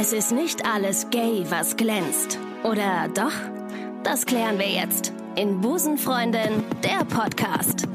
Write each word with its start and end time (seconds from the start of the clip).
Es 0.00 0.12
ist 0.12 0.30
nicht 0.30 0.64
alles 0.64 1.10
gay, 1.10 1.44
was 1.48 1.76
glänzt. 1.76 2.38
Oder 2.62 3.08
doch? 3.08 3.32
Das 4.04 4.24
klären 4.26 4.56
wir 4.56 4.68
jetzt 4.68 5.12
in 5.34 5.60
Busenfreundin, 5.60 6.62
der 6.84 7.04
Podcast. 7.04 7.88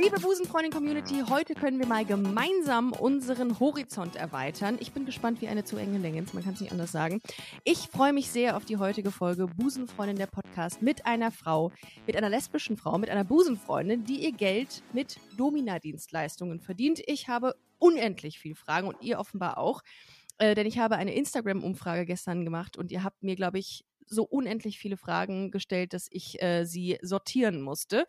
Liebe 0.00 0.18
Busenfreundin-Community, 0.18 1.24
heute 1.28 1.52
können 1.54 1.80
wir 1.80 1.86
mal 1.86 2.06
gemeinsam 2.06 2.92
unseren 2.92 3.60
Horizont 3.60 4.16
erweitern. 4.16 4.78
Ich 4.80 4.92
bin 4.92 5.04
gespannt 5.04 5.42
wie 5.42 5.48
eine 5.48 5.64
zu 5.64 5.76
enge 5.76 5.98
Länge, 5.98 6.24
man 6.32 6.42
kann 6.42 6.54
es 6.54 6.60
nicht 6.62 6.72
anders 6.72 6.92
sagen. 6.92 7.20
Ich 7.64 7.88
freue 7.92 8.14
mich 8.14 8.30
sehr 8.30 8.56
auf 8.56 8.64
die 8.64 8.78
heutige 8.78 9.10
Folge 9.10 9.48
Busenfreundin 9.48 10.16
der 10.16 10.28
Podcast 10.28 10.80
mit 10.80 11.04
einer 11.04 11.30
Frau, 11.30 11.72
mit 12.06 12.16
einer 12.16 12.30
lesbischen 12.30 12.78
Frau, 12.78 12.96
mit 12.96 13.10
einer 13.10 13.24
Busenfreundin, 13.24 14.04
die 14.04 14.24
ihr 14.24 14.32
Geld 14.32 14.82
mit 14.94 15.18
Domina-Dienstleistungen 15.36 16.58
verdient. 16.58 17.02
Ich 17.06 17.28
habe 17.28 17.54
unendlich 17.82 18.38
viel 18.38 18.54
Fragen 18.54 18.86
und 18.86 19.02
ihr 19.02 19.18
offenbar 19.18 19.58
auch, 19.58 19.82
äh, 20.38 20.54
denn 20.54 20.66
ich 20.66 20.78
habe 20.78 20.96
eine 20.96 21.14
Instagram-Umfrage 21.14 22.06
gestern 22.06 22.44
gemacht 22.44 22.76
und 22.76 22.92
ihr 22.92 23.02
habt 23.02 23.22
mir, 23.22 23.34
glaube 23.34 23.58
ich, 23.58 23.84
so 24.06 24.24
unendlich 24.24 24.78
viele 24.78 24.96
Fragen 24.96 25.50
gestellt, 25.50 25.92
dass 25.92 26.06
ich 26.10 26.40
äh, 26.42 26.64
sie 26.64 26.98
sortieren 27.02 27.60
musste. 27.60 28.06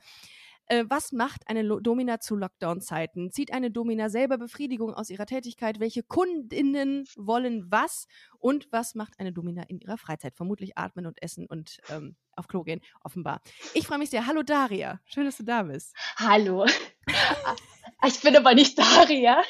Äh, 0.67 0.85
was 0.87 1.11
macht 1.11 1.47
eine 1.47 1.61
Lo 1.61 1.79
Domina 1.79 2.19
zu 2.19 2.35
Lockdown-Zeiten? 2.35 3.31
Zieht 3.31 3.51
eine 3.51 3.71
Domina 3.71 4.09
selber 4.09 4.37
Befriedigung 4.37 4.93
aus 4.93 5.09
ihrer 5.09 5.25
Tätigkeit? 5.25 5.79
Welche 5.79 6.03
Kundinnen 6.03 7.05
wollen 7.17 7.69
was? 7.69 8.07
Und 8.39 8.67
was 8.71 8.95
macht 8.95 9.19
eine 9.19 9.33
Domina 9.33 9.63
in 9.63 9.79
ihrer 9.79 9.97
Freizeit? 9.97 10.35
Vermutlich 10.35 10.77
atmen 10.77 11.05
und 11.05 11.21
essen 11.21 11.47
und 11.47 11.79
ähm, 11.89 12.15
auf 12.35 12.47
Klo 12.47 12.63
gehen, 12.63 12.81
offenbar. 13.03 13.41
Ich 13.73 13.87
freue 13.87 13.99
mich 13.99 14.09
sehr. 14.09 14.25
Hallo 14.25 14.43
Daria, 14.43 14.99
schön, 15.05 15.25
dass 15.25 15.37
du 15.37 15.43
da 15.43 15.63
bist. 15.63 15.95
Hallo. 16.17 16.65
Ich 18.05 18.21
bin 18.21 18.35
aber 18.35 18.53
nicht 18.53 18.77
Daria. 18.79 19.41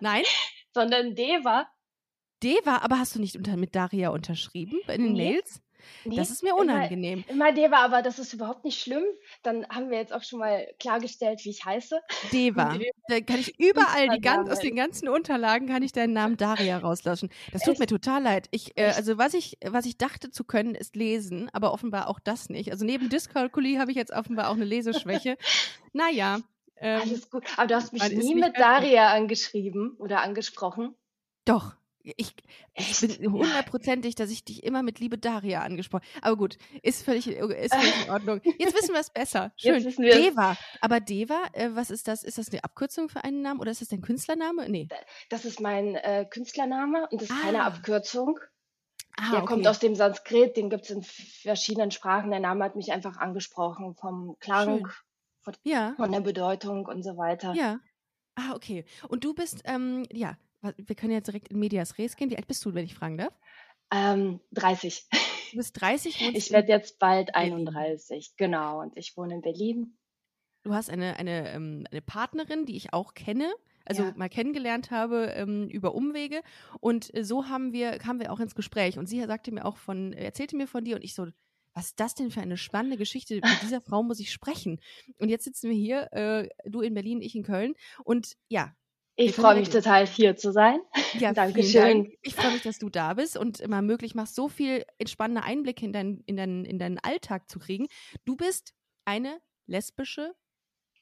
Nein? 0.00 0.24
Sondern 0.74 1.14
Deva. 1.14 1.68
Deva, 2.42 2.78
aber 2.78 2.98
hast 2.98 3.14
du 3.14 3.20
nicht 3.20 3.36
unter, 3.36 3.56
mit 3.56 3.74
Daria 3.74 4.10
unterschrieben 4.10 4.78
in 4.88 5.02
den 5.02 5.12
nee. 5.12 5.32
Mails? 5.32 5.62
Nee, 6.04 6.16
das 6.16 6.30
ist 6.30 6.42
mir 6.42 6.54
unangenehm. 6.54 7.24
Immer, 7.28 7.48
immer 7.48 7.52
Deva, 7.52 7.76
aber 7.84 8.02
das 8.02 8.18
ist 8.18 8.32
überhaupt 8.32 8.64
nicht 8.64 8.80
schlimm. 8.80 9.04
Dann 9.42 9.66
haben 9.68 9.90
wir 9.90 9.98
jetzt 9.98 10.12
auch 10.12 10.22
schon 10.22 10.38
mal 10.38 10.66
klargestellt, 10.78 11.40
wie 11.44 11.50
ich 11.50 11.64
heiße. 11.64 12.00
Deva. 12.32 12.78
Da 13.08 13.20
kann 13.20 13.40
ich 13.40 13.54
überall, 13.60 14.08
die 14.08 14.20
ganz, 14.20 14.50
aus 14.50 14.60
den 14.60 14.76
ganzen 14.76 15.08
Unterlagen, 15.08 15.66
kann 15.66 15.82
ich 15.82 15.92
deinen 15.92 16.12
Namen 16.12 16.36
Daria 16.36 16.78
rauslassen. 16.78 17.30
Das 17.52 17.62
tut 17.62 17.72
Echt? 17.72 17.80
mir 17.80 17.86
total 17.86 18.22
leid. 18.22 18.48
Ich, 18.50 18.76
äh, 18.76 18.92
also 18.96 19.18
was 19.18 19.34
ich, 19.34 19.58
was 19.64 19.86
ich 19.86 19.98
dachte 19.98 20.30
zu 20.30 20.44
können, 20.44 20.74
ist 20.74 20.96
lesen, 20.96 21.48
aber 21.52 21.72
offenbar 21.72 22.08
auch 22.08 22.20
das 22.20 22.48
nicht. 22.48 22.70
Also 22.70 22.84
neben 22.84 23.08
Dyskalkulie 23.08 23.78
habe 23.78 23.90
ich 23.90 23.96
jetzt 23.96 24.12
offenbar 24.12 24.48
auch 24.48 24.54
eine 24.54 24.64
Leseschwäche. 24.64 25.36
naja. 25.92 26.40
Ähm, 26.78 27.00
Alles 27.02 27.30
gut. 27.30 27.44
Aber 27.56 27.66
du 27.66 27.74
hast 27.74 27.92
mich 27.92 28.08
nie 28.10 28.34
mit 28.34 28.58
Daria 28.58 29.12
angeschrieben 29.12 29.96
oder 29.98 30.22
angesprochen. 30.22 30.94
Doch, 31.44 31.76
ich, 32.16 32.34
ich 32.74 33.00
bin 33.00 33.32
hundertprozentig, 33.32 34.14
dass 34.14 34.30
ich 34.30 34.44
dich 34.44 34.62
immer 34.62 34.82
mit 34.82 35.00
Liebe 35.00 35.18
Daria 35.18 35.62
angesprochen 35.62 36.04
habe. 36.14 36.26
Aber 36.26 36.36
gut, 36.36 36.56
ist 36.82 37.04
völlig, 37.04 37.26
ist 37.26 37.74
völlig 37.74 38.04
in 38.04 38.10
Ordnung. 38.10 38.40
Jetzt 38.58 38.74
wissen 38.74 38.92
wir 38.92 39.00
es 39.00 39.10
besser. 39.10 39.52
Schön. 39.56 39.82
Deva. 39.82 40.56
Aber 40.80 41.00
Deva, 41.00 41.42
äh, 41.52 41.70
was 41.72 41.90
ist 41.90 42.06
das? 42.06 42.22
Ist 42.22 42.38
das 42.38 42.50
eine 42.50 42.62
Abkürzung 42.62 43.08
für 43.08 43.24
einen 43.24 43.42
Namen 43.42 43.60
oder 43.60 43.72
ist 43.72 43.80
das 43.80 43.88
dein 43.88 44.02
Künstlername? 44.02 44.68
Nee. 44.68 44.88
Das 45.30 45.44
ist 45.44 45.60
mein 45.60 45.96
äh, 45.96 46.26
Künstlername 46.28 47.08
und 47.10 47.22
das 47.22 47.30
ist 47.30 47.36
ah. 47.36 47.44
keine 47.44 47.64
Abkürzung. 47.64 48.38
Ah, 49.18 49.30
der 49.30 49.42
okay. 49.42 49.46
kommt 49.46 49.66
aus 49.66 49.78
dem 49.78 49.94
Sanskrit, 49.94 50.56
den 50.56 50.68
gibt 50.68 50.84
es 50.84 50.90
in 50.90 51.02
verschiedenen 51.02 51.90
Sprachen. 51.90 52.30
Der 52.30 52.40
Name 52.40 52.64
hat 52.64 52.76
mich 52.76 52.92
einfach 52.92 53.16
angesprochen 53.16 53.94
vom 53.94 54.36
Klang, 54.40 54.86
von, 55.46 55.54
ja. 55.62 55.94
von 55.96 56.10
der 56.10 56.20
Bedeutung 56.20 56.86
und 56.86 57.04
so 57.04 57.16
weiter. 57.16 57.54
Ja. 57.54 57.78
Ah, 58.34 58.54
okay. 58.54 58.84
Und 59.08 59.24
du 59.24 59.32
bist, 59.32 59.62
ähm, 59.64 60.04
ja, 60.12 60.36
wir 60.60 60.96
können 60.96 61.12
jetzt 61.12 61.28
direkt 61.28 61.48
in 61.48 61.58
Medias 61.58 61.96
Res 61.98 62.16
gehen. 62.16 62.30
Wie 62.30 62.36
alt 62.36 62.48
bist 62.48 62.64
du, 62.64 62.74
wenn 62.74 62.84
ich 62.84 62.94
fragen 62.94 63.16
darf? 63.16 63.32
Ähm, 63.92 64.40
30. 64.52 65.08
Du 65.52 65.56
bist 65.56 65.80
30? 65.80 66.20
Ich 66.34 66.50
werde 66.50 66.68
jetzt 66.68 66.98
bald 66.98 67.34
31, 67.34 68.34
genau. 68.36 68.80
Und 68.80 68.96
ich 68.96 69.16
wohne 69.16 69.34
in 69.34 69.40
Berlin. 69.40 69.96
Du 70.64 70.74
hast 70.74 70.90
eine, 70.90 71.16
eine, 71.16 71.48
ähm, 71.50 71.86
eine 71.92 72.02
Partnerin, 72.02 72.66
die 72.66 72.76
ich 72.76 72.92
auch 72.92 73.14
kenne, 73.14 73.54
also 73.84 74.02
ja. 74.02 74.12
mal 74.16 74.28
kennengelernt 74.28 74.90
habe 74.90 75.26
ähm, 75.36 75.68
über 75.68 75.94
Umwege. 75.94 76.42
Und 76.80 77.14
äh, 77.14 77.22
so 77.22 77.46
haben 77.46 77.72
wir, 77.72 77.98
kamen 77.98 78.18
wir 78.18 78.32
auch 78.32 78.40
ins 78.40 78.56
Gespräch. 78.56 78.98
Und 78.98 79.06
sie 79.06 79.22
sagte 79.24 79.52
mir 79.52 79.64
auch 79.64 79.76
von, 79.76 80.12
erzählte 80.12 80.56
mir 80.56 80.66
von 80.66 80.84
dir 80.84 80.96
und 80.96 81.04
ich 81.04 81.14
so, 81.14 81.28
was 81.76 81.88
ist 81.88 82.00
das 82.00 82.14
denn 82.14 82.30
für 82.30 82.40
eine 82.40 82.56
spannende 82.56 82.96
Geschichte? 82.96 83.34
Mit 83.34 83.62
dieser 83.62 83.82
Frau 83.82 84.02
muss 84.02 84.18
ich 84.18 84.32
sprechen. 84.32 84.80
Und 85.18 85.28
jetzt 85.28 85.44
sitzen 85.44 85.68
wir 85.68 85.76
hier, 85.76 86.10
äh, 86.12 86.48
du 86.64 86.80
in 86.80 86.94
Berlin, 86.94 87.20
ich 87.20 87.36
in 87.36 87.42
Köln. 87.42 87.74
Und 88.02 88.32
ja, 88.48 88.74
ich 89.14 89.32
freue 89.32 89.58
mich 89.58 89.68
total, 89.68 90.06
hier 90.06 90.36
zu 90.36 90.52
sein. 90.52 90.80
Ja, 91.20 91.32
Dankeschön. 91.32 92.04
Dank. 92.04 92.18
Ich 92.22 92.34
freue 92.34 92.52
mich, 92.52 92.62
dass 92.62 92.78
du 92.78 92.88
da 92.88 93.14
bist 93.14 93.36
und 93.36 93.60
immer 93.60 93.80
möglich 93.82 94.14
machst, 94.14 94.34
so 94.34 94.48
viel 94.48 94.84
entspannende 94.98 95.42
Einblicke 95.42 95.84
in, 95.84 95.92
dein, 95.92 96.22
in, 96.26 96.36
dein, 96.36 96.64
in 96.64 96.78
deinen 96.78 96.98
Alltag 96.98 97.50
zu 97.50 97.58
kriegen. 97.58 97.86
Du 98.24 98.36
bist 98.36 98.74
eine 99.04 99.38
lesbische 99.66 100.34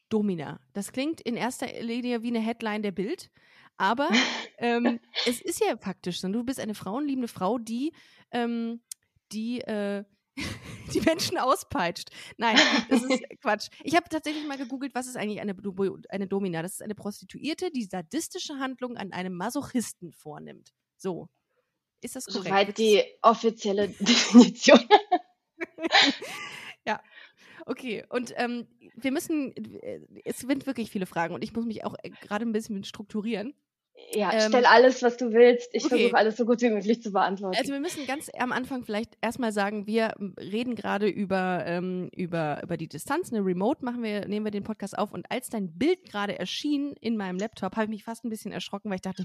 Domina. 0.09 0.61
Das 0.73 0.93
klingt 0.93 1.21
in 1.21 1.37
erster 1.37 1.67
Linie 1.83 2.23
wie 2.23 2.29
eine 2.29 2.41
Headline 2.41 2.83
der 2.83 2.93
Bild, 2.93 3.31
aber 3.77 4.09
ähm, 4.59 5.01
es 5.27 5.41
ist 5.41 5.61
ja 5.61 5.77
faktisch 5.77 6.21
so. 6.21 6.29
Du 6.29 6.45
bist 6.45 6.61
eine 6.61 6.75
frauenliebende 6.75 7.29
Frau, 7.29 7.59
die, 7.59 7.93
ähm, 8.31 8.81
die 9.33 9.61
äh, 9.63 10.05
die 10.95 11.01
Menschen 11.01 11.39
auspeitscht. 11.39 12.11
Nein, 12.37 12.59
das 12.89 13.03
ist 13.03 13.23
Quatsch. 13.41 13.69
Ich 13.83 13.95
habe 13.95 14.09
tatsächlich 14.09 14.47
mal 14.47 14.59
gegoogelt, 14.59 14.95
was 14.95 15.07
ist 15.07 15.17
eigentlich 15.17 15.41
eine, 15.41 15.55
eine 16.09 16.27
Domina? 16.27 16.63
Das 16.63 16.73
ist 16.73 16.83
eine 16.83 16.95
Prostituierte, 16.95 17.71
die 17.71 17.85
sadistische 17.85 18.59
Handlungen 18.59 18.97
an 18.97 19.13
einem 19.13 19.35
Masochisten 19.35 20.13
vornimmt. 20.13 20.73
So. 20.97 21.29
Ist 22.01 22.17
das 22.17 22.27
korrekt? 22.27 22.47
Soweit 22.47 22.79
die 22.79 23.03
offizielle 23.23 23.89
Definition. 24.01 24.81
ja. 26.87 27.01
Okay, 27.67 28.05
und 28.11 28.35
ähm, 28.37 28.69
wir 28.95 29.11
müssen, 29.11 29.57
äh, 29.57 30.01
es 30.25 30.41
sind 30.41 30.67
wirklich 30.67 30.91
viele 30.91 31.07
Fragen 31.07 31.35
und 31.35 31.43
ich 31.43 31.55
muss 31.55 31.65
mich 31.65 31.85
auch 31.85 31.95
äh, 32.03 32.11
gerade 32.11 32.45
ein 32.45 32.53
bisschen 32.53 32.85
strukturieren. 32.85 33.55
Ja, 34.13 34.33
ähm, 34.33 34.41
stell 34.49 34.67
alles, 34.67 35.03
was 35.03 35.17
du 35.17 35.33
willst. 35.33 35.71
Ich 35.73 35.85
okay. 35.85 35.97
versuche 35.97 36.17
alles 36.17 36.37
so 36.37 36.45
gut 36.45 36.61
wie 36.63 36.71
möglich 36.71 37.03
zu 37.03 37.13
beantworten. 37.13 37.57
Also 37.57 37.73
wir 37.73 37.81
müssen 37.81 38.07
ganz 38.07 38.31
am 38.39 38.53
Anfang 38.53 38.85
vielleicht 38.85 39.17
erstmal 39.21 39.53
sagen, 39.53 39.87
wir 39.87 40.15
reden 40.39 40.75
gerade 40.75 41.09
über, 41.09 41.65
ähm, 41.67 42.11
über, 42.15 42.61
über 42.63 42.77
die 42.77 42.89
Distanz. 42.89 43.33
Eine 43.33 43.45
Remote 43.45 43.85
machen 43.85 44.03
wir, 44.03 44.27
nehmen 44.27 44.47
wir 44.47 44.51
den 44.51 44.65
Podcast 44.65 44.97
auf. 44.99 45.13
Und 45.13 45.31
als 45.31 45.49
dein 45.49 45.77
Bild 45.79 46.05
gerade 46.05 46.39
erschien 46.39 46.95
in 47.01 47.17
meinem 47.17 47.39
Laptop, 47.39 47.77
habe 47.77 47.85
ich 47.85 47.91
mich 47.91 48.05
fast 48.05 48.25
ein 48.25 48.31
bisschen 48.31 48.53
erschrocken, 48.53 48.91
weil 48.91 48.97
ich 48.97 49.03
dachte, 49.03 49.25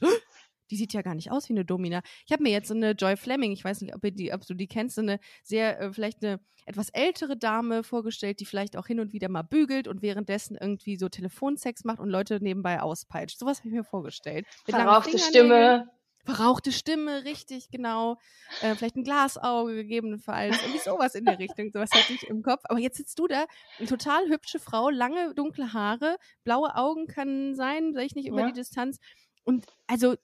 die 0.70 0.76
sieht 0.76 0.94
ja 0.94 1.02
gar 1.02 1.16
nicht 1.16 1.32
aus 1.32 1.50
wie 1.50 1.54
eine 1.54 1.66
Domina. 1.66 2.02
Ich 2.26 2.32
habe 2.32 2.44
mir 2.44 2.52
jetzt 2.52 2.68
so 2.68 2.74
eine 2.74 2.92
Joy 2.92 3.18
Fleming, 3.18 3.52
ich 3.52 3.64
weiß 3.64 3.82
nicht, 3.82 3.96
ob, 3.96 4.02
die, 4.04 4.34
ob 4.34 4.46
du 4.46 4.54
die 4.54 4.68
kennst, 4.68 4.96
so 4.96 5.02
eine 5.02 5.20
sehr, 5.44 5.80
äh, 5.80 5.94
vielleicht 5.94 6.24
eine 6.24 6.40
etwas 6.66 6.90
ältere 6.90 7.36
Dame 7.36 7.84
vorgestellt, 7.84 8.40
die 8.40 8.46
vielleicht 8.46 8.78
auch 8.78 8.88
hin 8.88 9.00
und 9.00 9.12
wieder 9.12 9.30
mal 9.30 9.42
bügelt 9.42 9.88
und 9.88 10.02
währenddessen 10.02 10.56
irgendwie 10.60 10.98
so 10.98 11.10
Telefonsex 11.10 11.84
macht 11.84 12.00
und 12.00 12.10
Leute 12.10 12.40
nebenbei 12.42 12.82
auspeitscht. 12.82 13.40
Sowas 13.40 13.60
habe 13.60 13.70
ich 13.70 13.74
mir 13.74 13.84
vorgestellt. 13.84 14.46
Mit 14.68 14.76
Verrauchte 14.76 15.18
Stimme. 15.18 15.90
Verrauchte 16.26 16.72
Stimme, 16.72 17.24
richtig, 17.24 17.72
genau. 17.72 18.18
Äh, 18.62 18.76
vielleicht 18.76 18.98
ein 18.98 19.04
Glasauge 19.04 19.74
gegebenenfalls. 19.74 20.62
Irgendwie 20.62 20.80
sowas 20.80 21.16
in 21.16 21.26
der 21.26 21.40
Richtung. 21.40 21.72
Sowas 21.72 21.90
hatte 21.92 22.14
ich 22.14 22.28
im 22.28 22.44
Kopf. 22.44 22.62
Aber 22.66 22.78
jetzt 22.78 22.98
sitzt 22.98 23.18
du 23.18 23.28
da, 23.28 23.46
eine 23.80 23.88
total 23.88 24.28
hübsche 24.28 24.60
Frau, 24.60 24.90
lange 24.90 25.34
dunkle 25.34 25.74
Haare, 25.74 26.18
blaue 26.44 26.76
Augen 26.76 27.08
kann 27.08 27.56
sein, 27.56 27.94
sehe 27.94 28.04
ich 28.04 28.16
nicht 28.16 28.28
über 28.28 28.42
ja. 28.42 28.48
die 28.48 28.54
Distanz. 28.54 29.00
Und 29.44 29.66
also 29.88 30.16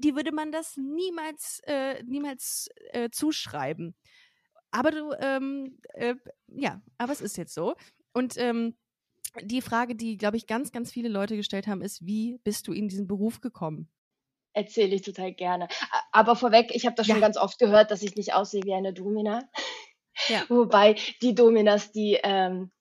die 0.00 0.16
würde 0.16 0.32
man 0.32 0.52
das 0.52 0.76
niemals, 0.76 1.60
äh, 1.66 2.02
niemals 2.04 2.68
äh, 2.92 3.10
zuschreiben. 3.10 3.94
Aber 4.70 4.90
du, 4.90 5.12
ähm, 5.18 5.78
äh, 5.94 6.14
ja, 6.48 6.80
aber 6.98 7.12
es 7.12 7.20
ist 7.20 7.36
jetzt 7.36 7.54
so. 7.54 7.74
Und 8.12 8.36
ähm, 8.36 8.76
die 9.42 9.62
Frage, 9.62 9.94
die, 9.94 10.16
glaube 10.16 10.36
ich, 10.36 10.46
ganz, 10.46 10.72
ganz 10.72 10.90
viele 10.92 11.08
Leute 11.08 11.36
gestellt 11.36 11.66
haben, 11.66 11.82
ist, 11.82 12.04
wie 12.04 12.38
bist 12.44 12.66
du 12.68 12.72
in 12.72 12.88
diesen 12.88 13.06
Beruf 13.06 13.40
gekommen? 13.40 13.88
Erzähle 14.52 14.96
ich 14.96 15.02
total 15.02 15.32
gerne. 15.32 15.68
Aber 16.10 16.34
vorweg, 16.34 16.74
ich 16.74 16.86
habe 16.86 16.96
das 16.96 17.06
ja. 17.06 17.14
schon 17.14 17.20
ganz 17.20 17.36
oft 17.36 17.58
gehört, 17.58 17.90
dass 17.90 18.02
ich 18.02 18.16
nicht 18.16 18.34
aussehe 18.34 18.62
wie 18.64 18.74
eine 18.74 18.92
Domina. 18.92 19.48
Ja. 20.28 20.42
Wobei 20.48 20.96
die 21.22 21.34
Dominas, 21.34 21.92
die 21.92 22.18
ähm, 22.22 22.72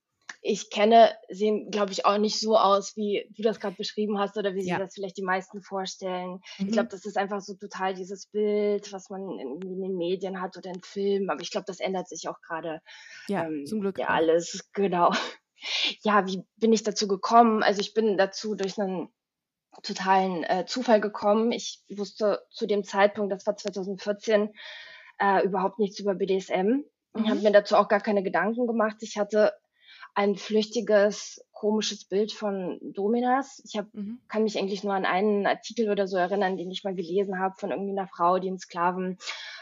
ich 0.41 0.69
kenne, 0.69 1.11
sehen, 1.29 1.69
glaube 1.69 1.91
ich, 1.91 2.05
auch 2.05 2.17
nicht 2.17 2.39
so 2.39 2.57
aus, 2.57 2.95
wie 2.95 3.27
du 3.35 3.43
das 3.43 3.59
gerade 3.59 3.75
beschrieben 3.75 4.19
hast 4.19 4.37
oder 4.37 4.53
wie 4.55 4.61
sich 4.61 4.71
ja. 4.71 4.79
das 4.79 4.93
vielleicht 4.93 5.17
die 5.17 5.23
meisten 5.23 5.61
vorstellen. 5.61 6.41
Mhm. 6.57 6.67
Ich 6.67 6.71
glaube, 6.71 6.89
das 6.89 7.05
ist 7.05 7.17
einfach 7.17 7.41
so 7.41 7.55
total 7.55 7.93
dieses 7.93 8.27
Bild, 8.27 8.91
was 8.93 9.09
man 9.09 9.37
in, 9.37 9.61
in 9.61 9.81
den 9.81 9.97
Medien 9.97 10.41
hat 10.41 10.55
oder 10.55 10.69
in 10.69 10.81
Filmen. 10.81 11.29
Aber 11.29 11.41
ich 11.41 11.51
glaube, 11.51 11.65
das 11.67 11.79
ändert 11.79 12.07
sich 12.07 12.29
auch 12.29 12.39
gerade. 12.41 12.81
Ja, 13.27 13.45
ähm, 13.45 13.65
zum 13.65 13.81
Glück. 13.81 13.99
Ja, 13.99 14.07
alles, 14.07 14.69
genau. 14.73 15.11
Ja, 16.03 16.25
wie 16.25 16.41
bin 16.55 16.71
ich 16.71 16.83
dazu 16.83 17.05
gekommen? 17.05 17.63
Also 17.63 17.81
ich 17.81 17.93
bin 17.93 18.15
dazu 18.17 18.55
durch 18.55 18.79
einen 18.79 19.09
totalen 19.83 20.45
äh, 20.45 20.65
Zufall 20.65 21.01
gekommen. 21.01 21.51
Ich 21.51 21.83
wusste 21.89 22.45
zu 22.49 22.65
dem 22.65 22.85
Zeitpunkt, 22.85 23.33
das 23.33 23.45
war 23.45 23.57
2014, 23.57 24.53
äh, 25.19 25.43
überhaupt 25.43 25.77
nichts 25.77 25.99
über 25.99 26.15
BDSM. 26.15 26.63
Mhm. 26.63 26.85
Ich 27.13 27.29
habe 27.29 27.41
mir 27.41 27.51
dazu 27.51 27.75
auch 27.75 27.89
gar 27.89 27.99
keine 27.99 28.23
Gedanken 28.23 28.67
gemacht. 28.67 28.95
Ich 29.01 29.17
hatte 29.17 29.51
ein 30.19 30.35
flüchtiges 30.35 31.41
komisches 31.53 32.03
Bild 32.03 32.33
von 32.33 32.77
Dominas. 32.81 33.61
Ich 33.63 33.77
hab, 33.77 33.85
mhm. 33.93 34.19
kann 34.27 34.43
mich 34.43 34.59
eigentlich 34.59 34.83
nur 34.83 34.93
an 34.93 35.05
einen 35.05 35.47
Artikel 35.47 35.89
oder 35.89 36.07
so 36.07 36.17
erinnern, 36.17 36.57
den 36.57 36.69
ich 36.69 36.83
mal 36.83 36.93
gelesen 36.93 37.39
habe 37.39 37.55
von 37.57 37.71
irgendwie 37.71 37.97
einer 37.97 38.09
Frau, 38.09 38.37
die 38.37 38.49
einen 38.49 38.59
Sklaven 38.59 39.17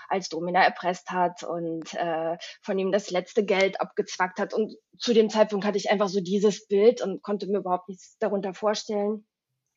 als 0.10 0.30
Domina 0.30 0.64
erpresst 0.64 1.12
hat 1.12 1.44
und 1.44 1.94
äh, 1.94 2.40
von 2.64 2.80
ihm 2.80 2.92
das 2.92 3.12
letzte 3.12 3.46
Geld 3.46 3.80
abgezwackt 3.80 4.40
hat. 4.40 4.56
Und 4.56 4.76
zu 4.98 5.14
dem 5.14 5.30
Zeitpunkt 5.30 5.64
hatte 5.64 5.78
ich 5.78 5.92
einfach 5.92 6.08
so 6.08 6.22
dieses 6.22 6.66
Bild 6.66 7.04
und 7.04 7.22
konnte 7.22 7.46
mir 7.46 7.60
überhaupt 7.60 7.88
nichts 7.88 8.18
darunter 8.18 8.56
vorstellen. 8.56 9.28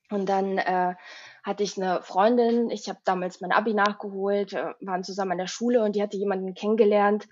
Und 0.09 0.31
dann 0.31 0.57
äh, 0.57 0.95
hatte 1.45 1.63
ich 1.63 1.77
eine 1.77 2.01
Freundin, 2.01 2.71
ich 2.71 2.89
habe 2.89 3.01
damals 3.05 3.43
mein 3.43 3.53
Abi 3.53 3.75
nachgeholt, 3.75 4.55
waren 4.55 5.05
zusammen 5.05 5.33
an 5.33 5.39
der 5.39 5.47
Schule 5.47 5.85
und 5.85 5.95
die 5.95 6.03
hatte 6.03 6.17
jemanden 6.17 6.55
kennengelernt, 6.55 7.29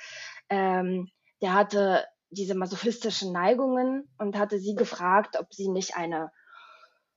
ähm, 0.50 1.08
der 1.40 1.54
hatte 1.54 2.04
diese 2.30 2.54
masochistischen 2.54 3.32
Neigungen 3.32 4.08
und 4.19 4.36
hatte 4.38 4.58
sie 4.58 4.75
gefragt, 4.75 5.36
ob 5.38 5.52
sie 5.52 5.69
nicht 5.69 5.96
eine 5.96 6.30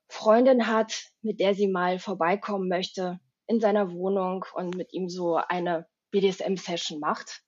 Freundin 0.08 0.68
hat, 0.68 1.12
mit 1.22 1.40
der 1.40 1.54
sie 1.54 1.68
mal 1.68 2.00
vorbeikommen 2.00 2.68
möchte 2.68 3.20
in 3.48 3.60
seiner 3.60 3.92
Wohnung 3.92 4.46
und 4.54 4.76
mit 4.76 4.94
ihm 4.94 5.10
so 5.10 5.36
eine 5.36 5.88
BDSM-Session 6.12 7.00
macht 7.00 7.44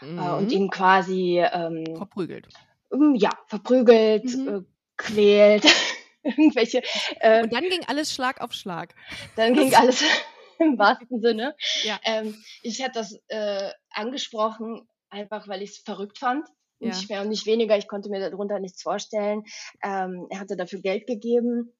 mhm. 0.00 0.18
äh, 0.18 0.30
und 0.30 0.44
mhm. 0.46 0.50
ihn 0.50 0.70
quasi 0.70 1.40
ähm, 1.40 1.96
verprügelt. 1.96 2.48
Ähm, 2.92 3.14
ja, 3.14 3.30
verprügelt, 3.46 4.24
mhm. 4.24 4.48
äh, 4.48 4.60
quält, 4.96 5.66
irgendwelche. 6.22 6.82
Äh, 7.20 7.42
und 7.42 7.52
dann 7.52 7.64
ging 7.64 7.84
alles 7.86 8.12
Schlag 8.12 8.40
auf 8.40 8.52
Schlag. 8.52 8.94
Dann 9.36 9.54
ging 9.54 9.74
alles 9.76 10.02
im 10.58 10.78
wahrsten 10.78 11.20
Sinne. 11.20 11.56
Ja. 11.82 11.98
Ähm, 12.04 12.36
ich 12.62 12.82
hatte 12.82 13.00
das 13.00 13.18
äh, 13.28 13.70
angesprochen, 13.90 14.88
einfach 15.08 15.48
weil 15.48 15.62
ich 15.62 15.70
es 15.70 15.78
verrückt 15.78 16.18
fand. 16.18 16.46
Ja. 16.84 16.94
Nicht 16.94 17.08
mehr 17.08 17.22
und 17.22 17.28
nicht 17.28 17.46
weniger. 17.46 17.76
Ich 17.76 17.88
konnte 17.88 18.10
mir 18.10 18.20
darunter 18.20 18.58
nichts 18.60 18.82
vorstellen. 18.82 19.44
Ähm, 19.82 20.26
er 20.30 20.40
hatte 20.40 20.56
dafür 20.56 20.80
Geld 20.80 21.06
gegeben. 21.06 21.72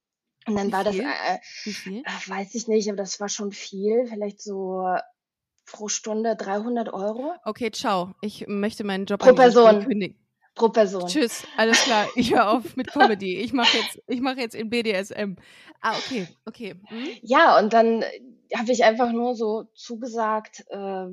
Und 0.46 0.56
dann 0.56 0.68
Wie 0.68 0.72
war 0.72 0.84
viel? 0.92 1.02
das, 1.02 1.12
äh, 1.12 1.38
Wie 1.64 1.72
viel? 1.72 1.98
Äh, 2.00 2.30
weiß 2.30 2.54
ich 2.54 2.68
nicht, 2.68 2.88
aber 2.88 2.96
das 2.96 3.20
war 3.20 3.28
schon 3.28 3.52
viel. 3.52 4.06
Vielleicht 4.06 4.42
so 4.42 4.84
pro 5.66 5.88
Stunde 5.88 6.36
300 6.36 6.92
Euro. 6.92 7.34
Okay, 7.44 7.70
ciao. 7.70 8.14
Ich 8.20 8.46
möchte 8.46 8.84
meinen 8.84 9.06
Job 9.06 9.20
pro 9.20 9.34
Person. 9.34 9.84
kündigen. 9.84 10.18
Pro 10.54 10.68
Person. 10.68 11.08
Tschüss, 11.08 11.44
alles 11.56 11.82
klar. 11.82 12.06
Ich 12.14 12.32
höre 12.32 12.48
auf 12.48 12.76
mit 12.76 12.92
Comedy. 12.92 13.38
Ich 13.38 13.52
mache 13.52 13.76
jetzt, 13.76 14.00
ich 14.06 14.20
mache 14.20 14.38
jetzt 14.38 14.54
in 14.54 14.70
BDSM. 14.70 15.34
Ah, 15.80 15.96
okay, 15.98 16.28
okay. 16.46 16.74
Hm? 16.86 17.08
Ja, 17.22 17.58
und 17.58 17.72
dann 17.72 18.04
habe 18.56 18.70
ich 18.70 18.84
einfach 18.84 19.10
nur 19.10 19.34
so 19.34 19.64
zugesagt, 19.74 20.64
äh, 20.68 21.06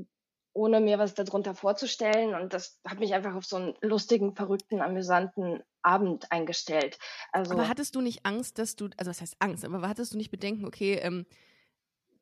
ohne 0.53 0.81
mir 0.81 0.99
was 0.99 1.13
darunter 1.13 1.55
vorzustellen. 1.55 2.35
Und 2.35 2.53
das 2.53 2.79
hat 2.85 2.99
mich 2.99 3.13
einfach 3.13 3.35
auf 3.35 3.45
so 3.45 3.55
einen 3.57 3.73
lustigen, 3.81 4.35
verrückten, 4.35 4.81
amüsanten 4.81 5.63
Abend 5.81 6.31
eingestellt. 6.31 6.99
Also, 7.31 7.53
aber 7.53 7.67
hattest 7.67 7.95
du 7.95 8.01
nicht 8.01 8.25
Angst, 8.25 8.59
dass 8.59 8.75
du, 8.75 8.89
also 8.97 9.09
was 9.09 9.21
heißt 9.21 9.37
Angst, 9.39 9.65
aber 9.65 9.87
hattest 9.87 10.13
du 10.13 10.17
nicht 10.17 10.31
Bedenken, 10.31 10.65
okay, 10.65 10.95
ähm, 10.95 11.25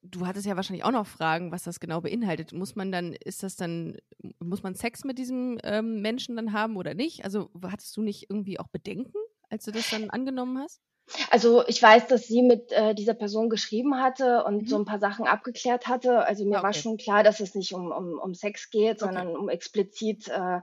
du 0.01 0.25
hattest 0.25 0.45
ja 0.45 0.55
wahrscheinlich 0.55 0.85
auch 0.85 0.91
noch 0.91 1.07
Fragen, 1.07 1.51
was 1.51 1.63
das 1.63 1.79
genau 1.79 2.01
beinhaltet. 2.01 2.53
Muss 2.53 2.75
man 2.75 2.91
dann, 2.91 3.13
ist 3.13 3.43
das 3.43 3.55
dann, 3.55 3.97
muss 4.39 4.63
man 4.63 4.75
Sex 4.75 5.03
mit 5.03 5.17
diesem 5.17 5.59
ähm, 5.63 6.01
Menschen 6.01 6.35
dann 6.35 6.53
haben 6.53 6.77
oder 6.77 6.93
nicht? 6.93 7.25
Also 7.25 7.49
hattest 7.63 7.95
du 7.97 8.01
nicht 8.01 8.29
irgendwie 8.29 8.59
auch 8.59 8.67
Bedenken, 8.67 9.17
als 9.49 9.65
du 9.65 9.71
das 9.71 9.89
dann 9.89 10.09
angenommen 10.09 10.57
hast? 10.57 10.81
Also 11.29 11.65
ich 11.67 11.81
weiß, 11.81 12.07
dass 12.07 12.27
sie 12.27 12.41
mit 12.41 12.71
äh, 12.71 12.93
dieser 12.93 13.13
Person 13.13 13.49
geschrieben 13.49 13.99
hatte 14.01 14.43
und 14.43 14.63
mhm. 14.63 14.67
so 14.67 14.77
ein 14.77 14.85
paar 14.85 14.99
Sachen 14.99 15.27
abgeklärt 15.27 15.87
hatte. 15.87 16.25
Also 16.25 16.45
mir 16.45 16.57
okay. 16.57 16.63
war 16.63 16.73
schon 16.73 16.97
klar, 16.97 17.23
dass 17.23 17.39
es 17.39 17.55
nicht 17.55 17.73
um, 17.73 17.91
um, 17.91 18.19
um 18.19 18.33
Sex 18.33 18.69
geht, 18.69 18.99
sondern 18.99 19.29
okay. 19.29 19.37
um 19.37 19.49
explizit. 19.49 20.27
Äh, 20.27 20.59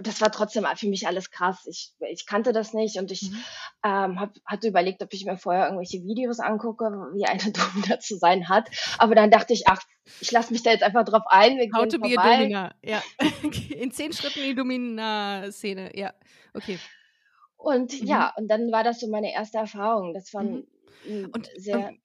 das 0.00 0.20
war 0.20 0.32
trotzdem 0.32 0.66
für 0.76 0.88
mich 0.88 1.06
alles 1.06 1.30
krass. 1.30 1.66
Ich, 1.66 1.92
ich 2.10 2.26
kannte 2.26 2.52
das 2.52 2.72
nicht 2.72 2.98
und 2.98 3.10
ich 3.10 3.30
mhm. 3.30 3.44
ähm, 3.84 4.20
hab, 4.20 4.34
hatte 4.44 4.68
überlegt, 4.68 5.02
ob 5.02 5.12
ich 5.12 5.24
mir 5.24 5.36
vorher 5.36 5.64
irgendwelche 5.64 6.02
Videos 6.04 6.40
angucke, 6.40 6.84
wie 7.14 7.26
eine 7.26 7.52
Domina 7.52 8.00
zu 8.00 8.16
sein 8.16 8.48
hat. 8.48 8.68
Aber 8.98 9.14
dann 9.14 9.30
dachte 9.30 9.52
ich, 9.52 9.68
ach, 9.68 9.82
ich 10.20 10.30
lasse 10.30 10.52
mich 10.52 10.62
da 10.62 10.70
jetzt 10.70 10.82
einfach 10.82 11.04
drauf 11.04 11.24
ein. 11.26 11.58
Wir 11.58 11.68
How 11.74 11.86
to 11.86 11.98
be 11.98 12.14
a 12.16 12.22
Domina, 12.22 12.74
ja. 12.82 13.02
In 13.76 13.90
zehn 13.92 14.12
Schritten 14.12 14.42
die 14.42 14.54
Domina-Szene, 14.54 15.96
ja. 15.96 16.14
Okay. 16.54 16.78
Und 17.58 18.00
mhm. 18.00 18.06
ja, 18.06 18.32
und 18.36 18.48
dann 18.48 18.72
war 18.72 18.84
das 18.84 19.00
so 19.00 19.08
meine 19.08 19.32
erste 19.34 19.58
Erfahrung. 19.58 20.14
Das 20.14 20.32
war 20.32 20.44
mhm. 20.44 20.64
und, 21.32 21.50
sehr. 21.56 21.88
Und, 21.88 22.00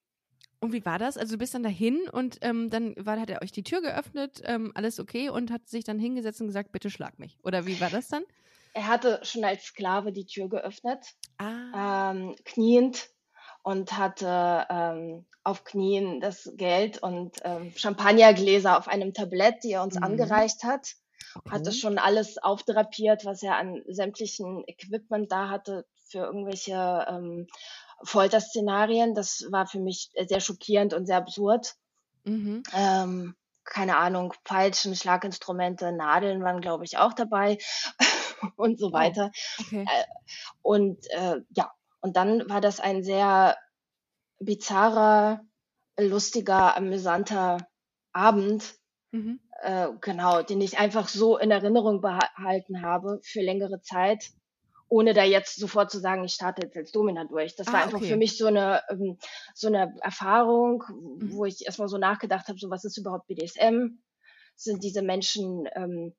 und, 0.59 0.73
wie 0.73 0.85
war 0.85 0.99
das? 0.99 1.15
Also 1.15 1.35
du 1.35 1.37
bist 1.37 1.53
dann 1.53 1.63
dahin 1.63 2.09
und 2.11 2.39
ähm, 2.41 2.69
dann 2.69 2.95
war, 2.97 3.19
hat 3.19 3.29
er 3.29 3.41
euch 3.41 3.51
die 3.51 3.63
Tür 3.63 3.81
geöffnet, 3.81 4.41
ähm, 4.43 4.71
alles 4.75 4.99
okay 4.99 5.29
und 5.29 5.51
hat 5.51 5.69
sich 5.69 5.85
dann 5.85 5.99
hingesetzt 5.99 6.41
und 6.41 6.47
gesagt, 6.47 6.71
bitte 6.71 6.89
schlag 6.89 7.19
mich. 7.19 7.37
Oder 7.43 7.65
wie 7.65 7.79
war 7.79 7.89
das 7.89 8.07
dann? 8.07 8.23
Er 8.73 8.87
hatte 8.87 9.19
schon 9.23 9.45
als 9.45 9.65
Sklave 9.65 10.11
die 10.11 10.25
Tür 10.25 10.49
geöffnet, 10.49 11.05
ah. 11.37 12.11
ähm, 12.11 12.35
kniend 12.43 13.09
und 13.61 13.95
hatte 13.95 14.65
ähm, 14.69 15.25
auf 15.43 15.63
Knien 15.63 16.19
das 16.19 16.51
Geld 16.55 16.97
und 17.03 17.37
ähm, 17.43 17.71
Champagnergläser 17.75 18.77
auf 18.77 18.87
einem 18.87 19.13
Tablett, 19.13 19.63
die 19.63 19.73
er 19.73 19.83
uns 19.83 19.95
mhm. 19.95 20.03
angereicht 20.03 20.63
hat. 20.63 20.95
Okay. 21.35 21.49
Hatte 21.49 21.71
schon 21.71 21.97
alles 21.97 22.37
aufdrapiert, 22.37 23.25
was 23.25 23.43
er 23.43 23.57
an 23.57 23.81
sämtlichen 23.87 24.63
Equipment 24.67 25.31
da 25.31 25.49
hatte 25.49 25.85
für 26.05 26.19
irgendwelche 26.19 27.05
ähm, 27.07 27.47
Folterszenarien. 28.03 29.15
Das 29.15 29.45
war 29.49 29.65
für 29.65 29.79
mich 29.79 30.11
sehr 30.27 30.39
schockierend 30.39 30.93
und 30.93 31.05
sehr 31.05 31.17
absurd. 31.17 31.75
Mhm. 32.23 32.63
Ähm, 32.73 33.35
keine 33.63 33.97
Ahnung, 33.97 34.33
Peitschen, 34.43 34.95
Schlaginstrumente, 34.95 35.91
Nadeln 35.91 36.43
waren, 36.43 36.61
glaube 36.61 36.83
ich, 36.83 36.97
auch 36.97 37.13
dabei 37.13 37.57
und 38.57 38.77
so 38.77 38.91
weiter. 38.91 39.31
Oh, 39.33 39.61
okay. 39.61 39.85
äh, 39.87 40.05
und 40.61 41.09
äh, 41.11 41.37
ja, 41.49 41.71
und 42.01 42.17
dann 42.17 42.49
war 42.49 42.61
das 42.61 42.79
ein 42.79 43.03
sehr 43.03 43.57
bizarrer, 44.39 45.41
lustiger, 45.97 46.75
amüsanter 46.75 47.57
Abend. 48.11 48.75
Mhm 49.11 49.39
äh, 49.63 49.87
genau, 50.01 50.41
den 50.41 50.61
ich 50.61 50.77
einfach 50.77 51.07
so 51.07 51.37
in 51.37 51.51
Erinnerung 51.51 52.01
behalten 52.01 52.81
habe 52.81 53.19
für 53.23 53.41
längere 53.41 53.81
Zeit, 53.81 54.31
ohne 54.89 55.13
da 55.13 55.23
jetzt 55.23 55.55
sofort 55.55 55.89
zu 55.89 55.99
sagen, 55.99 56.23
ich 56.23 56.33
starte 56.33 56.63
jetzt 56.63 56.77
als 56.77 56.91
Domina 56.91 57.25
durch. 57.25 57.55
Das 57.55 57.67
ah, 57.67 57.73
war 57.73 57.83
einfach 57.83 57.99
okay. 57.99 58.09
für 58.09 58.17
mich 58.17 58.37
so 58.37 58.45
eine, 58.45 58.81
ähm, 58.89 59.17
so 59.55 59.67
eine 59.67 59.95
Erfahrung, 60.01 60.83
mhm. 60.89 61.33
wo 61.33 61.45
ich 61.45 61.65
erstmal 61.65 61.87
so 61.87 61.97
nachgedacht 61.97 62.47
habe, 62.47 62.59
so 62.59 62.69
was 62.69 62.83
ist 62.83 62.97
überhaupt 62.97 63.27
BDSM? 63.27 63.99
Sind 64.55 64.83
diese 64.83 65.01
Menschen 65.01 65.67
ähm, 65.73 66.13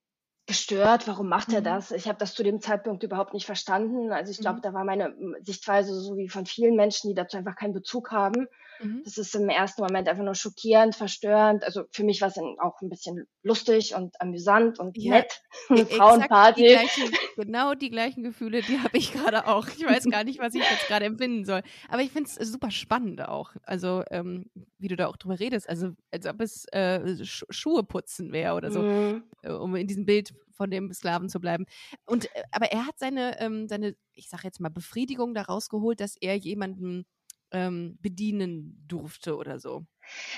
gestört? 0.46 1.08
Warum 1.08 1.28
macht 1.28 1.52
er 1.52 1.60
mhm. 1.60 1.64
das? 1.64 1.90
Ich 1.90 2.06
habe 2.06 2.18
das 2.18 2.34
zu 2.34 2.42
dem 2.42 2.60
Zeitpunkt 2.60 3.02
überhaupt 3.02 3.34
nicht 3.34 3.46
verstanden. 3.46 4.12
Also 4.12 4.30
ich 4.30 4.38
glaube, 4.38 4.58
mhm. 4.58 4.62
da 4.62 4.74
war 4.74 4.84
meine 4.84 5.14
Sichtweise 5.40 5.94
so 5.94 6.16
wie 6.16 6.28
von 6.28 6.46
vielen 6.46 6.76
Menschen, 6.76 7.08
die 7.08 7.14
dazu 7.14 7.36
einfach 7.36 7.56
keinen 7.56 7.72
Bezug 7.72 8.10
haben. 8.10 8.46
Mhm. 8.80 9.02
Das 9.04 9.18
ist 9.18 9.34
im 9.34 9.48
ersten 9.48 9.82
Moment 9.82 10.08
einfach 10.08 10.24
nur 10.24 10.34
schockierend, 10.34 10.94
verstörend. 10.94 11.64
Also 11.64 11.84
für 11.90 12.04
mich 12.04 12.20
war 12.20 12.28
es 12.28 12.38
auch 12.38 12.80
ein 12.82 12.88
bisschen 12.88 13.26
lustig 13.42 13.94
und 13.94 14.20
amüsant 14.20 14.78
und 14.78 14.96
ja, 14.96 15.14
nett. 15.14 15.42
Eine 15.68 15.80
e-, 15.80 15.86
Frauenparty. 15.86 16.62
Die 16.62 16.68
gleichen, 16.68 17.12
genau 17.36 17.74
die 17.74 17.90
gleichen 17.90 18.22
Gefühle, 18.22 18.62
die 18.62 18.78
habe 18.78 18.96
ich 18.96 19.12
gerade 19.12 19.46
auch. 19.46 19.68
Ich 19.68 19.84
weiß 19.84 20.04
gar 20.10 20.24
nicht, 20.24 20.38
was 20.40 20.54
ich 20.54 20.62
jetzt 20.62 20.88
gerade 20.88 21.06
empfinden 21.06 21.44
soll. 21.44 21.62
Aber 21.88 22.02
ich 22.02 22.10
finde 22.10 22.28
es 22.28 22.50
super 22.50 22.70
spannend 22.70 23.26
auch. 23.26 23.52
Also 23.62 24.02
ähm, 24.10 24.50
wie 24.78 24.88
du 24.88 24.96
da 24.96 25.06
auch 25.06 25.16
drüber 25.16 25.38
redest. 25.38 25.68
Also 25.68 25.92
als 26.10 26.26
ob 26.26 26.40
es 26.40 26.66
äh, 26.72 27.24
Sch 27.24 27.44
Schuhe 27.50 27.84
putzen 27.84 28.32
wäre 28.32 28.54
oder 28.54 28.70
so, 28.70 28.80
mhm. 28.80 29.24
Äh, 29.42 29.52
um 29.52 29.74
in 29.76 29.86
diesem 29.86 30.06
Bild 30.06 30.33
von 30.52 30.70
dem 30.70 30.92
Sklaven 30.92 31.28
zu 31.28 31.40
bleiben. 31.40 31.66
Und 32.06 32.26
äh, 32.34 32.42
aber 32.52 32.72
er 32.72 32.86
hat 32.86 32.98
seine, 32.98 33.40
ähm, 33.40 33.68
seine, 33.68 33.96
ich 34.12 34.28
sage 34.28 34.44
jetzt 34.44 34.60
mal, 34.60 34.68
Befriedigung 34.68 35.34
daraus 35.34 35.68
geholt, 35.68 36.00
dass 36.00 36.16
er 36.16 36.36
jemanden 36.36 37.06
ähm, 37.54 37.98
bedienen 38.00 38.84
durfte 38.88 39.36
oder 39.36 39.58
so? 39.58 39.84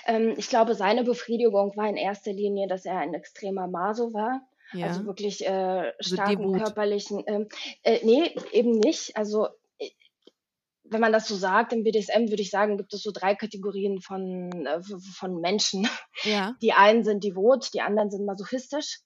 Ähm, 0.06 0.34
ich 0.36 0.48
glaube, 0.48 0.74
seine 0.74 1.02
Befriedigung 1.02 1.76
war 1.76 1.88
in 1.88 1.96
erster 1.96 2.32
Linie, 2.32 2.68
dass 2.68 2.84
er 2.84 2.98
ein 2.98 3.14
extremer 3.14 3.66
Maso 3.66 4.12
war. 4.12 4.42
Ja. 4.72 4.88
Also 4.88 5.06
wirklich 5.06 5.44
äh, 5.44 5.92
also 5.98 6.14
starken 6.14 6.54
also 6.54 6.64
körperlichen. 6.64 7.22
Ähm, 7.26 7.48
äh, 7.82 8.00
nee, 8.04 8.34
eben 8.52 8.72
nicht. 8.72 9.16
Also 9.16 9.48
äh, 9.78 9.90
wenn 10.84 11.00
man 11.00 11.12
das 11.12 11.28
so 11.28 11.36
sagt, 11.36 11.72
im 11.72 11.84
BDSM 11.84 12.28
würde 12.28 12.42
ich 12.42 12.50
sagen, 12.50 12.76
gibt 12.76 12.92
es 12.92 13.02
so 13.02 13.10
drei 13.12 13.34
Kategorien 13.34 14.00
von, 14.00 14.50
äh, 14.66 14.82
von 15.14 15.40
Menschen. 15.40 15.88
Ja. 16.22 16.54
Die 16.62 16.72
einen 16.72 17.04
sind 17.04 17.24
devot, 17.24 17.72
die 17.74 17.80
anderen 17.80 18.10
sind 18.10 18.26
masochistisch. 18.26 19.00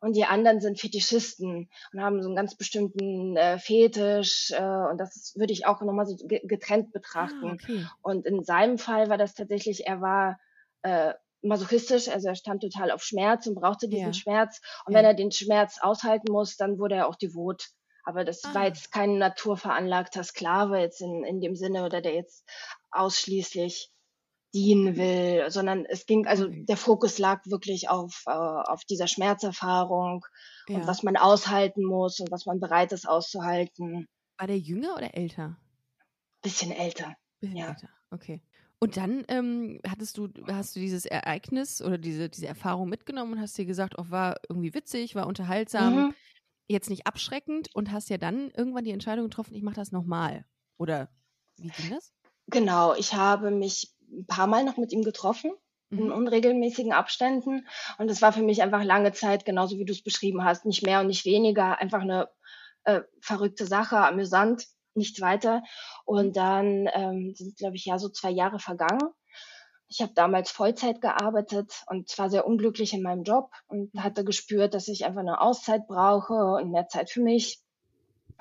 Und 0.00 0.14
die 0.14 0.24
anderen 0.24 0.60
sind 0.60 0.78
Fetischisten 0.78 1.70
und 1.92 2.00
haben 2.00 2.22
so 2.22 2.28
einen 2.28 2.36
ganz 2.36 2.54
bestimmten 2.54 3.36
äh, 3.36 3.58
Fetisch 3.58 4.50
äh, 4.50 4.62
und 4.90 4.98
das 4.98 5.32
würde 5.36 5.52
ich 5.52 5.66
auch 5.66 5.80
nochmal 5.80 6.06
so 6.06 6.16
getrennt 6.26 6.92
betrachten. 6.92 7.50
Ah, 7.50 7.52
okay. 7.54 7.86
Und 8.02 8.26
in 8.26 8.44
seinem 8.44 8.78
Fall 8.78 9.08
war 9.08 9.18
das 9.18 9.34
tatsächlich, 9.34 9.86
er 9.86 10.00
war 10.00 10.38
äh, 10.82 11.14
masochistisch, 11.42 12.08
also 12.08 12.28
er 12.28 12.34
stand 12.34 12.62
total 12.62 12.90
auf 12.90 13.02
Schmerz 13.02 13.46
und 13.46 13.54
brauchte 13.54 13.88
diesen 13.88 14.08
ja. 14.08 14.12
Schmerz. 14.12 14.60
Und 14.86 14.92
ja. 14.92 14.98
wenn 14.98 15.04
er 15.06 15.14
den 15.14 15.30
Schmerz 15.30 15.78
aushalten 15.80 16.32
muss, 16.32 16.56
dann 16.56 16.78
wurde 16.78 16.96
er 16.96 17.08
auch 17.08 17.16
devot. 17.16 17.68
Aber 18.04 18.24
das 18.24 18.44
ah. 18.44 18.54
war 18.54 18.66
jetzt 18.66 18.92
kein 18.92 19.18
naturveranlagter 19.18 20.24
Sklave 20.24 20.78
jetzt 20.78 21.00
in, 21.00 21.24
in 21.24 21.40
dem 21.40 21.56
Sinne 21.56 21.84
oder 21.84 22.00
der 22.00 22.14
jetzt 22.14 22.44
ausschließlich 22.90 23.90
dienen 24.54 24.96
will, 24.96 25.50
sondern 25.50 25.84
es 25.84 26.06
ging, 26.06 26.26
also 26.26 26.46
der 26.48 26.76
Fokus 26.76 27.18
lag 27.18 27.44
wirklich 27.46 27.88
auf, 27.88 28.22
äh, 28.26 28.30
auf 28.30 28.84
dieser 28.84 29.08
Schmerzerfahrung 29.08 30.24
ja. 30.68 30.76
und 30.76 30.86
was 30.86 31.02
man 31.02 31.16
aushalten 31.16 31.84
muss 31.84 32.20
und 32.20 32.30
was 32.30 32.46
man 32.46 32.60
bereit 32.60 32.92
ist 32.92 33.06
auszuhalten. 33.06 34.06
War 34.38 34.46
der 34.46 34.58
jünger 34.58 34.94
oder 34.96 35.14
älter? 35.16 35.56
Bisschen 36.40 36.70
älter. 36.70 37.14
Bisschen 37.40 37.56
ja. 37.56 37.68
älter, 37.68 37.88
okay. 38.10 38.42
Und 38.78 38.96
dann 38.96 39.24
ähm, 39.28 39.80
hattest 39.88 40.18
du, 40.18 40.28
hast 40.46 40.76
du 40.76 40.80
dieses 40.80 41.06
Ereignis 41.06 41.82
oder 41.82 41.98
diese, 41.98 42.28
diese 42.28 42.46
Erfahrung 42.46 42.88
mitgenommen 42.88 43.32
und 43.32 43.40
hast 43.40 43.56
dir 43.58 43.64
gesagt, 43.64 43.94
oh, 43.98 44.04
war 44.10 44.36
irgendwie 44.48 44.74
witzig, 44.74 45.14
war 45.14 45.26
unterhaltsam, 45.26 45.94
mhm. 45.94 46.14
jetzt 46.68 46.90
nicht 46.90 47.06
abschreckend 47.06 47.74
und 47.74 47.90
hast 47.90 48.10
ja 48.10 48.18
dann 48.18 48.50
irgendwann 48.50 48.84
die 48.84 48.90
Entscheidung 48.90 49.24
getroffen, 49.24 49.54
ich 49.54 49.62
mache 49.62 49.76
das 49.76 49.90
nochmal. 49.90 50.44
Oder 50.76 51.08
wie 51.56 51.68
ging 51.68 51.90
das? 51.90 52.12
Genau, 52.48 52.94
ich 52.94 53.14
habe 53.14 53.50
mich 53.50 53.93
ein 54.14 54.26
paar 54.26 54.46
Mal 54.46 54.64
noch 54.64 54.76
mit 54.76 54.92
ihm 54.92 55.02
getroffen 55.02 55.52
in 55.90 56.06
mhm. 56.06 56.12
unregelmäßigen 56.12 56.92
Abständen. 56.92 57.66
Und 57.98 58.10
es 58.10 58.22
war 58.22 58.32
für 58.32 58.42
mich 58.42 58.62
einfach 58.62 58.82
lange 58.84 59.12
Zeit, 59.12 59.44
genauso 59.44 59.78
wie 59.78 59.84
du 59.84 59.92
es 59.92 60.02
beschrieben 60.02 60.44
hast, 60.44 60.64
nicht 60.64 60.84
mehr 60.84 61.00
und 61.00 61.06
nicht 61.06 61.24
weniger, 61.24 61.78
einfach 61.78 62.00
eine 62.00 62.28
äh, 62.84 63.02
verrückte 63.20 63.66
Sache, 63.66 63.98
amüsant, 63.98 64.66
nichts 64.94 65.20
weiter. 65.20 65.62
Und 66.04 66.36
dann 66.36 66.88
ähm, 66.92 67.34
sind, 67.34 67.56
glaube 67.56 67.76
ich, 67.76 67.84
ja 67.84 67.98
so 67.98 68.08
zwei 68.08 68.30
Jahre 68.30 68.58
vergangen. 68.58 69.10
Ich 69.88 70.00
habe 70.00 70.12
damals 70.14 70.50
Vollzeit 70.50 71.00
gearbeitet 71.00 71.84
und 71.86 72.08
zwar 72.08 72.30
sehr 72.30 72.46
unglücklich 72.46 72.94
in 72.94 73.02
meinem 73.02 73.22
Job 73.22 73.50
und 73.66 73.94
mhm. 73.94 74.02
hatte 74.02 74.24
gespürt, 74.24 74.74
dass 74.74 74.88
ich 74.88 75.04
einfach 75.04 75.20
eine 75.20 75.40
Auszeit 75.40 75.86
brauche 75.86 76.34
und 76.34 76.70
mehr 76.70 76.88
Zeit 76.88 77.10
für 77.10 77.22
mich. 77.22 77.60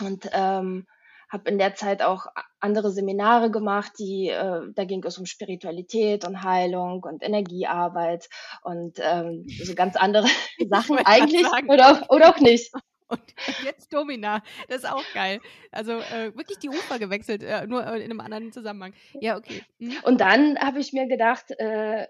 Und 0.01 0.27
ähm, 0.31 0.87
habe 1.33 1.49
in 1.49 1.57
der 1.57 1.73
Zeit 1.73 2.01
auch 2.01 2.27
andere 2.59 2.91
Seminare 2.91 3.51
gemacht, 3.51 3.93
die 3.97 4.29
äh, 4.29 4.61
da 4.73 4.85
ging 4.85 5.03
es 5.03 5.17
um 5.17 5.25
Spiritualität 5.25 6.25
und 6.25 6.43
Heilung 6.43 7.03
und 7.03 7.23
Energiearbeit 7.23 8.29
und 8.61 8.99
ähm, 9.01 9.45
so 9.61 9.73
ganz 9.75 9.95
andere 9.95 10.27
Sachen 10.69 10.99
eigentlich 10.99 11.45
oder, 11.67 12.05
oder 12.09 12.29
auch 12.29 12.39
nicht. 12.39 12.71
Und 13.09 13.21
jetzt 13.63 13.93
Domina, 13.93 14.41
das 14.69 14.77
ist 14.77 14.89
auch 14.89 15.03
geil. 15.13 15.39
Also 15.71 15.91
äh, 15.91 16.35
wirklich 16.35 16.57
die 16.57 16.69
Ufer 16.69 16.97
gewechselt, 16.97 17.43
äh, 17.43 17.67
nur 17.67 17.85
in 17.85 18.01
einem 18.01 18.21
anderen 18.21 18.51
Zusammenhang. 18.51 18.93
Ja, 19.19 19.37
okay. 19.37 19.61
Mhm. 19.77 19.97
Und 20.03 20.19
dann 20.19 20.57
habe 20.57 20.79
ich 20.79 20.93
mir 20.93 21.05
gedacht, 21.05 21.51
äh, 21.59 22.07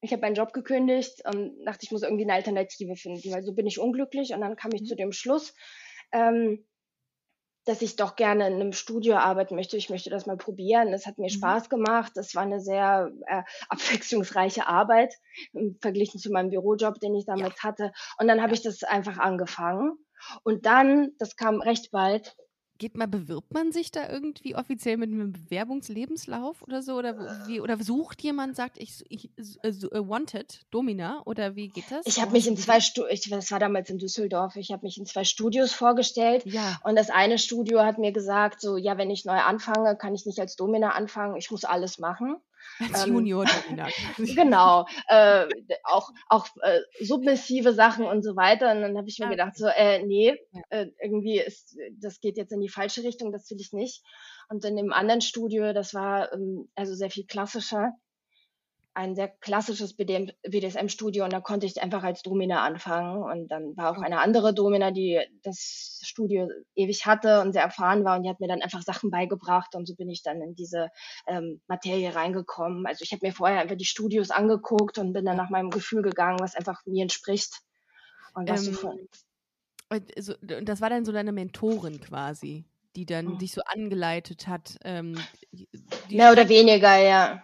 ich 0.00 0.12
habe 0.12 0.20
meinen 0.20 0.36
Job 0.36 0.52
gekündigt 0.52 1.22
und 1.26 1.64
dachte, 1.64 1.80
ich 1.82 1.90
muss 1.90 2.02
irgendwie 2.02 2.22
eine 2.22 2.34
Alternative 2.34 2.94
finden, 2.94 3.32
weil 3.32 3.42
so 3.42 3.52
bin 3.52 3.66
ich 3.66 3.80
unglücklich. 3.80 4.32
Und 4.32 4.42
dann 4.42 4.54
kam 4.54 4.70
ich 4.72 4.82
mhm. 4.82 4.86
zu 4.86 4.94
dem 4.94 5.12
Schluss, 5.12 5.54
ähm, 6.12 6.64
dass 7.64 7.82
ich 7.82 7.96
doch 7.96 8.16
gerne 8.16 8.46
in 8.46 8.54
einem 8.54 8.72
Studio 8.72 9.16
arbeiten 9.16 9.54
möchte. 9.54 9.76
Ich 9.76 9.90
möchte 9.90 10.10
das 10.10 10.26
mal 10.26 10.36
probieren. 10.36 10.92
Es 10.92 11.06
hat 11.06 11.18
mir 11.18 11.30
mhm. 11.30 11.36
Spaß 11.36 11.68
gemacht. 11.68 12.16
Es 12.16 12.34
war 12.34 12.42
eine 12.42 12.60
sehr 12.60 13.10
äh, 13.26 13.42
abwechslungsreiche 13.68 14.66
Arbeit 14.66 15.14
im 15.52 15.76
verglichen 15.80 16.20
zu 16.20 16.30
meinem 16.30 16.50
Bürojob, 16.50 17.00
den 17.00 17.14
ich 17.14 17.26
damals 17.26 17.56
ja. 17.56 17.62
hatte. 17.62 17.92
Und 18.18 18.28
dann 18.28 18.40
habe 18.40 18.52
ja. 18.52 18.54
ich 18.54 18.62
das 18.62 18.82
einfach 18.82 19.18
angefangen. 19.18 19.98
Und 20.42 20.66
dann, 20.66 21.12
das 21.18 21.36
kam 21.36 21.60
recht 21.60 21.90
bald, 21.90 22.36
geht 22.78 22.96
mal, 22.96 23.06
bewirbt 23.06 23.52
man 23.54 23.72
sich 23.72 23.90
da 23.90 24.08
irgendwie 24.08 24.56
offiziell 24.56 24.96
mit 24.96 25.10
einem 25.10 25.32
Bewerbungslebenslauf 25.32 26.62
oder 26.62 26.82
so? 26.82 26.94
Oder 26.94 27.46
wie, 27.46 27.60
oder 27.60 27.82
sucht 27.82 28.22
jemand, 28.22 28.56
sagt, 28.56 28.78
ich, 28.78 29.04
ich 29.08 29.30
uh, 29.38 30.08
wanted, 30.08 30.60
Domina, 30.70 31.22
oder 31.24 31.56
wie 31.56 31.68
geht 31.68 31.90
das? 31.90 32.06
Ich 32.06 32.20
habe 32.20 32.32
mich 32.32 32.46
in 32.46 32.56
zwei 32.56 32.80
Studios, 32.80 33.20
das 33.28 33.50
war 33.50 33.58
damals 33.58 33.90
in 33.90 33.98
Düsseldorf, 33.98 34.56
ich 34.56 34.72
habe 34.72 34.84
mich 34.84 34.98
in 34.98 35.06
zwei 35.06 35.24
Studios 35.24 35.72
vorgestellt. 35.72 36.44
Ja. 36.46 36.78
Und 36.84 36.96
das 36.96 37.10
eine 37.10 37.38
Studio 37.38 37.80
hat 37.84 37.98
mir 37.98 38.12
gesagt, 38.12 38.60
so, 38.60 38.76
ja, 38.76 38.98
wenn 38.98 39.10
ich 39.10 39.24
neu 39.24 39.38
anfange, 39.38 39.96
kann 39.96 40.14
ich 40.14 40.26
nicht 40.26 40.40
als 40.40 40.56
Domina 40.56 40.90
anfangen, 40.90 41.36
ich 41.36 41.50
muss 41.50 41.64
alles 41.64 41.98
machen. 41.98 42.36
Als 42.80 43.06
ähm, 43.06 43.14
Junior 43.14 43.46
Genau. 44.18 44.86
Äh, 45.08 45.46
auch 45.84 46.10
auch 46.28 46.48
äh, 46.62 46.80
submissive 47.00 47.72
Sachen 47.72 48.04
und 48.04 48.22
so 48.22 48.36
weiter. 48.36 48.72
Und 48.72 48.82
dann 48.82 48.96
habe 48.96 49.08
ich 49.08 49.18
mir 49.18 49.28
gedacht, 49.28 49.56
so, 49.56 49.66
äh, 49.66 50.02
nee, 50.04 50.34
äh, 50.70 50.86
irgendwie 51.02 51.38
ist, 51.40 51.76
das 52.00 52.20
geht 52.20 52.36
jetzt 52.36 52.52
in 52.52 52.60
die 52.60 52.68
falsche 52.68 53.02
Richtung, 53.02 53.32
das 53.32 53.50
will 53.50 53.60
ich 53.60 53.72
nicht. 53.72 54.02
Und 54.48 54.64
in 54.64 54.76
dem 54.76 54.92
anderen 54.92 55.20
Studio, 55.20 55.72
das 55.72 55.94
war 55.94 56.32
ähm, 56.32 56.68
also 56.74 56.94
sehr 56.94 57.10
viel 57.10 57.26
klassischer, 57.26 57.92
ein 58.94 59.16
sehr 59.16 59.28
klassisches 59.28 59.94
BDSM-Studio 59.94 61.24
und 61.24 61.32
da 61.32 61.40
konnte 61.40 61.66
ich 61.66 61.82
einfach 61.82 62.04
als 62.04 62.22
Domina 62.22 62.64
anfangen. 62.64 63.24
Und 63.24 63.48
dann 63.48 63.76
war 63.76 63.90
auch 63.90 64.00
eine 64.00 64.20
andere 64.20 64.54
Domina, 64.54 64.92
die 64.92 65.20
das 65.42 66.00
Studio 66.04 66.48
ewig 66.76 67.04
hatte 67.04 67.40
und 67.40 67.52
sehr 67.52 67.62
erfahren 67.62 68.04
war 68.04 68.16
und 68.16 68.22
die 68.22 68.28
hat 68.28 68.38
mir 68.38 68.46
dann 68.46 68.62
einfach 68.62 68.82
Sachen 68.82 69.10
beigebracht 69.10 69.74
und 69.74 69.86
so 69.86 69.96
bin 69.96 70.08
ich 70.08 70.22
dann 70.22 70.40
in 70.40 70.54
diese 70.54 70.90
ähm, 71.26 71.60
Materie 71.66 72.14
reingekommen. 72.14 72.86
Also 72.86 73.02
ich 73.02 73.12
habe 73.12 73.26
mir 73.26 73.32
vorher 73.32 73.60
einfach 73.60 73.76
die 73.76 73.84
Studios 73.84 74.30
angeguckt 74.30 74.96
und 74.98 75.12
bin 75.12 75.24
dann 75.24 75.36
nach 75.36 75.50
meinem 75.50 75.70
Gefühl 75.70 76.02
gegangen, 76.02 76.38
was 76.38 76.54
einfach 76.54 76.86
mir 76.86 77.02
entspricht. 77.02 77.62
Und 78.34 78.48
was 78.48 78.66
ähm, 78.66 78.74
so 78.74 78.94
also, 79.88 80.34
das 80.40 80.80
war 80.80 80.90
dann 80.90 81.04
so 81.04 81.12
deine 81.12 81.32
Mentorin 81.32 82.00
quasi, 82.00 82.64
die 82.94 83.06
dann 83.06 83.34
oh. 83.34 83.36
dich 83.36 83.52
so 83.52 83.60
angeleitet 83.64 84.46
hat. 84.46 84.78
Ähm, 84.84 85.18
Mehr 86.08 86.32
oder 86.32 86.48
weniger, 86.48 86.96
ja 86.96 87.42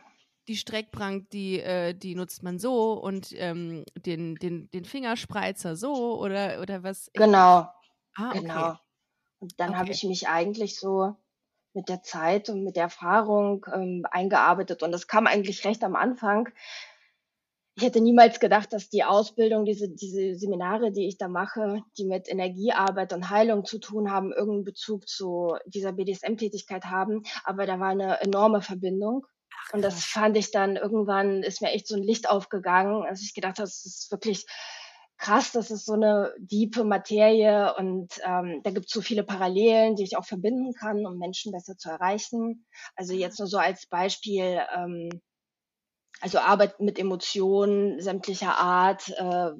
die 0.48 0.56
Streckbank, 0.56 1.30
die, 1.30 1.60
äh, 1.60 1.94
die 1.94 2.14
nutzt 2.14 2.42
man 2.42 2.58
so 2.58 2.92
und 2.94 3.32
ähm, 3.36 3.84
den, 3.94 4.36
den, 4.36 4.70
den 4.70 4.84
Fingerspreizer 4.84 5.76
so 5.76 6.18
oder, 6.18 6.60
oder 6.60 6.82
was? 6.82 7.10
Genau. 7.14 7.68
Ah, 8.16 8.30
okay. 8.30 8.40
Genau. 8.40 8.76
Und 9.38 9.58
dann 9.58 9.70
okay. 9.70 9.78
habe 9.78 9.90
ich 9.92 10.04
mich 10.04 10.28
eigentlich 10.28 10.78
so 10.78 11.16
mit 11.72 11.88
der 11.88 12.02
Zeit 12.02 12.48
und 12.48 12.64
mit 12.64 12.76
der 12.76 12.84
Erfahrung 12.84 13.64
ähm, 13.72 14.04
eingearbeitet. 14.10 14.82
Und 14.82 14.92
das 14.92 15.06
kam 15.06 15.26
eigentlich 15.26 15.64
recht 15.64 15.82
am 15.84 15.96
Anfang. 15.96 16.48
Ich 17.76 17.84
hätte 17.84 18.00
niemals 18.00 18.40
gedacht, 18.40 18.72
dass 18.72 18.90
die 18.90 19.04
Ausbildung, 19.04 19.64
diese, 19.64 19.88
diese 19.88 20.34
Seminare, 20.34 20.90
die 20.90 21.06
ich 21.06 21.16
da 21.16 21.28
mache, 21.28 21.82
die 21.96 22.04
mit 22.04 22.28
Energiearbeit 22.28 23.12
und 23.12 23.30
Heilung 23.30 23.64
zu 23.64 23.78
tun 23.78 24.10
haben, 24.10 24.32
irgendeinen 24.32 24.64
Bezug 24.64 25.08
zu 25.08 25.56
dieser 25.66 25.92
BDSM-Tätigkeit 25.92 26.86
haben. 26.86 27.22
Aber 27.44 27.66
da 27.66 27.78
war 27.78 27.88
eine 27.88 28.20
enorme 28.20 28.60
Verbindung. 28.60 29.26
Und 29.72 29.82
das 29.82 30.04
fand 30.04 30.36
ich 30.36 30.50
dann 30.50 30.76
irgendwann, 30.76 31.42
ist 31.42 31.62
mir 31.62 31.70
echt 31.70 31.86
so 31.86 31.96
ein 31.96 32.02
Licht 32.02 32.28
aufgegangen, 32.28 33.04
als 33.04 33.22
ich 33.22 33.34
gedacht 33.34 33.58
habe, 33.58 33.68
das 33.68 33.84
ist 33.84 34.10
wirklich 34.10 34.46
krass, 35.20 35.52
das 35.52 35.70
ist 35.70 35.84
so 35.84 35.92
eine 35.92 36.34
diepe 36.38 36.82
Materie 36.82 37.74
und 37.76 38.20
ähm, 38.24 38.62
da 38.64 38.70
gibt 38.70 38.86
es 38.86 38.92
so 38.92 39.02
viele 39.02 39.22
Parallelen, 39.22 39.94
die 39.94 40.02
ich 40.02 40.16
auch 40.16 40.24
verbinden 40.24 40.72
kann, 40.72 41.06
um 41.06 41.18
Menschen 41.18 41.52
besser 41.52 41.76
zu 41.76 41.90
erreichen. 41.90 42.66
Also 42.96 43.12
jetzt 43.12 43.38
nur 43.38 43.46
so 43.46 43.58
als 43.58 43.86
Beispiel, 43.86 44.60
ähm, 44.74 45.20
also 46.20 46.38
Arbeit 46.38 46.80
mit 46.80 46.98
Emotionen 46.98 48.00
sämtlicher 48.00 48.56
Art, 48.58 49.10
äh, 49.10 49.50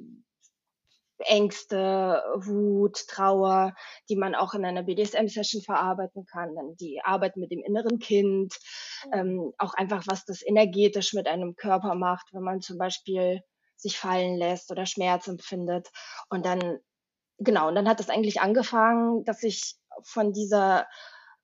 Ängste, 1.21 2.23
Wut, 2.37 3.07
Trauer, 3.09 3.75
die 4.09 4.17
man 4.17 4.35
auch 4.35 4.55
in 4.55 4.65
einer 4.65 4.83
BDSM-Session 4.83 5.62
verarbeiten 5.62 6.25
kann. 6.27 6.55
Dann 6.55 6.77
die 6.77 7.00
Arbeit 7.03 7.37
mit 7.37 7.50
dem 7.50 7.62
inneren 7.62 7.99
Kind, 7.99 8.55
mhm. 9.07 9.12
ähm, 9.12 9.53
auch 9.59 9.75
einfach, 9.75 10.05
was 10.07 10.25
das 10.25 10.45
energetisch 10.45 11.12
mit 11.12 11.27
einem 11.27 11.57
Körper 11.57 11.95
macht, 11.95 12.29
wenn 12.33 12.43
man 12.43 12.61
zum 12.61 12.79
Beispiel 12.79 13.43
sich 13.77 13.99
fallen 13.99 14.37
lässt 14.37 14.71
oder 14.71 14.87
Schmerz 14.87 15.27
empfindet. 15.27 15.89
Und 16.29 16.45
dann, 16.45 16.79
genau, 17.39 17.69
und 17.69 17.75
dann 17.75 17.89
hat 17.89 18.00
das 18.00 18.11
eigentlich 18.11 18.41
angefangen, 18.41 19.25
dass 19.25 19.43
ich 19.43 19.77
von 20.03 20.33
dieser 20.33 20.87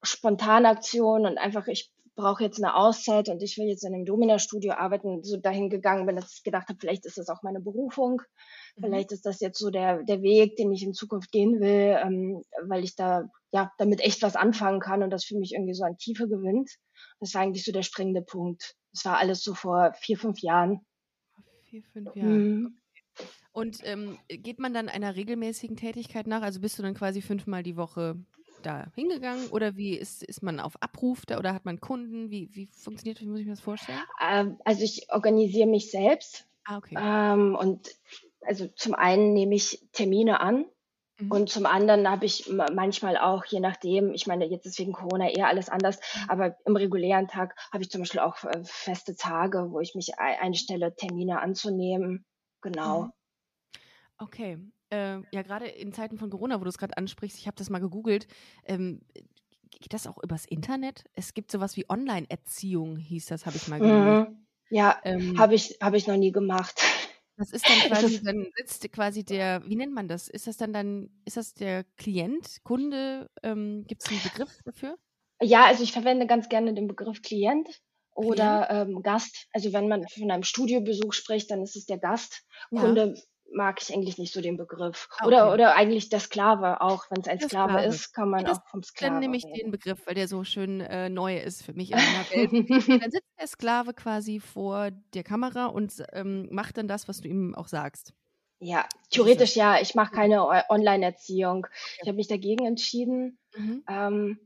Spontanaktion 0.02 1.26
und 1.26 1.38
einfach, 1.38 1.66
ich 1.66 1.90
brauche 2.16 2.42
jetzt 2.42 2.62
eine 2.62 2.74
Auszeit 2.74 3.28
und 3.28 3.42
ich 3.42 3.58
will 3.58 3.66
jetzt 3.68 3.84
in 3.84 3.94
einem 3.94 4.06
Domina-Studio 4.06 4.72
arbeiten, 4.72 5.22
so 5.22 5.36
dahin 5.36 5.68
gegangen 5.68 6.06
bin, 6.06 6.16
dass 6.16 6.34
ich 6.34 6.42
gedacht 6.42 6.68
habe, 6.68 6.78
vielleicht 6.80 7.04
ist 7.04 7.18
das 7.18 7.28
auch 7.28 7.42
meine 7.42 7.60
Berufung. 7.60 8.22
Mhm. 8.76 8.82
Vielleicht 8.82 9.12
ist 9.12 9.26
das 9.26 9.40
jetzt 9.40 9.58
so 9.58 9.70
der, 9.70 10.02
der 10.02 10.22
Weg, 10.22 10.56
den 10.56 10.72
ich 10.72 10.82
in 10.82 10.94
Zukunft 10.94 11.30
gehen 11.30 11.60
will, 11.60 11.98
ähm, 12.02 12.42
weil 12.66 12.82
ich 12.82 12.96
da 12.96 13.28
ja 13.52 13.70
damit 13.78 14.00
echt 14.00 14.22
was 14.22 14.34
anfangen 14.34 14.80
kann 14.80 15.02
und 15.02 15.10
das 15.10 15.24
für 15.24 15.36
mich 15.36 15.52
irgendwie 15.52 15.74
so 15.74 15.84
an 15.84 15.98
Tiefe 15.98 16.26
gewinnt. 16.26 16.70
Das 17.20 17.34
war 17.34 17.42
eigentlich 17.42 17.64
so 17.64 17.72
der 17.72 17.82
springende 17.82 18.22
Punkt. 18.22 18.74
Das 18.92 19.04
war 19.04 19.18
alles 19.18 19.42
so 19.42 19.54
vor 19.54 19.92
vier, 20.00 20.18
fünf 20.18 20.40
Jahren. 20.40 20.80
Vier, 21.64 21.82
fünf 21.92 22.16
Jahren. 22.16 22.60
Mhm. 22.62 22.78
Und 23.52 23.80
ähm, 23.84 24.18
geht 24.28 24.58
man 24.58 24.74
dann 24.74 24.88
einer 24.88 25.16
regelmäßigen 25.16 25.76
Tätigkeit 25.76 26.26
nach? 26.26 26.42
Also 26.42 26.60
bist 26.60 26.78
du 26.78 26.82
dann 26.82 26.94
quasi 26.94 27.22
fünfmal 27.22 27.62
die 27.62 27.76
Woche 27.76 28.16
da 28.66 28.90
hingegangen 28.94 29.48
oder 29.48 29.76
wie 29.76 29.94
ist, 29.94 30.22
ist 30.22 30.42
man 30.42 30.60
auf 30.60 30.80
Abruf 30.82 31.24
da 31.26 31.38
oder 31.38 31.54
hat 31.54 31.64
man 31.64 31.80
Kunden? 31.80 32.30
Wie, 32.30 32.48
wie 32.52 32.66
funktioniert 32.66 33.18
das? 33.18 33.24
Wie 33.24 33.30
muss 33.30 33.40
ich 33.40 33.46
mir 33.46 33.52
das 33.52 33.60
vorstellen? 33.60 33.98
Ähm, 34.20 34.58
also 34.64 34.82
ich 34.82 35.06
organisiere 35.10 35.68
mich 35.68 35.90
selbst. 35.90 36.46
Ah, 36.64 36.78
okay. 36.78 36.96
Ähm, 36.98 37.54
und 37.54 37.88
also 38.40 38.66
zum 38.68 38.94
einen 38.94 39.32
nehme 39.32 39.54
ich 39.54 39.86
Termine 39.92 40.40
an 40.40 40.66
mhm. 41.18 41.30
und 41.30 41.48
zum 41.48 41.66
anderen 41.66 42.08
habe 42.10 42.26
ich 42.26 42.48
manchmal 42.48 43.16
auch, 43.16 43.44
je 43.44 43.60
nachdem, 43.60 44.12
ich 44.12 44.26
meine, 44.26 44.46
jetzt 44.46 44.66
ist 44.66 44.78
wegen 44.78 44.92
Corona 44.92 45.30
eher 45.30 45.48
alles 45.48 45.68
anders, 45.68 45.96
mhm. 45.96 46.30
aber 46.30 46.56
im 46.64 46.76
regulären 46.76 47.28
Tag 47.28 47.56
habe 47.72 47.82
ich 47.82 47.90
zum 47.90 48.02
Beispiel 48.02 48.20
auch 48.20 48.42
äh, 48.44 48.62
feste 48.64 49.14
Tage, 49.14 49.70
wo 49.70 49.80
ich 49.80 49.94
mich 49.94 50.18
einstelle, 50.18 50.94
Termine 50.94 51.40
anzunehmen. 51.40 52.24
Genau. 52.60 53.02
Mhm. 53.02 53.12
Okay. 54.18 54.58
Äh, 54.90 55.18
ja, 55.32 55.42
gerade 55.42 55.66
in 55.66 55.92
Zeiten 55.92 56.18
von 56.18 56.30
Corona, 56.30 56.60
wo 56.60 56.64
du 56.64 56.68
es 56.68 56.78
gerade 56.78 56.96
ansprichst, 56.96 57.38
ich 57.38 57.46
habe 57.46 57.56
das 57.56 57.70
mal 57.70 57.80
gegoogelt, 57.80 58.26
ähm, 58.64 59.00
geht 59.70 59.92
das 59.92 60.06
auch 60.06 60.22
übers 60.22 60.46
Internet? 60.46 61.04
Es 61.14 61.34
gibt 61.34 61.50
sowas 61.50 61.76
wie 61.76 61.88
Online-Erziehung, 61.88 62.96
hieß 62.96 63.26
das, 63.26 63.46
habe 63.46 63.56
ich 63.56 63.68
mal 63.68 63.80
gegoogelt. 63.80 64.30
Mhm. 64.30 64.46
Ja, 64.70 64.98
ähm, 65.04 65.38
habe 65.38 65.54
ich, 65.54 65.78
hab 65.80 65.94
ich 65.94 66.06
noch 66.06 66.16
nie 66.16 66.32
gemacht. 66.32 66.80
Das 67.36 67.52
ist 67.52 67.68
dann 67.68 67.78
quasi, 67.90 68.22
dann 68.22 68.48
sitzt 68.56 68.90
quasi 68.92 69.24
der, 69.24 69.62
wie 69.66 69.76
nennt 69.76 69.92
man 69.92 70.08
das? 70.08 70.28
Ist 70.28 70.46
das 70.46 70.56
dann 70.56 70.72
dann, 70.72 71.10
ist 71.24 71.36
das 71.36 71.54
der 71.54 71.84
Klient, 71.96 72.62
Kunde? 72.62 73.30
Ähm, 73.42 73.84
Gibt 73.86 74.02
es 74.02 74.10
einen 74.10 74.22
Begriff 74.22 74.60
dafür? 74.64 74.98
Ja, 75.42 75.66
also 75.66 75.82
ich 75.82 75.92
verwende 75.92 76.26
ganz 76.26 76.48
gerne 76.48 76.72
den 76.72 76.86
Begriff 76.86 77.22
Klient 77.22 77.68
oder 78.14 78.70
ähm, 78.70 79.02
Gast. 79.02 79.48
Also 79.52 79.72
wenn 79.72 79.88
man 79.88 80.08
von 80.08 80.30
einem 80.30 80.42
Studiobesuch 80.42 81.12
spricht, 81.12 81.50
dann 81.50 81.62
ist 81.62 81.76
es 81.76 81.84
der 81.84 81.98
Gast. 81.98 82.44
Ja. 82.70 82.80
Kunde 82.80 83.14
mag 83.52 83.80
ich 83.80 83.94
eigentlich 83.94 84.18
nicht 84.18 84.32
so 84.32 84.40
den 84.40 84.56
Begriff. 84.56 85.08
Okay. 85.14 85.26
Oder, 85.26 85.52
oder 85.52 85.74
eigentlich 85.74 86.08
der 86.08 86.20
Sklave 86.20 86.80
auch. 86.80 87.04
Wenn 87.10 87.20
es 87.20 87.28
ein 87.28 87.40
Sklave, 87.40 87.72
Sklave, 87.72 87.86
ist, 87.86 88.12
kann 88.12 88.30
man 88.30 88.44
das, 88.44 88.58
auch 88.58 88.66
vom 88.66 88.82
Sklave. 88.82 89.12
Dann 89.12 89.20
nehme 89.20 89.36
ich 89.36 89.44
den 89.44 89.70
Begriff, 89.70 90.06
weil 90.06 90.14
der 90.14 90.28
so 90.28 90.44
schön 90.44 90.80
äh, 90.80 91.08
neu 91.08 91.38
ist 91.38 91.62
für 91.62 91.72
mich 91.72 91.92
in 91.92 91.98
Welt. 92.30 93.02
dann 93.02 93.10
sitzt 93.10 93.38
der 93.38 93.46
Sklave 93.46 93.94
quasi 93.94 94.40
vor 94.40 94.90
der 95.14 95.22
Kamera 95.24 95.66
und 95.66 96.02
ähm, 96.12 96.48
macht 96.50 96.76
dann 96.78 96.88
das, 96.88 97.08
was 97.08 97.20
du 97.20 97.28
ihm 97.28 97.54
auch 97.54 97.68
sagst. 97.68 98.12
Ja, 98.58 98.86
theoretisch 99.10 99.54
ja. 99.54 99.80
Ich 99.80 99.94
mache 99.94 100.14
keine 100.14 100.46
Online-Erziehung. 100.70 101.66
Ich 102.00 102.08
habe 102.08 102.16
mich 102.16 102.28
dagegen 102.28 102.66
entschieden. 102.66 103.38
Mhm. 103.54 103.84
Ähm, 103.88 104.40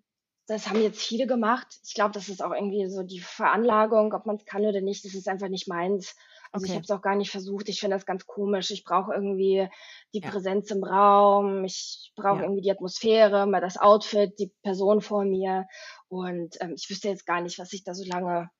das 0.50 0.68
haben 0.68 0.82
jetzt 0.82 1.00
viele 1.00 1.28
gemacht. 1.28 1.68
Ich 1.86 1.94
glaube, 1.94 2.12
das 2.12 2.28
ist 2.28 2.42
auch 2.42 2.52
irgendwie 2.52 2.88
so 2.88 3.04
die 3.04 3.20
Veranlagung, 3.20 4.12
ob 4.12 4.26
man 4.26 4.34
es 4.34 4.44
kann 4.44 4.66
oder 4.66 4.80
nicht. 4.80 5.04
Das 5.04 5.14
ist 5.14 5.28
einfach 5.28 5.48
nicht 5.48 5.68
meins. 5.68 6.16
Also 6.52 6.64
okay. 6.64 6.72
ich 6.72 6.76
habe 6.76 6.84
es 6.84 6.90
auch 6.90 7.02
gar 7.02 7.16
nicht 7.16 7.30
versucht. 7.30 7.68
Ich 7.68 7.80
finde 7.80 7.96
das 7.96 8.06
ganz 8.06 8.26
komisch. 8.26 8.70
Ich 8.70 8.84
brauche 8.84 9.12
irgendwie 9.14 9.68
die 10.12 10.20
ja. 10.20 10.30
Präsenz 10.30 10.70
im 10.70 10.82
Raum. 10.82 11.64
Ich 11.64 12.12
brauche 12.16 12.38
ja. 12.38 12.42
irgendwie 12.42 12.62
die 12.62 12.70
Atmosphäre, 12.70 13.46
mal 13.46 13.60
das 13.60 13.76
Outfit, 13.76 14.38
die 14.38 14.52
Person 14.62 15.00
vor 15.00 15.24
mir. 15.24 15.66
Und 16.08 16.56
ähm, 16.60 16.74
ich 16.76 16.90
wüsste 16.90 17.08
jetzt 17.08 17.26
gar 17.26 17.40
nicht, 17.40 17.58
was 17.58 17.72
ich 17.72 17.84
da 17.84 17.94
so 17.94 18.04
lange 18.04 18.50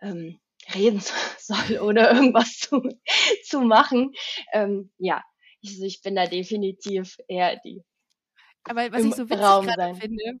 ähm, 0.00 0.40
reden 0.74 1.00
soll, 1.38 1.78
ohne 1.80 2.08
irgendwas 2.10 2.58
zu, 2.58 2.82
zu 3.44 3.60
machen. 3.60 4.12
Ähm, 4.52 4.90
ja, 4.98 5.22
ich, 5.60 5.80
ich 5.80 6.02
bin 6.02 6.16
da 6.16 6.26
definitiv 6.26 7.16
eher 7.28 7.56
die 7.64 7.82
aber 8.68 8.92
was 8.92 9.04
ich 9.04 9.14
so 9.14 9.30
witzig 9.30 10.00
finde, 10.00 10.40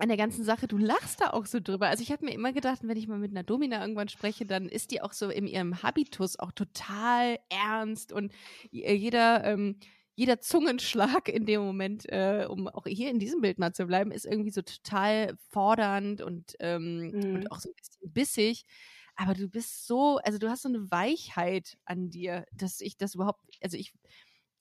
an 0.00 0.08
der 0.08 0.16
ganzen 0.16 0.44
Sache, 0.44 0.66
du 0.66 0.78
lachst 0.78 1.20
da 1.20 1.30
auch 1.30 1.46
so 1.46 1.60
drüber. 1.60 1.88
Also 1.88 2.02
ich 2.02 2.10
habe 2.10 2.24
mir 2.24 2.32
immer 2.32 2.52
gedacht, 2.52 2.80
wenn 2.82 2.96
ich 2.96 3.06
mal 3.06 3.18
mit 3.18 3.30
einer 3.30 3.42
Domina 3.42 3.80
irgendwann 3.80 4.08
spreche, 4.08 4.46
dann 4.46 4.68
ist 4.68 4.90
die 4.90 5.02
auch 5.02 5.12
so 5.12 5.28
in 5.28 5.46
ihrem 5.46 5.82
Habitus 5.82 6.38
auch 6.38 6.52
total 6.52 7.38
ernst 7.50 8.12
und 8.12 8.32
äh, 8.72 8.94
jeder, 8.94 9.44
ähm, 9.44 9.76
jeder 10.14 10.40
Zungenschlag 10.40 11.28
in 11.28 11.46
dem 11.46 11.62
Moment, 11.62 12.06
äh, 12.08 12.46
um 12.48 12.68
auch 12.68 12.86
hier 12.86 13.10
in 13.10 13.18
diesem 13.18 13.40
Bild 13.40 13.58
mal 13.58 13.72
zu 13.72 13.86
bleiben, 13.86 14.10
ist 14.10 14.26
irgendwie 14.26 14.50
so 14.50 14.62
total 14.62 15.36
fordernd 15.50 16.22
und, 16.22 16.56
ähm, 16.60 17.10
mhm. 17.10 17.34
und 17.34 17.52
auch 17.52 17.60
so 17.60 17.68
ein 17.68 17.74
bisschen 17.74 18.12
bissig. 18.12 18.64
Aber 19.16 19.34
du 19.34 19.48
bist 19.48 19.86
so, 19.86 20.16
also 20.18 20.38
du 20.38 20.48
hast 20.48 20.62
so 20.62 20.68
eine 20.70 20.90
Weichheit 20.90 21.76
an 21.84 22.08
dir, 22.08 22.46
dass 22.52 22.80
ich 22.80 22.96
das 22.96 23.14
überhaupt, 23.14 23.40
also 23.60 23.76
ich 23.76 23.92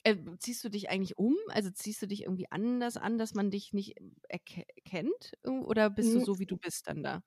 äh, 0.03 0.15
ziehst 0.39 0.63
du 0.63 0.70
dich 0.70 0.89
eigentlich 0.89 1.18
um? 1.18 1.36
Also 1.50 1.70
ziehst 1.70 2.01
du 2.01 2.08
dich 2.08 2.24
irgendwie 2.24 2.50
anders 2.51 2.98
an, 2.98 3.18
dass 3.18 3.34
man 3.34 3.51
dich 3.51 3.74
nicht 3.74 3.96
erkennt? 4.27 5.38
Oder 5.44 5.89
bist 5.89 6.13
du 6.13 6.20
so, 6.20 6.39
wie 6.39 6.46
du 6.46 6.58
bist 6.58 6.88
dann 6.88 7.03
da? 7.03 7.22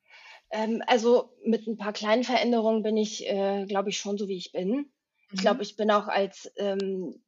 Ähm, 0.51 0.83
also 0.87 1.37
mit 1.45 1.67
ein 1.67 1.77
paar 1.77 1.93
kleinen 1.93 2.25
Veränderungen 2.25 2.83
bin 2.83 2.97
ich, 2.97 3.29
äh, 3.29 3.67
glaube 3.67 3.91
ich, 3.91 3.99
schon 3.99 4.19
so, 4.19 4.29
wie 4.29 4.37
ich 4.37 4.53
bin. 4.53 4.71
Mhm. 4.71 4.87
Ich 5.33 5.41
glaube, 5.41 5.63
ich 5.63 5.77
bin 5.77 5.91
auch 5.91 6.09
als, 6.09 6.51
ähm, 6.57 7.23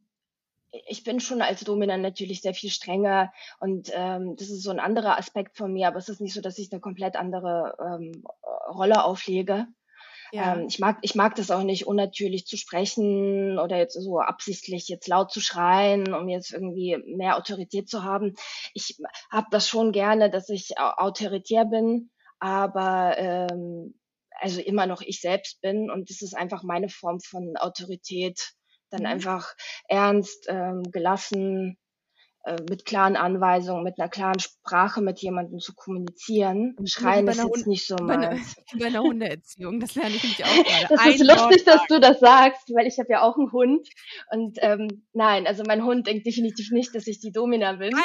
ich 0.89 1.05
bin 1.05 1.21
schon 1.21 1.41
als 1.41 1.63
Domina 1.63 1.97
natürlich 1.97 2.41
sehr 2.43 2.55
viel 2.55 2.71
strenger 2.71 3.33
und 3.61 3.91
ähm, 3.95 4.35
das 4.37 4.51
ist 4.51 4.63
so 4.63 4.71
ein 4.71 4.81
anderer 4.81 5.19
Aspekt 5.19 5.57
von 5.57 5.73
mir, 5.73 5.87
aber 5.87 5.99
es 5.99 6.09
ist 6.09 6.21
nicht 6.21 6.35
so, 6.35 6.41
dass 6.41 6.59
ich 6.59 6.73
eine 6.73 6.81
komplett 6.81 7.17
andere 7.17 7.77
ähm, 7.81 8.25
Rolle 8.69 9.05
auflege. 9.05 9.69
Ja. 10.35 10.57
Ähm, 10.57 10.67
ich 10.69 10.81
mag, 10.81 10.99
ich 11.03 11.15
mag 11.15 11.37
das 11.37 11.53
auch 11.53 11.63
nicht, 11.63 11.87
unnatürlich 11.87 12.45
zu 12.45 12.57
sprechen 12.57 13.59
oder 13.61 13.79
jetzt 13.79 13.95
so 13.95 14.19
absichtlich 14.19 14.89
jetzt 14.89 15.07
laut 15.07 15.31
zu 15.31 15.41
schreien, 15.41 16.13
um 16.13 16.29
jetzt 16.29 16.53
irgendwie 16.53 16.97
mehr 17.07 17.37
Autorität 17.37 17.89
zu 17.89 18.03
haben. 18.03 18.35
Ich 18.75 18.99
habe 19.31 19.47
das 19.53 19.69
schon 19.69 19.93
gerne, 19.93 20.31
dass 20.31 20.49
ich 20.49 20.77
autoritär 20.77 21.65
bin, 21.65 22.11
aber 22.41 23.15
ähm, 23.17 23.95
also 24.41 24.61
immer 24.61 24.87
noch 24.87 25.03
ich 25.03 25.21
selbst 25.21 25.61
bin 25.61 25.89
und 25.89 26.11
das 26.11 26.21
ist 26.21 26.37
einfach 26.37 26.65
meine 26.65 26.89
Form 26.89 27.21
von 27.21 27.57
Autorität. 27.57 28.55
Dann 28.91 29.03
mhm. 29.03 29.07
einfach 29.07 29.55
ernst, 29.89 30.47
ähm, 30.49 30.83
gelassen, 30.91 31.79
äh, 32.45 32.57
mit 32.69 32.85
klaren 32.85 33.17
Anweisungen, 33.17 33.83
mit 33.83 33.99
einer 33.99 34.09
klaren 34.09 34.39
Sprache 34.39 35.01
mit 35.01 35.21
jemandem 35.21 35.61
zu 35.61 35.75
kommunizieren. 35.75 36.77
Schreien 36.85 37.27
ist 37.27 37.39
jetzt 37.39 37.45
Hund 37.47 37.67
nicht 37.67 37.87
so 37.87 37.97
meins. 37.97 38.57
Bei 38.79 38.87
einer 38.87 39.01
Hundeerziehung, 39.01 39.81
das 39.81 39.95
lerne 39.95 40.15
ich 40.15 40.23
nämlich 40.23 40.45
auch 40.45 40.49
gerade. 40.89 40.95
Das 40.95 41.07
ist 41.07 41.27
lustig, 41.27 41.65
dass 41.65 41.81
du 41.89 42.01
das 42.01 42.21
sagst, 42.21 42.71
weil 42.75 42.87
ich 42.87 42.99
habe 42.99 43.09
ja 43.11 43.23
auch 43.23 43.39
einen 43.39 43.51
Hund. 43.51 43.89
Und 44.31 44.59
ähm, 44.61 45.05
nein, 45.15 45.47
also 45.47 45.63
mein 45.67 45.85
Hund 45.85 46.07
denkt 46.07 46.27
definitiv 46.27 46.71
nicht, 46.71 46.95
dass 46.95 47.07
ich 47.07 47.19
die 47.19 47.33
Domina 47.33 47.73
bin. 47.73 47.91
Nein. 47.91 48.03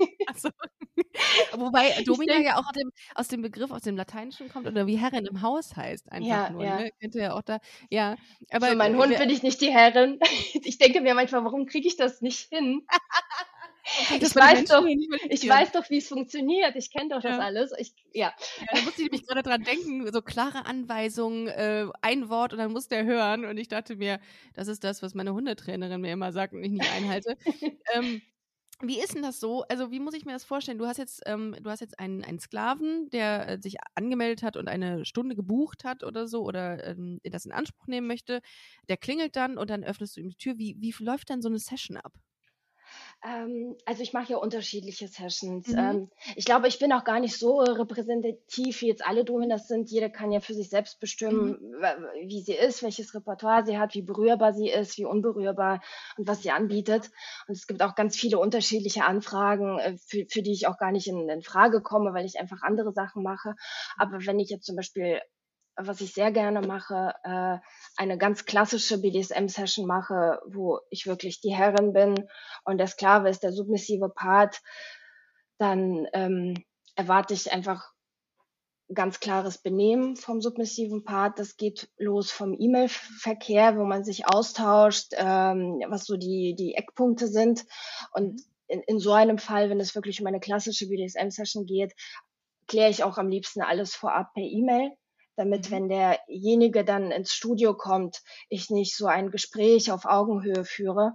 Also, 0.26 0.50
wobei 1.52 1.90
Domina 2.04 2.38
ja 2.38 2.56
auch 2.56 2.66
aus 2.66 2.72
dem, 2.72 2.90
aus 3.14 3.28
dem, 3.28 3.42
Begriff, 3.42 3.70
aus 3.70 3.82
dem 3.82 3.96
Lateinischen 3.96 4.48
kommt 4.48 4.66
oder 4.66 4.86
wie 4.86 4.96
Herrin 4.96 5.26
im 5.26 5.42
Haus 5.42 5.76
heißt 5.76 6.10
einfach 6.12 6.28
ja, 6.28 6.50
nur. 6.50 6.64
Ja. 6.64 6.78
Ne? 6.78 6.90
Könnte 7.00 7.18
ja 7.18 7.34
auch 7.34 7.42
da, 7.42 7.58
ja. 7.90 8.16
Aber 8.50 8.68
Für 8.68 8.76
meinen 8.76 8.96
Hund 8.96 9.16
bin 9.18 9.30
ich 9.30 9.42
nicht 9.42 9.60
die 9.60 9.70
Herrin. 9.70 10.18
Ich 10.62 10.78
denke 10.78 11.00
mir 11.00 11.14
manchmal, 11.14 11.44
warum 11.44 11.66
kriege 11.66 11.88
ich 11.88 11.96
das 11.96 12.20
nicht 12.20 12.48
hin? 12.48 12.82
ich 14.20 14.34
weiß 14.34 14.64
doch, 14.66 14.84
ich 15.28 15.48
weiß 15.48 15.72
doch, 15.72 15.88
wie 15.90 15.98
es 15.98 16.08
funktioniert. 16.08 16.76
Ich 16.76 16.90
kenne 16.90 17.10
doch 17.10 17.22
das 17.22 17.36
ja. 17.36 17.38
alles. 17.38 17.72
Ich, 17.78 17.94
ja. 18.12 18.32
ja. 18.60 18.66
Da 18.72 18.82
musste 18.82 19.02
ich 19.02 19.10
mich 19.10 19.26
gerade 19.26 19.42
dran 19.42 19.62
denken, 19.62 20.10
so 20.12 20.22
klare 20.22 20.66
Anweisungen, 20.66 21.48
äh, 21.48 21.86
ein 22.02 22.28
Wort 22.28 22.52
und 22.52 22.58
dann 22.58 22.72
muss 22.72 22.88
der 22.88 23.04
hören. 23.04 23.44
Und 23.44 23.56
ich 23.58 23.68
dachte 23.68 23.96
mir, 23.96 24.20
das 24.54 24.68
ist 24.68 24.84
das, 24.84 25.02
was 25.02 25.14
meine 25.14 25.32
Hundetrainerin 25.32 26.00
mir 26.00 26.12
immer 26.12 26.32
sagt 26.32 26.52
und 26.52 26.62
ich 26.62 26.70
nicht 26.70 26.92
einhalte. 26.92 27.36
ähm, 27.94 28.22
wie 28.82 29.00
ist 29.00 29.14
denn 29.14 29.22
das 29.22 29.40
so? 29.40 29.62
Also, 29.68 29.90
wie 29.90 30.00
muss 30.00 30.14
ich 30.14 30.24
mir 30.24 30.32
das 30.32 30.44
vorstellen? 30.44 30.78
Du 30.78 30.86
hast 30.86 30.98
jetzt, 30.98 31.22
ähm, 31.26 31.56
du 31.60 31.70
hast 31.70 31.80
jetzt 31.80 31.98
einen, 31.98 32.24
einen 32.24 32.38
Sklaven, 32.38 33.10
der 33.10 33.48
äh, 33.48 33.60
sich 33.60 33.76
angemeldet 33.94 34.42
hat 34.42 34.56
und 34.56 34.68
eine 34.68 35.04
Stunde 35.04 35.34
gebucht 35.36 35.84
hat 35.84 36.02
oder 36.04 36.26
so 36.26 36.42
oder 36.44 36.84
ähm, 36.86 37.20
das 37.24 37.44
in 37.44 37.52
Anspruch 37.52 37.86
nehmen 37.86 38.06
möchte. 38.06 38.40
Der 38.88 38.96
klingelt 38.96 39.36
dann 39.36 39.58
und 39.58 39.70
dann 39.70 39.84
öffnest 39.84 40.16
du 40.16 40.20
ihm 40.20 40.30
die 40.30 40.36
Tür. 40.36 40.58
Wie, 40.58 40.76
wie 40.78 40.94
läuft 41.04 41.30
dann 41.30 41.42
so 41.42 41.48
eine 41.48 41.58
Session 41.58 41.96
ab? 41.96 42.12
Ähm, 43.22 43.76
also 43.84 44.02
ich 44.02 44.12
mache 44.12 44.32
ja 44.32 44.38
unterschiedliche 44.38 45.08
Sessions. 45.08 45.68
Mhm. 45.68 45.78
Ähm, 45.78 46.10
ich 46.36 46.44
glaube, 46.44 46.68
ich 46.68 46.78
bin 46.78 46.92
auch 46.92 47.04
gar 47.04 47.20
nicht 47.20 47.38
so 47.38 47.58
repräsentativ, 47.58 48.80
wie 48.80 48.88
jetzt 48.88 49.06
alle 49.06 49.24
Dominas 49.24 49.68
sind. 49.68 49.90
Jeder 49.90 50.08
kann 50.08 50.32
ja 50.32 50.40
für 50.40 50.54
sich 50.54 50.70
selbst 50.70 51.00
bestimmen, 51.00 51.58
mhm. 51.60 52.28
wie 52.28 52.40
sie 52.40 52.54
ist, 52.54 52.82
welches 52.82 53.14
Repertoire 53.14 53.64
sie 53.66 53.78
hat, 53.78 53.94
wie 53.94 54.02
berührbar 54.02 54.52
sie 54.52 54.70
ist, 54.70 54.96
wie 54.98 55.04
unberührbar 55.04 55.82
und 56.16 56.26
was 56.26 56.42
sie 56.42 56.50
anbietet. 56.50 57.10
Und 57.46 57.56
es 57.56 57.66
gibt 57.66 57.82
auch 57.82 57.94
ganz 57.94 58.16
viele 58.16 58.38
unterschiedliche 58.38 59.04
Anfragen, 59.04 59.78
äh, 59.78 59.96
für, 59.98 60.24
für 60.28 60.42
die 60.42 60.52
ich 60.52 60.66
auch 60.66 60.78
gar 60.78 60.92
nicht 60.92 61.06
in, 61.06 61.28
in 61.28 61.42
Frage 61.42 61.82
komme, 61.82 62.14
weil 62.14 62.24
ich 62.24 62.38
einfach 62.38 62.62
andere 62.62 62.92
Sachen 62.92 63.22
mache. 63.22 63.54
Aber 63.96 64.24
wenn 64.24 64.40
ich 64.40 64.48
jetzt 64.48 64.66
zum 64.66 64.76
Beispiel 64.76 65.20
was 65.76 66.00
ich 66.00 66.12
sehr 66.12 66.30
gerne 66.32 66.60
mache, 66.60 67.14
äh, 67.24 67.58
eine 67.96 68.18
ganz 68.18 68.44
klassische 68.44 68.98
BDSM-Session 68.98 69.86
mache, 69.86 70.40
wo 70.46 70.80
ich 70.90 71.06
wirklich 71.06 71.40
die 71.40 71.54
Herrin 71.54 71.92
bin 71.92 72.28
und 72.64 72.78
der 72.78 72.86
Sklave 72.86 73.28
ist 73.28 73.42
der 73.42 73.52
submissive 73.52 74.08
Part, 74.08 74.60
dann 75.58 76.06
ähm, 76.12 76.64
erwarte 76.96 77.34
ich 77.34 77.52
einfach 77.52 77.92
ganz 78.92 79.20
klares 79.20 79.58
Benehmen 79.58 80.16
vom 80.16 80.40
submissiven 80.40 81.04
Part. 81.04 81.38
Das 81.38 81.56
geht 81.56 81.88
los 81.96 82.30
vom 82.30 82.56
E-Mail-Verkehr, 82.58 83.76
wo 83.76 83.84
man 83.84 84.04
sich 84.04 84.26
austauscht, 84.26 85.12
ähm, 85.16 85.82
was 85.88 86.06
so 86.06 86.16
die, 86.16 86.54
die 86.58 86.74
Eckpunkte 86.74 87.28
sind. 87.28 87.64
Und 88.12 88.42
in, 88.66 88.80
in 88.82 88.98
so 88.98 89.12
einem 89.12 89.38
Fall, 89.38 89.70
wenn 89.70 89.80
es 89.80 89.94
wirklich 89.94 90.20
um 90.20 90.26
eine 90.26 90.40
klassische 90.40 90.88
BDSM-Session 90.88 91.66
geht, 91.66 91.94
kläre 92.66 92.90
ich 92.90 93.04
auch 93.04 93.18
am 93.18 93.28
liebsten 93.28 93.62
alles 93.62 93.94
vorab 93.94 94.32
per 94.34 94.42
E-Mail 94.42 94.92
damit, 95.36 95.70
mhm. 95.70 95.74
wenn 95.74 95.88
derjenige 95.88 96.84
dann 96.84 97.10
ins 97.10 97.32
Studio 97.32 97.74
kommt, 97.74 98.22
ich 98.48 98.70
nicht 98.70 98.96
so 98.96 99.06
ein 99.06 99.30
Gespräch 99.30 99.90
auf 99.90 100.04
Augenhöhe 100.04 100.64
führe. 100.64 101.14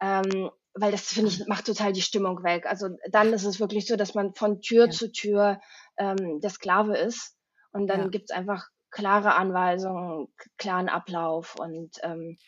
Ähm, 0.00 0.50
weil 0.74 0.90
das 0.90 1.12
finde 1.12 1.30
ich 1.30 1.46
macht 1.46 1.66
total 1.66 1.92
die 1.92 2.02
Stimmung 2.02 2.42
weg. 2.42 2.66
Also 2.66 2.88
dann 3.10 3.32
ist 3.32 3.44
es 3.44 3.60
wirklich 3.60 3.86
so, 3.86 3.96
dass 3.96 4.14
man 4.14 4.34
von 4.34 4.60
Tür 4.60 4.86
ja. 4.86 4.90
zu 4.90 5.12
Tür 5.12 5.60
ähm, 5.98 6.40
der 6.40 6.50
Sklave 6.50 6.96
ist 6.96 7.36
und 7.72 7.86
dann 7.88 8.00
ja. 8.00 8.08
gibt 8.08 8.30
es 8.30 8.36
einfach 8.36 8.68
klare 8.90 9.34
Anweisungen, 9.34 10.28
klaren 10.56 10.88
Ablauf 10.88 11.56
und 11.58 11.98
ähm, 12.02 12.38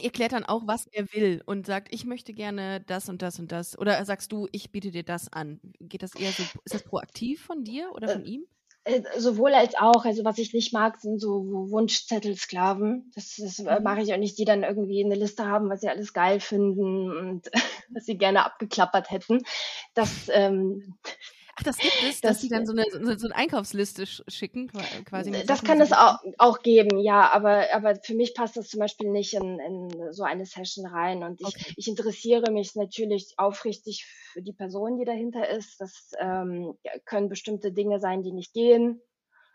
Ihr 0.00 0.10
klärt 0.10 0.32
dann 0.32 0.44
auch, 0.44 0.66
was 0.66 0.86
er 0.86 1.12
will 1.12 1.42
und 1.44 1.66
sagt, 1.66 1.92
ich 1.92 2.06
möchte 2.06 2.32
gerne 2.32 2.80
das 2.80 3.10
und 3.10 3.20
das 3.20 3.38
und 3.38 3.52
das. 3.52 3.78
Oder 3.78 4.02
sagst 4.06 4.32
du, 4.32 4.48
ich 4.50 4.72
biete 4.72 4.90
dir 4.90 5.02
das 5.02 5.30
an? 5.30 5.60
Geht 5.80 6.02
das 6.02 6.14
eher 6.14 6.32
so, 6.32 6.42
ist 6.64 6.72
das 6.72 6.82
proaktiv 6.82 7.44
von 7.44 7.62
dir 7.62 7.92
oder 7.92 8.08
von 8.08 8.24
äh, 8.24 8.28
ihm? 8.28 8.46
Äh, 8.84 9.02
sowohl 9.16 9.54
als 9.54 9.76
auch. 9.76 10.04
Also 10.04 10.24
was 10.24 10.38
ich 10.38 10.52
nicht 10.52 10.72
mag, 10.72 11.00
sind 11.00 11.20
so 11.20 11.44
Wunschzettelsklaven. 11.70 13.12
Das, 13.14 13.36
das 13.36 13.58
äh, 13.60 13.78
mhm. 13.78 13.84
mache 13.84 14.02
ich 14.02 14.12
auch 14.12 14.18
nicht, 14.18 14.38
die 14.38 14.44
dann 14.44 14.64
irgendwie 14.64 15.04
eine 15.04 15.14
Liste 15.14 15.46
haben, 15.46 15.70
was 15.70 15.80
sie 15.82 15.88
alles 15.88 16.12
geil 16.12 16.40
finden 16.40 17.10
und 17.16 17.50
was 17.90 18.06
sie 18.06 18.18
gerne 18.18 18.44
abgeklappert 18.44 19.10
hätten. 19.10 19.42
Das, 19.94 20.28
ähm, 20.32 20.94
Ach, 21.62 21.64
das 21.64 21.78
gibt 21.78 22.02
es, 22.02 22.20
dass 22.20 22.32
das, 22.32 22.40
die 22.40 22.48
dann 22.48 22.66
so 22.66 22.72
eine, 22.72 22.84
so 23.18 23.26
eine 23.26 23.34
Einkaufsliste 23.34 24.06
schicken, 24.06 24.70
quasi. 25.04 25.30
das 25.30 25.46
Sachen, 25.46 25.66
kann 25.66 25.80
es 25.80 25.92
auch, 25.92 26.18
auch 26.38 26.62
geben, 26.62 26.98
ja, 26.98 27.30
aber, 27.32 27.72
aber 27.72 27.96
für 28.02 28.14
mich 28.14 28.34
passt 28.34 28.56
das 28.56 28.68
zum 28.68 28.80
Beispiel 28.80 29.10
nicht 29.10 29.34
in, 29.34 29.58
in 29.60 30.12
so 30.12 30.24
eine 30.24 30.44
Session 30.44 30.86
rein. 30.86 31.22
Und 31.22 31.40
ich, 31.40 31.46
okay. 31.46 31.74
ich 31.76 31.88
interessiere 31.88 32.50
mich 32.50 32.74
natürlich 32.74 33.34
aufrichtig 33.36 34.04
für 34.32 34.42
die 34.42 34.52
Person, 34.52 34.98
die 34.98 35.04
dahinter 35.04 35.48
ist. 35.48 35.80
Das 35.80 36.12
ähm, 36.18 36.74
können 37.04 37.28
bestimmte 37.28 37.72
Dinge 37.72 38.00
sein, 38.00 38.22
die 38.22 38.32
nicht 38.32 38.52
gehen. 38.52 39.00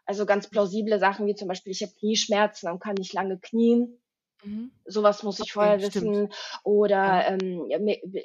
Also 0.06 0.26
ganz 0.26 0.50
plausible 0.50 1.00
Sachen 1.00 1.28
wie 1.28 1.36
zum 1.36 1.50
Beispiel, 1.50 1.74
ich 1.74 1.82
habe 1.82 1.91
Knieschmerzen 2.00 2.70
und 2.70 2.80
kann 2.80 2.96
nicht 2.96 3.13
lange 3.13 3.38
knien. 3.39 4.00
Mhm. 4.43 4.71
Sowas 4.86 5.23
muss 5.23 5.39
ich 5.39 5.54
vorher 5.54 5.80
stimmt. 5.80 5.95
wissen. 5.95 6.34
Oder 6.63 7.28
ähm, 7.28 7.69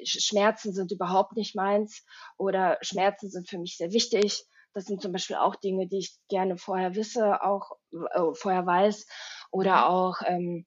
Schmerzen 0.03 0.73
sind 0.73 0.91
überhaupt 0.91 1.35
nicht 1.35 1.55
meins. 1.55 2.05
Oder 2.37 2.77
Schmerzen 2.81 3.29
sind 3.29 3.49
für 3.49 3.57
mich 3.57 3.77
sehr 3.77 3.91
wichtig. 3.91 4.45
Das 4.73 4.85
sind 4.85 5.01
zum 5.01 5.11
Beispiel 5.11 5.35
auch 5.35 5.55
Dinge, 5.55 5.87
die 5.87 5.99
ich 5.99 6.17
gerne 6.29 6.57
vorher 6.57 6.95
wisse, 6.95 7.43
auch 7.43 7.77
äh, 7.91 8.33
vorher 8.33 8.65
weiß. 8.65 9.05
Oder 9.51 9.75
mhm. 9.75 9.83
auch 9.83 10.15
ähm, 10.25 10.65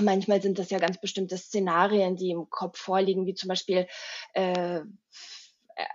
manchmal 0.00 0.40
sind 0.40 0.58
das 0.58 0.70
ja 0.70 0.78
ganz 0.78 1.00
bestimmte 1.00 1.36
Szenarien, 1.36 2.16
die 2.16 2.30
im 2.30 2.48
Kopf 2.48 2.78
vorliegen, 2.78 3.26
wie 3.26 3.34
zum 3.34 3.48
Beispiel 3.48 3.86
äh, 4.34 4.80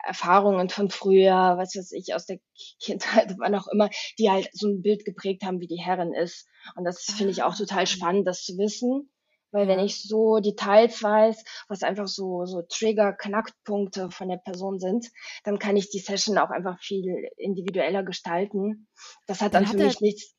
Erfahrungen 0.05 0.69
von 0.69 0.89
früher, 0.89 1.55
was 1.57 1.75
weiß 1.75 1.91
ich, 1.93 2.13
aus 2.13 2.25
der 2.25 2.39
Kindheit, 2.79 3.35
wann 3.39 3.55
auch 3.55 3.67
immer, 3.67 3.89
die 4.19 4.29
halt 4.29 4.49
so 4.53 4.67
ein 4.67 4.81
Bild 4.81 5.05
geprägt 5.05 5.43
haben, 5.43 5.59
wie 5.59 5.67
die 5.67 5.81
Herrin 5.81 6.13
ist. 6.13 6.47
Und 6.75 6.85
das 6.85 7.03
finde 7.03 7.31
ich 7.31 7.43
auch 7.43 7.53
ah. 7.53 7.57
total 7.57 7.87
spannend, 7.87 8.27
das 8.27 8.43
zu 8.43 8.57
wissen. 8.57 9.09
Weil 9.51 9.67
wenn 9.67 9.79
ich 9.79 10.03
so 10.03 10.39
Details 10.39 11.01
weiß, 11.01 11.43
was 11.69 11.81
einfach 11.81 12.07
so, 12.07 12.45
so 12.45 12.63
Trigger, 12.67 13.13
Knackpunkte 13.13 14.11
von 14.11 14.27
der 14.27 14.37
Person 14.37 14.77
sind, 14.79 15.09
dann 15.45 15.57
kann 15.57 15.77
ich 15.77 15.89
die 15.89 15.99
Session 15.99 16.37
auch 16.37 16.49
einfach 16.49 16.79
viel 16.81 17.29
individueller 17.37 18.03
gestalten. 18.03 18.87
Das 19.25 19.41
hat 19.41 19.53
dann, 19.53 19.63
dann 19.63 19.71
hat 19.71 19.79
für 19.79 19.85
mich 19.85 20.01
nichts, 20.01 20.35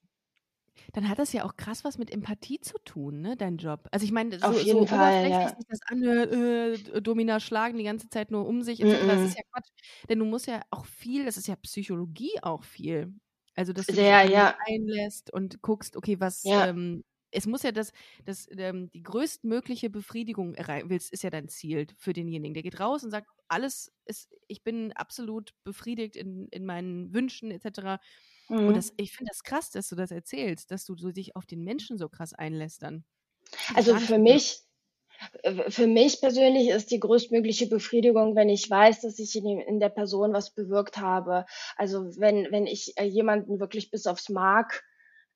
dann 0.92 1.08
hat 1.08 1.18
das 1.18 1.32
ja 1.32 1.44
auch 1.44 1.56
krass 1.56 1.84
was 1.84 1.98
mit 1.98 2.10
Empathie 2.10 2.60
zu 2.60 2.78
tun, 2.84 3.20
ne, 3.20 3.36
dein 3.36 3.56
Job. 3.56 3.88
Also 3.90 4.04
ich 4.04 4.12
meine, 4.12 4.38
so, 4.38 4.46
Auf 4.46 4.62
jeden 4.62 4.80
so 4.80 4.86
Fall, 4.86 5.30
ja. 5.30 5.48
sich 5.48 5.66
das 5.68 5.80
anhört, 5.86 6.32
äh, 6.32 7.00
Domina 7.02 7.40
schlagen 7.40 7.78
die 7.78 7.84
ganze 7.84 8.08
Zeit 8.08 8.30
nur 8.30 8.46
um 8.46 8.62
sich. 8.62 8.80
Mm 8.80 8.86
-mm. 8.86 9.06
Das 9.06 9.22
ist 9.22 9.36
ja 9.36 9.42
Quatsch. 9.52 9.68
Denn 10.08 10.18
du 10.18 10.24
musst 10.24 10.46
ja 10.46 10.62
auch 10.70 10.86
viel, 10.86 11.24
das 11.24 11.36
ist 11.36 11.48
ja 11.48 11.56
Psychologie 11.56 12.32
auch 12.42 12.64
viel. 12.64 13.12
Also, 13.54 13.72
dass 13.72 13.86
du 13.86 13.94
Sehr, 13.94 14.22
dich 14.22 14.32
ja. 14.32 14.56
einlässt 14.66 15.32
und 15.32 15.62
guckst, 15.62 15.96
okay, 15.96 16.20
was, 16.20 16.44
ja. 16.44 16.68
ähm, 16.68 17.02
es 17.30 17.46
muss 17.46 17.62
ja 17.62 17.72
das, 17.72 17.92
das 18.24 18.46
ähm, 18.56 18.90
die 18.90 19.02
größtmögliche 19.02 19.90
Befriedigung 19.90 20.54
erreichen 20.54 20.90
willst, 20.90 21.12
ist 21.12 21.22
ja 21.22 21.30
dein 21.30 21.48
Ziel 21.48 21.86
für 21.96 22.12
denjenigen. 22.12 22.54
Der 22.54 22.62
geht 22.62 22.80
raus 22.80 23.04
und 23.04 23.10
sagt, 23.10 23.28
alles 23.48 23.92
ist, 24.04 24.30
ich 24.46 24.62
bin 24.62 24.92
absolut 24.92 25.54
befriedigt 25.64 26.16
in, 26.16 26.48
in 26.50 26.64
meinen 26.64 27.12
Wünschen 27.12 27.50
etc. 27.50 28.00
Mhm. 28.48 28.68
Und 28.68 28.76
das, 28.76 28.92
ich 28.96 29.12
finde 29.12 29.30
das 29.30 29.42
krass, 29.42 29.70
dass 29.70 29.88
du 29.88 29.96
das 29.96 30.10
erzählst, 30.10 30.70
dass 30.70 30.84
du 30.84 30.96
so 30.96 31.10
dich 31.10 31.36
auf 31.36 31.46
den 31.46 31.62
Menschen 31.62 31.98
so 31.98 32.08
krass 32.08 32.32
einlässt 32.32 32.82
dann. 32.82 33.04
Also 33.74 33.96
für 33.96 34.18
mich, 34.18 34.62
äh, 35.42 35.70
für 35.70 35.86
mich 35.86 36.20
persönlich 36.20 36.68
ist 36.68 36.90
die 36.90 37.00
größtmögliche 37.00 37.66
Befriedigung, 37.66 38.36
wenn 38.36 38.48
ich 38.48 38.68
weiß, 38.68 39.00
dass 39.02 39.18
ich 39.18 39.36
in, 39.36 39.60
in 39.60 39.80
der 39.80 39.88
Person 39.88 40.32
was 40.32 40.54
bewirkt 40.54 40.98
habe. 40.98 41.46
Also 41.76 42.04
wenn, 42.18 42.50
wenn 42.50 42.66
ich 42.66 42.92
äh, 42.96 43.04
jemanden 43.04 43.60
wirklich 43.60 43.90
bis 43.90 44.06
aufs 44.06 44.28
Mark 44.28 44.84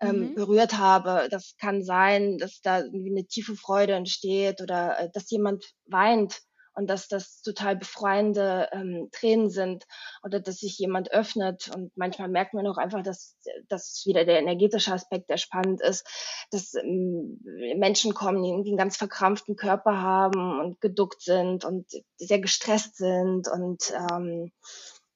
ähm, 0.03 0.31
mhm. 0.31 0.35
berührt 0.35 0.79
habe. 0.79 1.29
Das 1.31 1.57
kann 1.59 1.83
sein, 1.83 2.39
dass 2.39 2.61
da 2.61 2.81
irgendwie 2.81 3.11
eine 3.11 3.27
tiefe 3.27 3.55
Freude 3.55 3.95
entsteht 3.95 4.61
oder 4.61 4.99
äh, 4.99 5.11
dass 5.13 5.31
jemand 5.31 5.65
weint 5.87 6.43
und 6.75 6.89
dass 6.89 7.09
das 7.09 7.43
total 7.43 7.77
befreiende 7.77 8.69
ähm, 8.73 9.09
Tränen 9.13 9.51
sind 9.51 9.85
oder 10.23 10.41
dass 10.41 10.59
sich 10.59 10.79
jemand 10.79 11.13
öffnet 11.13 11.71
und 11.75 11.93
manchmal 11.97 12.29
merkt 12.29 12.55
man 12.55 12.67
auch 12.67 12.79
einfach, 12.79 13.03
dass 13.03 13.37
das 13.69 14.03
wieder 14.07 14.25
der 14.25 14.39
energetische 14.39 14.93
Aspekt, 14.93 15.29
der 15.31 15.37
spannend 15.37 15.81
ist, 15.81 16.07
dass 16.51 16.75
ähm, 16.75 17.41
Menschen 17.77 18.15
kommen, 18.15 18.43
die 18.43 18.51
irgendwie 18.51 18.71
einen 18.71 18.79
ganz 18.79 18.97
verkrampften 18.97 19.57
Körper 19.57 20.01
haben 20.01 20.61
und 20.61 20.81
geduckt 20.81 21.23
sind 21.23 21.65
und 21.65 21.87
sehr 22.17 22.41
gestresst 22.41 22.97
sind 22.97 23.49
und 23.49 23.93
ähm, 24.11 24.53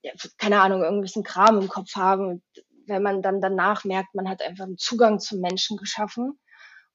ja, 0.03 0.12
keine 0.38 0.61
Ahnung, 0.61 0.83
irgendwelchen 0.83 1.25
Kram 1.25 1.61
im 1.61 1.69
Kopf 1.69 1.95
haben. 1.97 2.27
Und 2.27 2.42
wenn 2.87 3.03
man 3.03 3.23
dann 3.23 3.40
danach 3.40 3.85
merkt, 3.85 4.14
man 4.14 4.29
hat 4.29 4.42
einfach 4.42 4.64
einen 4.64 4.79
Zugang 4.79 5.19
zum 5.19 5.40
Menschen 5.40 5.77
geschaffen 5.77 6.38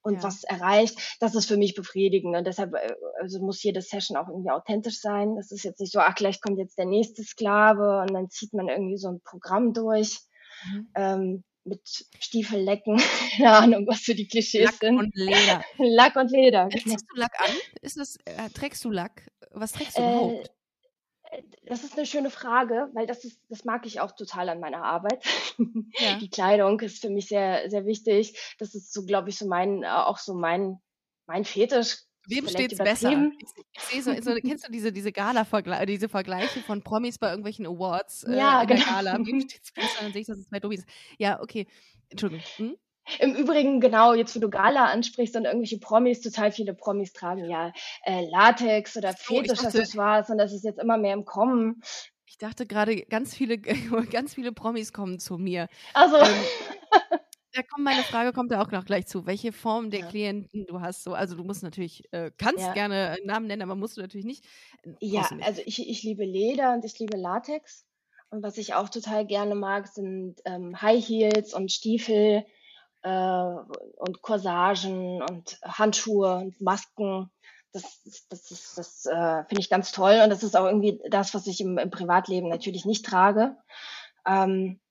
und 0.01 0.15
ja. 0.15 0.23
was 0.23 0.43
erreicht, 0.43 1.17
das 1.19 1.35
ist 1.35 1.47
für 1.47 1.57
mich 1.57 1.75
befriedigend. 1.75 2.35
Und 2.35 2.45
deshalb 2.45 2.73
äh, 2.73 2.93
also 3.19 3.39
muss 3.39 3.63
jede 3.63 3.81
Session 3.81 4.17
auch 4.17 4.27
irgendwie 4.27 4.51
authentisch 4.51 4.99
sein. 4.99 5.35
Das 5.35 5.51
ist 5.51 5.63
jetzt 5.63 5.79
nicht 5.79 5.91
so, 5.91 5.99
ach, 5.99 6.15
gleich 6.15 6.41
kommt 6.41 6.57
jetzt 6.57 6.77
der 6.77 6.85
nächste 6.85 7.23
Sklave 7.23 8.01
und 8.01 8.13
dann 8.13 8.29
zieht 8.29 8.53
man 8.53 8.67
irgendwie 8.67 8.97
so 8.97 9.09
ein 9.09 9.21
Programm 9.23 9.73
durch. 9.73 10.19
Mhm. 10.65 10.87
Ähm, 10.95 11.43
mit 11.63 11.81
Stiefellecken, 12.19 12.97
keine 13.37 13.51
Ahnung, 13.51 13.87
was 13.87 13.99
für 13.99 14.15
die 14.15 14.27
Klischees 14.27 14.65
Lack 14.65 14.79
sind. 14.79 14.97
und 14.97 15.15
Leder. 15.15 15.63
Lack 15.77 16.15
und 16.15 16.31
Leder. 16.31 16.69
Genau. 16.69 16.83
Ziehst 16.83 17.05
du 17.13 17.19
Lack 17.19 17.39
an? 17.39 17.55
Ist 17.81 17.97
das, 17.97 18.17
äh, 18.25 18.49
trägst 18.53 18.83
du 18.83 18.89
Lack? 18.89 19.29
Was 19.51 19.73
trägst 19.73 19.97
du 19.97 20.01
äh, 20.01 20.05
überhaupt? 20.05 20.51
Das 21.65 21.83
ist 21.83 21.97
eine 21.97 22.05
schöne 22.05 22.29
Frage, 22.29 22.89
weil 22.93 23.07
das 23.07 23.23
ist, 23.23 23.39
das 23.49 23.63
mag 23.63 23.85
ich 23.85 24.01
auch 24.01 24.11
total 24.11 24.49
an 24.49 24.59
meiner 24.59 24.83
Arbeit. 24.83 25.23
Ja. 25.99 26.17
Die 26.19 26.29
Kleidung 26.29 26.79
ist 26.81 27.01
für 27.01 27.09
mich 27.09 27.27
sehr, 27.27 27.69
sehr 27.69 27.85
wichtig. 27.85 28.37
Das 28.59 28.75
ist 28.75 28.91
so, 28.91 29.05
glaube 29.05 29.29
ich, 29.29 29.37
so 29.37 29.47
mein, 29.47 29.85
auch 29.85 30.17
so 30.17 30.33
mein, 30.33 30.79
mein 31.27 31.45
Fetisch. 31.45 31.99
Wem 32.27 32.47
steht's 32.47 32.77
besser? 32.77 33.31
Ich, 33.91 34.03
so, 34.03 34.13
so, 34.21 34.35
kennst 34.35 34.67
du 34.67 34.71
diese, 34.71 34.91
diese 34.91 35.11
Gala-Vergleiche, 35.11 35.85
diese 35.85 36.09
Vergleiche 36.09 36.59
von 36.59 36.83
Promis 36.83 37.17
bei 37.17 37.29
irgendwelchen 37.29 37.65
Awards 37.65 38.23
äh, 38.23 38.35
ja, 38.35 38.61
in 38.61 38.67
der 38.67 38.77
genau. 38.77 38.89
Gala? 38.89 39.17
Wem 39.25 39.41
steht's 39.49 39.71
besser? 39.71 40.01
Dann 40.01 40.11
sehe 40.11 40.21
ich, 40.21 40.27
dass 40.27 40.37
es 40.37 40.47
zwei 40.47 40.59
Domis. 40.59 40.85
Ja, 41.17 41.41
okay. 41.41 41.65
Entschuldigung. 42.09 42.45
Hm? 42.57 42.77
Im 43.19 43.35
Übrigen, 43.35 43.79
genau, 43.79 44.13
jetzt 44.13 44.35
wo 44.35 44.39
du 44.39 44.49
Gala 44.49 44.85
ansprichst 44.85 45.35
und 45.35 45.45
irgendwelche 45.45 45.79
Promis, 45.79 46.21
total 46.21 46.51
viele 46.51 46.73
Promis 46.73 47.13
tragen 47.13 47.49
ja 47.49 47.73
äh, 48.03 48.25
Latex 48.29 48.95
oder 48.95 49.13
Fetisch-Accessoires 49.13 50.29
und 50.29 50.37
das 50.37 50.53
ist 50.53 50.63
jetzt 50.63 50.79
immer 50.79 50.97
mehr 50.97 51.13
im 51.13 51.25
Kommen. 51.25 51.81
Ich 52.25 52.37
dachte 52.37 52.65
gerade, 52.65 53.01
ganz 53.05 53.35
viele, 53.35 53.57
ganz 54.11 54.35
viele 54.35 54.51
Promis 54.51 54.93
kommen 54.93 55.19
zu 55.19 55.37
mir. 55.37 55.67
Also. 55.93 56.17
Ähm, 56.17 56.27
da 57.53 57.61
kommt 57.63 57.83
meine 57.83 58.03
Frage, 58.03 58.31
kommt 58.33 58.51
da 58.51 58.61
auch 58.61 58.71
noch 58.71 58.85
gleich 58.85 59.07
zu. 59.07 59.25
Welche 59.25 59.51
Form 59.51 59.89
der 59.89 60.01
ja. 60.01 60.07
Klienten 60.07 60.65
du 60.67 60.79
hast? 60.79 61.03
So, 61.03 61.13
also 61.13 61.35
du 61.35 61.43
musst 61.43 61.63
natürlich, 61.63 62.03
äh, 62.11 62.31
kannst 62.37 62.65
ja. 62.65 62.73
gerne 62.73 63.17
Namen 63.25 63.47
nennen, 63.47 63.61
aber 63.61 63.75
musst 63.75 63.97
du 63.97 64.01
natürlich 64.01 64.25
nicht. 64.25 64.45
Ja, 64.99 65.27
nicht. 65.33 65.45
also 65.45 65.61
ich, 65.65 65.87
ich 65.89 66.03
liebe 66.03 66.23
Leder 66.23 66.73
und 66.73 66.85
ich 66.85 66.97
liebe 66.99 67.17
Latex. 67.17 67.85
Und 68.29 68.43
was 68.43 68.57
ich 68.57 68.73
auch 68.75 68.87
total 68.87 69.25
gerne 69.25 69.55
mag, 69.55 69.87
sind 69.87 70.39
ähm, 70.45 70.81
High 70.81 71.05
Heels 71.05 71.53
und 71.53 71.71
Stiefel 71.71 72.45
äh, 73.03 73.09
und 73.97 74.21
Corsagen 74.21 75.21
und 75.21 75.59
Handschuhe 75.63 76.35
und 76.35 76.59
Masken. 76.61 77.31
Das, 77.73 78.01
das, 78.29 78.47
das, 78.47 78.73
das 78.75 79.05
äh, 79.05 79.45
finde 79.45 79.61
ich 79.61 79.69
ganz 79.69 79.91
toll 79.93 80.19
und 80.23 80.29
das 80.29 80.43
ist 80.43 80.57
auch 80.57 80.65
irgendwie 80.65 80.99
das, 81.09 81.33
was 81.33 81.47
ich 81.47 81.61
im, 81.61 81.77
im 81.77 81.89
Privatleben 81.89 82.49
natürlich 82.49 82.85
nicht 82.85 83.05
trage. 83.05 83.55
Ähm, 84.27 84.81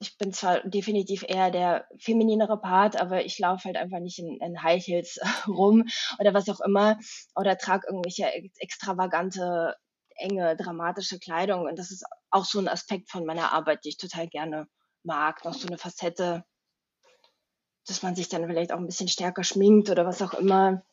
ich 0.00 0.16
bin 0.16 0.32
zwar 0.32 0.60
definitiv 0.60 1.24
eher 1.26 1.50
der 1.50 1.86
femininere 1.98 2.60
Part, 2.60 3.00
aber 3.00 3.24
ich 3.24 3.38
laufe 3.38 3.64
halt 3.64 3.76
einfach 3.76 3.98
nicht 3.98 4.18
in, 4.18 4.40
in 4.40 4.62
High 4.62 4.84
Heels 4.84 5.18
rum 5.48 5.88
oder 6.20 6.34
was 6.34 6.48
auch 6.48 6.60
immer 6.60 6.98
oder 7.34 7.58
trage 7.58 7.88
irgendwelche 7.88 8.30
extravagante, 8.58 9.74
enge, 10.16 10.56
dramatische 10.56 11.18
Kleidung. 11.18 11.62
Und 11.66 11.78
das 11.78 11.90
ist 11.90 12.04
auch 12.30 12.44
so 12.44 12.60
ein 12.60 12.68
Aspekt 12.68 13.10
von 13.10 13.24
meiner 13.24 13.52
Arbeit, 13.52 13.84
die 13.84 13.90
ich 13.90 13.98
total 13.98 14.28
gerne 14.28 14.68
mag. 15.02 15.44
Noch 15.44 15.54
so 15.54 15.66
eine 15.66 15.78
Facette, 15.78 16.44
dass 17.88 18.02
man 18.02 18.14
sich 18.14 18.28
dann 18.28 18.46
vielleicht 18.46 18.72
auch 18.72 18.78
ein 18.78 18.86
bisschen 18.86 19.08
stärker 19.08 19.44
schminkt 19.44 19.90
oder 19.90 20.06
was 20.06 20.22
auch 20.22 20.34
immer. 20.34 20.84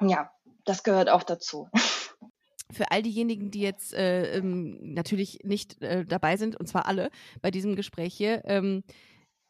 Ja, 0.00 0.30
das 0.64 0.82
gehört 0.82 1.08
auch 1.08 1.22
dazu. 1.22 1.68
Für 2.72 2.92
all 2.92 3.02
diejenigen, 3.02 3.50
die 3.50 3.60
jetzt 3.60 3.92
äh, 3.94 4.36
ähm, 4.36 4.78
natürlich 4.94 5.40
nicht 5.42 5.82
äh, 5.82 6.06
dabei 6.06 6.36
sind, 6.36 6.54
und 6.54 6.68
zwar 6.68 6.86
alle 6.86 7.10
bei 7.42 7.50
diesem 7.50 7.74
Gespräch 7.74 8.14
hier, 8.14 8.42
ähm, 8.44 8.84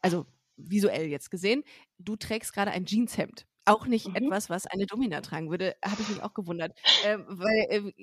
also 0.01 0.25
visuell 0.57 1.07
jetzt 1.07 1.29
gesehen, 1.29 1.63
du 1.99 2.15
trägst 2.15 2.51
gerade 2.53 2.71
ein 2.71 2.85
Jeanshemd 2.85 3.45
auch 3.65 3.85
nicht 3.85 4.07
mhm. 4.07 4.15
etwas, 4.15 4.49
was 4.49 4.65
eine 4.67 4.85
Domina 4.85 5.21
tragen 5.21 5.49
würde. 5.49 5.75
Habe 5.83 6.01
ich 6.01 6.09
mich 6.09 6.23
auch 6.23 6.33
gewundert. 6.33 6.71
Ähm, 7.05 7.25
weil, 7.27 7.67
äh, 7.69 7.93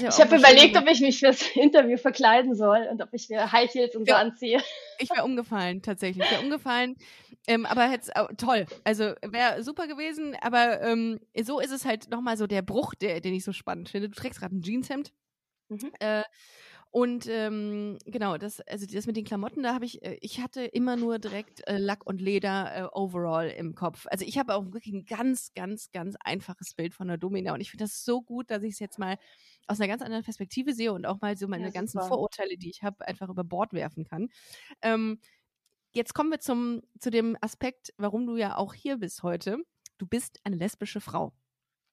ja 0.00 0.08
ich 0.08 0.20
habe 0.20 0.36
überlegt, 0.36 0.76
ob 0.76 0.88
ich 0.88 1.00
mich 1.00 1.18
fürs 1.18 1.42
Interview 1.56 1.96
verkleiden 1.96 2.54
soll 2.54 2.86
und 2.90 3.02
ob 3.02 3.08
ich 3.12 3.28
mir 3.28 3.50
High 3.50 3.72
Heels 3.72 3.96
und 3.96 4.06
ja. 4.06 4.14
so 4.14 4.20
anziehe. 4.20 4.60
Ich 4.98 5.10
wäre 5.10 5.24
umgefallen, 5.24 5.82
tatsächlich. 5.82 6.24
Ich 6.24 6.30
wäre 6.30 6.42
umgefallen. 6.42 6.96
Ähm, 7.46 7.66
aber 7.66 7.90
jetzt, 7.90 8.10
oh, 8.18 8.26
toll. 8.36 8.66
Also 8.84 9.14
wäre 9.22 9.62
super 9.62 9.86
gewesen. 9.86 10.36
Aber 10.40 10.80
ähm, 10.82 11.20
so 11.40 11.60
ist 11.60 11.72
es 11.72 11.84
halt 11.84 12.10
nochmal 12.10 12.36
so 12.36 12.46
der 12.46 12.62
Bruch, 12.62 12.94
der, 12.94 13.20
den 13.20 13.34
ich 13.34 13.44
so 13.44 13.52
spannend 13.52 13.88
finde. 13.88 14.08
Du 14.08 14.14
trägst 14.14 14.40
gerade 14.40 14.54
ein 14.54 14.62
Jeanshemd. 14.62 15.12
Mhm. 15.68 15.92
Äh, 16.00 16.22
Und 16.90 17.26
ähm, 17.28 17.98
genau, 18.06 18.38
das, 18.38 18.60
also 18.62 18.86
das 18.86 19.06
mit 19.06 19.16
den 19.16 19.24
Klamotten, 19.24 19.62
da 19.62 19.74
habe 19.74 19.84
ich, 19.84 20.02
äh, 20.02 20.16
ich 20.22 20.40
hatte 20.40 20.62
immer 20.64 20.96
nur 20.96 21.18
direkt 21.18 21.66
äh, 21.68 21.76
Lack 21.76 22.06
und 22.06 22.20
Leder 22.20 22.74
äh, 22.74 22.88
overall 22.92 23.48
im 23.48 23.74
Kopf. 23.74 24.06
Also 24.08 24.24
ich 24.24 24.38
habe 24.38 24.54
auch 24.54 24.72
wirklich 24.72 24.94
ein 24.94 25.04
ganz, 25.04 25.52
ganz, 25.54 25.90
ganz 25.90 26.16
einfaches 26.20 26.74
Bild 26.74 26.94
von 26.94 27.08
der 27.08 27.18
Domina 27.18 27.52
und 27.52 27.60
ich 27.60 27.70
finde 27.70 27.84
das 27.84 28.04
so 28.04 28.22
gut, 28.22 28.50
dass 28.50 28.62
ich 28.62 28.72
es 28.72 28.78
jetzt 28.78 28.98
mal 28.98 29.18
aus 29.66 29.80
einer 29.80 29.88
ganz 29.88 30.00
anderen 30.00 30.24
Perspektive 30.24 30.72
sehe 30.72 30.92
und 30.92 31.04
auch 31.04 31.20
mal 31.20 31.36
so 31.36 31.46
meine 31.46 31.66
ja, 31.66 31.70
ganzen 31.70 32.00
Vorurteile, 32.00 32.56
die 32.56 32.70
ich 32.70 32.82
habe, 32.82 33.06
einfach 33.06 33.28
über 33.28 33.44
Bord 33.44 33.74
werfen 33.74 34.04
kann. 34.04 34.30
Ähm, 34.80 35.20
jetzt 35.92 36.14
kommen 36.14 36.30
wir 36.30 36.40
zum, 36.40 36.80
zu 36.98 37.10
dem 37.10 37.36
Aspekt, 37.42 37.92
warum 37.98 38.26
du 38.26 38.36
ja 38.36 38.56
auch 38.56 38.72
hier 38.72 38.96
bist 38.96 39.22
heute. 39.22 39.58
Du 39.98 40.06
bist 40.06 40.40
eine 40.44 40.56
lesbische 40.56 41.02
Frau. 41.02 41.34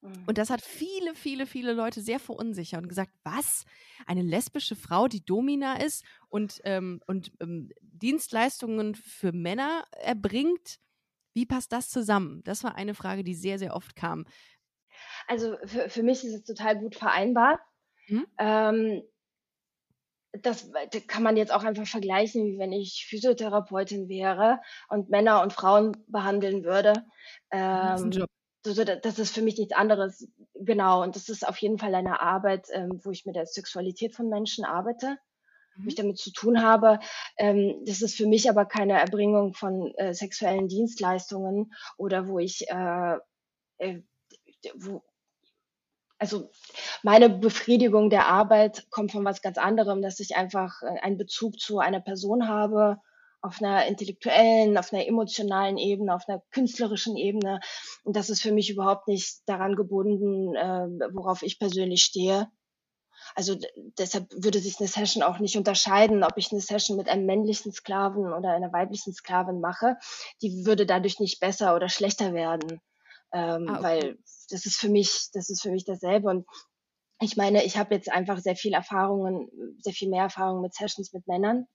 Mhm. 0.06 0.24
Und 0.26 0.38
das 0.38 0.50
hat 0.50 0.62
viele, 0.62 1.14
viele, 1.14 1.46
viele 1.46 1.72
Leute 1.72 2.00
sehr 2.00 2.18
verunsichert 2.18 2.82
und 2.82 2.88
gesagt, 2.88 3.12
was? 3.24 3.64
Eine 4.06 4.22
lesbische 4.22 4.76
Frau, 4.76 5.08
die 5.08 5.24
Domina 5.24 5.80
ist 5.80 6.04
und, 6.28 6.60
ähm, 6.64 7.00
und 7.06 7.32
ähm, 7.40 7.70
Dienstleistungen 7.80 8.94
für 8.94 9.32
Männer 9.32 9.84
erbringt? 9.90 10.78
Wie 11.34 11.46
passt 11.46 11.72
das 11.72 11.90
zusammen? 11.90 12.42
Das 12.44 12.64
war 12.64 12.76
eine 12.76 12.94
Frage, 12.94 13.24
die 13.24 13.34
sehr, 13.34 13.58
sehr 13.58 13.74
oft 13.74 13.96
kam. 13.96 14.24
Also 15.26 15.56
für, 15.64 15.90
für 15.90 16.02
mich 16.02 16.24
ist 16.24 16.34
es 16.34 16.44
total 16.44 16.78
gut 16.78 16.94
vereinbar. 16.94 17.60
Mhm. 18.08 18.26
Ähm, 18.38 19.02
das, 20.42 20.70
das 20.90 21.06
kann 21.06 21.22
man 21.22 21.36
jetzt 21.36 21.52
auch 21.52 21.64
einfach 21.64 21.86
vergleichen, 21.86 22.44
wie 22.44 22.58
wenn 22.58 22.72
ich 22.72 23.06
Physiotherapeutin 23.08 24.08
wäre 24.08 24.60
und 24.88 25.08
Männer 25.08 25.42
und 25.42 25.52
Frauen 25.52 25.96
behandeln 26.08 26.64
würde. 26.64 27.04
Ähm, 27.50 28.26
so, 28.72 28.84
das 28.84 29.18
ist 29.18 29.34
für 29.34 29.42
mich 29.42 29.58
nichts 29.58 29.74
anderes. 29.74 30.28
Genau, 30.54 31.02
und 31.02 31.16
das 31.16 31.28
ist 31.28 31.46
auf 31.46 31.58
jeden 31.58 31.78
Fall 31.78 31.94
eine 31.94 32.20
Arbeit, 32.20 32.68
ähm, 32.72 33.00
wo 33.02 33.10
ich 33.10 33.26
mit 33.26 33.36
der 33.36 33.46
Sexualität 33.46 34.14
von 34.14 34.28
Menschen 34.28 34.64
arbeite, 34.64 35.18
mhm. 35.76 35.84
wo 35.84 35.88
ich 35.88 35.96
mhm. 35.96 36.02
damit 36.02 36.18
zu 36.18 36.32
tun 36.32 36.62
habe. 36.62 36.98
Ähm, 37.36 37.82
das 37.86 38.02
ist 38.02 38.16
für 38.16 38.26
mich 38.26 38.48
aber 38.48 38.64
keine 38.64 38.98
Erbringung 38.98 39.54
von 39.54 39.92
äh, 39.96 40.14
sexuellen 40.14 40.68
Dienstleistungen 40.68 41.72
oder 41.96 42.28
wo 42.28 42.38
ich, 42.38 42.68
äh, 42.68 43.18
äh, 43.78 44.02
wo, 44.74 45.02
also 46.18 46.50
meine 47.02 47.28
Befriedigung 47.28 48.10
der 48.10 48.26
Arbeit 48.26 48.86
kommt 48.90 49.12
von 49.12 49.24
was 49.24 49.42
ganz 49.42 49.58
anderem, 49.58 50.02
dass 50.02 50.20
ich 50.20 50.36
einfach 50.36 50.82
äh, 50.82 51.00
einen 51.00 51.18
Bezug 51.18 51.60
zu 51.60 51.78
einer 51.78 52.00
Person 52.00 52.48
habe, 52.48 52.98
auf 53.46 53.62
einer 53.62 53.86
intellektuellen, 53.86 54.76
auf 54.76 54.92
einer 54.92 55.06
emotionalen 55.06 55.78
Ebene, 55.78 56.14
auf 56.14 56.28
einer 56.28 56.42
künstlerischen 56.50 57.16
Ebene. 57.16 57.60
Und 58.04 58.16
das 58.16 58.28
ist 58.28 58.42
für 58.42 58.52
mich 58.52 58.70
überhaupt 58.70 59.08
nicht 59.08 59.40
daran 59.46 59.76
gebunden, 59.76 60.54
äh, 60.56 60.88
worauf 61.14 61.42
ich 61.42 61.58
persönlich 61.58 62.02
stehe. 62.04 62.50
Also 63.34 63.56
deshalb 63.98 64.30
würde 64.32 64.58
sich 64.58 64.78
eine 64.78 64.88
Session 64.88 65.22
auch 65.22 65.38
nicht 65.38 65.56
unterscheiden, 65.56 66.24
ob 66.24 66.36
ich 66.36 66.52
eine 66.52 66.60
Session 66.60 66.96
mit 66.96 67.08
einem 67.08 67.26
männlichen 67.26 67.72
Sklaven 67.72 68.32
oder 68.32 68.50
einer 68.50 68.72
weiblichen 68.72 69.12
Sklavin 69.12 69.60
mache. 69.60 69.96
Die 70.42 70.64
würde 70.66 70.86
dadurch 70.86 71.20
nicht 71.20 71.40
besser 71.40 71.74
oder 71.74 71.88
schlechter 71.88 72.34
werden, 72.34 72.80
ähm, 73.32 73.68
ah, 73.68 73.74
okay. 73.74 73.82
weil 73.82 74.18
das 74.50 74.66
ist 74.66 74.76
für 74.76 74.88
mich, 74.88 75.28
das 75.32 75.50
ist 75.50 75.62
für 75.62 75.70
mich 75.70 75.84
dasselbe. 75.84 76.28
Und 76.28 76.46
ich 77.20 77.36
meine, 77.36 77.64
ich 77.64 77.78
habe 77.78 77.94
jetzt 77.94 78.10
einfach 78.10 78.38
sehr 78.38 78.56
viel 78.56 78.74
Erfahrungen, 78.74 79.48
sehr 79.80 79.92
viel 79.92 80.08
mehr 80.08 80.24
Erfahrungen 80.24 80.62
mit 80.62 80.74
Sessions 80.74 81.12
mit 81.12 81.26
Männern 81.26 81.66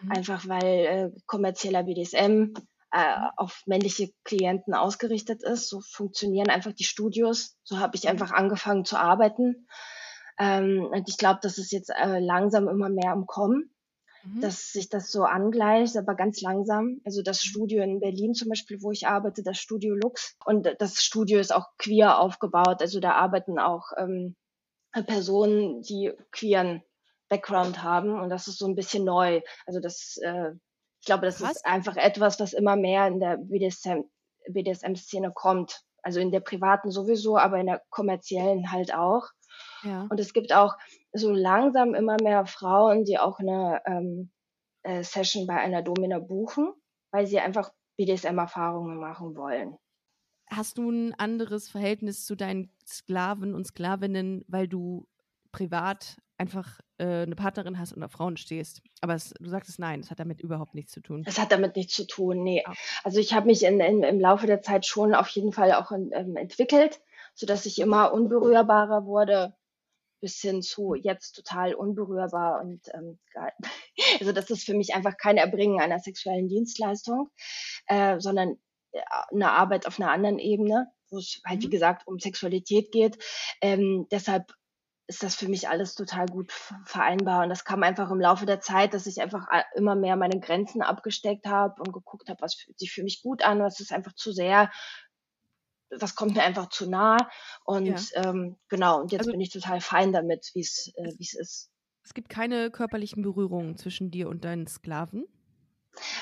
Mhm. 0.00 0.12
Einfach 0.12 0.48
weil 0.48 0.64
äh, 0.64 1.10
kommerzieller 1.26 1.84
BDSM 1.84 2.52
äh, 2.92 3.16
auf 3.36 3.62
männliche 3.66 4.10
Klienten 4.24 4.74
ausgerichtet 4.74 5.42
ist. 5.42 5.68
So 5.68 5.80
funktionieren 5.80 6.50
einfach 6.50 6.72
die 6.72 6.84
Studios. 6.84 7.56
So 7.64 7.78
habe 7.78 7.96
ich 7.96 8.04
mhm. 8.04 8.10
einfach 8.10 8.32
angefangen 8.32 8.84
zu 8.84 8.96
arbeiten. 8.96 9.66
Ähm, 10.38 10.88
und 10.90 11.08
ich 11.08 11.18
glaube, 11.18 11.40
das 11.42 11.58
ist 11.58 11.72
jetzt 11.72 11.90
äh, 11.90 12.18
langsam 12.20 12.68
immer 12.68 12.88
mehr 12.88 13.12
am 13.12 13.26
Kommen, 13.26 13.74
mhm. 14.24 14.40
dass 14.40 14.72
sich 14.72 14.88
das 14.88 15.10
so 15.10 15.24
angleicht, 15.24 15.96
aber 15.96 16.14
ganz 16.14 16.40
langsam. 16.40 17.00
Also 17.04 17.22
das 17.22 17.42
mhm. 17.42 17.48
Studio 17.48 17.82
in 17.82 18.00
Berlin 18.00 18.34
zum 18.34 18.48
Beispiel, 18.48 18.82
wo 18.82 18.90
ich 18.92 19.06
arbeite, 19.06 19.42
das 19.42 19.58
Studio 19.58 19.94
Lux. 19.94 20.36
Und 20.44 20.68
das 20.78 21.02
Studio 21.02 21.38
ist 21.38 21.54
auch 21.54 21.66
queer 21.78 22.18
aufgebaut. 22.18 22.80
Also 22.80 23.00
da 23.00 23.12
arbeiten 23.12 23.58
auch 23.58 23.92
ähm, 23.96 24.36
Personen, 25.06 25.82
die 25.82 26.12
queeren 26.32 26.82
Background 27.28 27.82
haben 27.82 28.20
und 28.20 28.30
das 28.30 28.48
ist 28.48 28.58
so 28.58 28.66
ein 28.66 28.74
bisschen 28.74 29.04
neu. 29.04 29.40
Also 29.66 29.80
das, 29.80 30.18
äh, 30.22 30.52
ich 31.00 31.06
glaube, 31.06 31.26
das 31.26 31.38
Krass. 31.38 31.56
ist 31.56 31.66
einfach 31.66 31.96
etwas, 31.96 32.40
was 32.40 32.52
immer 32.52 32.76
mehr 32.76 33.06
in 33.06 33.20
der 33.20 33.36
BDSM, 33.38 34.02
BDSM-Szene 34.48 35.32
kommt. 35.34 35.82
Also 36.02 36.20
in 36.20 36.30
der 36.30 36.40
privaten 36.40 36.90
sowieso, 36.90 37.36
aber 37.36 37.58
in 37.58 37.66
der 37.66 37.82
kommerziellen 37.90 38.70
halt 38.70 38.94
auch. 38.94 39.28
Ja. 39.82 40.06
Und 40.08 40.20
es 40.20 40.32
gibt 40.32 40.52
auch 40.52 40.74
so 41.12 41.32
langsam 41.32 41.94
immer 41.94 42.16
mehr 42.22 42.46
Frauen, 42.46 43.04
die 43.04 43.18
auch 43.18 43.38
eine 43.38 43.82
ähm, 43.86 44.30
äh, 44.82 45.02
Session 45.02 45.46
bei 45.46 45.56
einer 45.56 45.82
Domina 45.82 46.18
buchen, 46.18 46.72
weil 47.10 47.26
sie 47.26 47.40
einfach 47.40 47.72
BDSM-Erfahrungen 47.96 48.98
machen 48.98 49.36
wollen. 49.36 49.76
Hast 50.48 50.78
du 50.78 50.90
ein 50.90 51.14
anderes 51.14 51.68
Verhältnis 51.68 52.24
zu 52.24 52.36
deinen 52.36 52.70
Sklaven 52.86 53.54
und 53.54 53.66
Sklavinnen, 53.66 54.44
weil 54.46 54.68
du 54.68 55.08
privat 55.50 56.18
einfach 56.38 56.80
äh, 56.98 57.22
eine 57.22 57.36
Partnerin 57.36 57.78
hast 57.78 57.92
und 57.92 58.02
auf 58.02 58.12
Frauen 58.12 58.36
stehst. 58.36 58.82
Aber 59.00 59.14
es, 59.14 59.34
du 59.38 59.48
sagtest 59.50 59.78
nein, 59.78 60.00
das 60.00 60.10
hat 60.10 60.20
damit 60.20 60.40
überhaupt 60.40 60.74
nichts 60.74 60.92
zu 60.92 61.00
tun. 61.00 61.24
Es 61.26 61.38
hat 61.38 61.52
damit 61.52 61.76
nichts 61.76 61.94
zu 61.94 62.06
tun, 62.06 62.42
nee. 62.42 62.62
Ah. 62.64 62.74
Also 63.04 63.20
ich 63.20 63.34
habe 63.34 63.46
mich 63.46 63.64
in, 63.64 63.80
in, 63.80 64.02
im 64.02 64.20
Laufe 64.20 64.46
der 64.46 64.62
Zeit 64.62 64.86
schon 64.86 65.14
auf 65.14 65.28
jeden 65.28 65.52
Fall 65.52 65.72
auch 65.72 65.92
in, 65.92 66.10
ähm, 66.12 66.36
entwickelt, 66.36 67.00
sodass 67.34 67.66
ich 67.66 67.78
immer 67.80 68.12
unberührbarer 68.12 69.04
wurde, 69.04 69.54
bis 70.20 70.40
hin 70.40 70.62
zu 70.62 70.94
jetzt 70.94 71.32
total 71.32 71.74
unberührbar 71.74 72.60
und 72.62 72.88
ähm, 72.94 73.18
also 74.20 74.32
das 74.32 74.50
ist 74.50 74.64
für 74.64 74.74
mich 74.74 74.94
einfach 74.94 75.16
kein 75.16 75.36
Erbringen 75.36 75.80
einer 75.80 75.98
sexuellen 75.98 76.48
Dienstleistung, 76.48 77.30
äh, 77.86 78.18
sondern 78.18 78.56
äh, 78.92 79.00
eine 79.32 79.52
Arbeit 79.52 79.86
auf 79.86 80.00
einer 80.00 80.10
anderen 80.10 80.38
Ebene, 80.38 80.90
wo 81.10 81.18
es 81.18 81.40
halt 81.44 81.62
wie 81.62 81.66
mhm. 81.66 81.70
gesagt 81.70 82.06
um 82.06 82.18
Sexualität 82.18 82.90
geht. 82.90 83.18
Ähm, 83.60 84.06
deshalb 84.10 84.54
ist 85.08 85.22
das 85.22 85.36
für 85.36 85.48
mich 85.48 85.68
alles 85.68 85.94
total 85.94 86.26
gut 86.26 86.52
vereinbar. 86.84 87.44
Und 87.44 87.48
das 87.48 87.64
kam 87.64 87.82
einfach 87.82 88.10
im 88.10 88.20
Laufe 88.20 88.46
der 88.46 88.60
Zeit, 88.60 88.92
dass 88.92 89.06
ich 89.06 89.20
einfach 89.20 89.46
immer 89.74 89.94
mehr 89.94 90.16
meine 90.16 90.40
Grenzen 90.40 90.82
abgesteckt 90.82 91.46
habe 91.46 91.80
und 91.80 91.92
geguckt 91.92 92.28
habe, 92.28 92.40
was 92.40 92.54
fühlt 92.54 92.78
sich 92.78 92.92
für 92.92 93.04
mich 93.04 93.22
gut 93.22 93.42
an, 93.42 93.60
was 93.60 93.80
ist 93.80 93.92
einfach 93.92 94.14
zu 94.14 94.32
sehr, 94.32 94.70
was 95.90 96.16
kommt 96.16 96.34
mir 96.34 96.42
einfach 96.42 96.68
zu 96.68 96.90
nah. 96.90 97.16
Und 97.64 97.86
ja. 97.86 98.24
ähm, 98.24 98.56
genau, 98.68 99.00
und 99.00 99.12
jetzt 99.12 99.20
also, 99.20 99.32
bin 99.32 99.40
ich 99.40 99.50
total 99.50 99.80
fein 99.80 100.12
damit, 100.12 100.50
wie 100.54 100.60
es 100.60 100.92
äh, 100.96 101.12
es 101.20 101.34
ist. 101.34 101.70
Es 102.02 102.14
gibt 102.14 102.28
keine 102.28 102.70
körperlichen 102.70 103.22
Berührungen 103.22 103.76
zwischen 103.76 104.10
dir 104.10 104.28
und 104.28 104.44
deinen 104.44 104.66
Sklaven? 104.66 105.26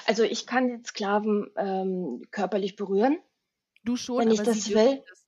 Also 0.06 0.22
ich 0.22 0.46
kann 0.46 0.68
den 0.68 0.84
Sklaven 0.84 1.50
ähm, 1.56 2.22
körperlich 2.30 2.76
berühren. 2.76 3.18
Du 3.82 3.96
schon, 3.96 4.20
wenn 4.20 4.30
ich 4.30 4.42
das 4.42 4.70
will. 4.70 5.02
Das 5.08 5.23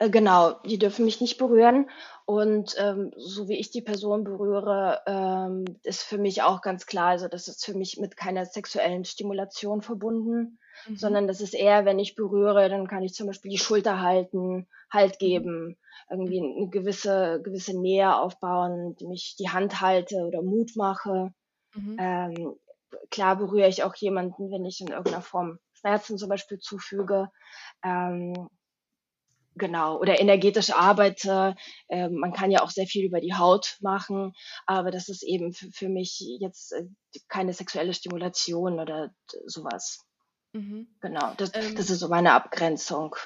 äh, 0.00 0.08
genau, 0.08 0.54
die 0.64 0.78
dürfen 0.78 1.04
mich 1.04 1.20
nicht 1.20 1.38
berühren. 1.38 1.88
Und 2.24 2.74
ähm, 2.78 3.12
so 3.16 3.48
wie 3.48 3.58
ich 3.58 3.70
die 3.70 3.82
Person 3.82 4.24
berühre, 4.24 5.02
ähm, 5.06 5.64
ist 5.82 6.02
für 6.02 6.16
mich 6.16 6.42
auch 6.42 6.62
ganz 6.62 6.86
klar, 6.86 7.08
also 7.08 7.28
das 7.28 7.48
ist 7.48 7.64
für 7.64 7.74
mich 7.74 7.98
mit 7.98 8.16
keiner 8.16 8.46
sexuellen 8.46 9.04
Stimulation 9.04 9.82
verbunden, 9.82 10.58
mhm. 10.86 10.96
sondern 10.96 11.26
das 11.26 11.40
ist 11.40 11.54
eher, 11.54 11.84
wenn 11.84 11.98
ich 11.98 12.14
berühre, 12.14 12.68
dann 12.68 12.88
kann 12.88 13.02
ich 13.02 13.14
zum 13.14 13.26
Beispiel 13.26 13.50
die 13.50 13.58
Schulter 13.58 14.00
halten, 14.00 14.66
Halt 14.90 15.14
mhm. 15.14 15.18
geben, 15.18 15.76
irgendwie 16.08 16.40
eine 16.40 16.68
gewisse, 16.70 17.40
gewisse 17.42 17.78
Nähe 17.78 18.16
aufbauen, 18.16 18.96
mich 19.02 19.36
die 19.38 19.50
Hand 19.50 19.80
halte 19.80 20.24
oder 20.26 20.42
Mut 20.42 20.76
mache. 20.76 21.34
Mhm. 21.74 21.96
Ähm, 22.00 22.54
klar 23.10 23.36
berühre 23.36 23.68
ich 23.68 23.82
auch 23.82 23.94
jemanden, 23.96 24.50
wenn 24.50 24.64
ich 24.64 24.80
in 24.80 24.88
irgendeiner 24.88 25.22
Form 25.22 25.58
Schmerzen 25.74 26.16
zum 26.16 26.28
Beispiel 26.28 26.58
zufüge. 26.58 27.30
Ähm, 27.84 28.48
Genau, 29.56 29.98
oder 29.98 30.20
energetisch 30.20 30.70
arbeite. 30.70 31.56
Äh, 31.88 32.08
man 32.08 32.32
kann 32.32 32.50
ja 32.50 32.62
auch 32.62 32.70
sehr 32.70 32.86
viel 32.86 33.04
über 33.04 33.20
die 33.20 33.34
Haut 33.34 33.76
machen, 33.80 34.32
aber 34.66 34.90
das 34.90 35.08
ist 35.08 35.22
eben 35.22 35.52
für, 35.52 35.70
für 35.72 35.88
mich 35.88 36.20
jetzt 36.40 36.72
äh, 36.72 36.84
keine 37.28 37.52
sexuelle 37.52 37.92
Stimulation 37.92 38.78
oder 38.78 39.12
sowas. 39.46 40.06
Mhm. 40.52 40.88
Genau, 41.00 41.34
das, 41.36 41.50
ähm, 41.54 41.74
das 41.74 41.90
ist 41.90 41.98
so 41.98 42.08
meine 42.08 42.32
Abgrenzung. 42.32 43.16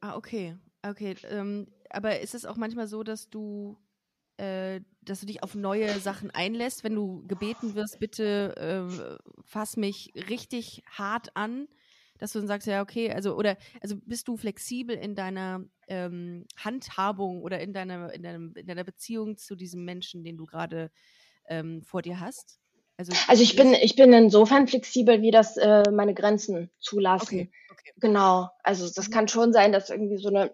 Ah, 0.00 0.16
okay. 0.16 0.56
Okay. 0.82 1.16
Ähm, 1.24 1.66
aber 1.90 2.20
ist 2.20 2.34
es 2.34 2.46
auch 2.46 2.56
manchmal 2.56 2.86
so, 2.86 3.02
dass 3.02 3.28
du, 3.28 3.76
äh, 4.36 4.80
dass 5.02 5.20
du 5.20 5.26
dich 5.26 5.42
auf 5.42 5.54
neue 5.54 5.98
Sachen 5.98 6.30
einlässt, 6.30 6.84
wenn 6.84 6.94
du 6.94 7.26
gebeten 7.26 7.74
wirst, 7.74 7.98
bitte 7.98 8.54
äh, 8.56 9.18
fass 9.44 9.76
mich 9.76 10.12
richtig 10.14 10.82
hart 10.90 11.34
an? 11.34 11.68
Dass 12.18 12.32
du 12.32 12.38
dann 12.38 12.48
sagst, 12.48 12.66
ja, 12.66 12.82
okay, 12.82 13.12
also, 13.12 13.34
oder, 13.34 13.56
also 13.80 13.96
bist 14.04 14.28
du 14.28 14.36
flexibel 14.36 14.96
in 14.96 15.14
deiner 15.14 15.64
ähm, 15.88 16.46
Handhabung 16.56 17.42
oder 17.42 17.60
in 17.60 17.72
deiner, 17.72 18.12
in, 18.12 18.22
deinem, 18.22 18.52
in 18.54 18.66
deiner 18.66 18.84
Beziehung 18.84 19.36
zu 19.36 19.56
diesem 19.56 19.84
Menschen, 19.84 20.24
den 20.24 20.36
du 20.36 20.46
gerade 20.46 20.90
ähm, 21.48 21.82
vor 21.82 22.02
dir 22.02 22.20
hast? 22.20 22.58
Also, 22.96 23.12
also 23.28 23.42
ich 23.42 23.54
bin, 23.54 23.74
ich 23.74 23.94
bin 23.94 24.12
insofern 24.12 24.66
flexibel, 24.66 25.22
wie 25.22 25.30
das 25.30 25.56
äh, 25.56 25.84
meine 25.90 26.14
Grenzen 26.14 26.68
zulassen. 26.80 27.26
Okay, 27.26 27.50
okay. 27.70 27.92
Genau. 27.96 28.50
Also 28.64 28.90
das 28.92 29.08
mhm. 29.08 29.12
kann 29.12 29.28
schon 29.28 29.52
sein, 29.52 29.70
dass 29.70 29.90
irgendwie 29.90 30.18
so 30.18 30.28
eine 30.28 30.52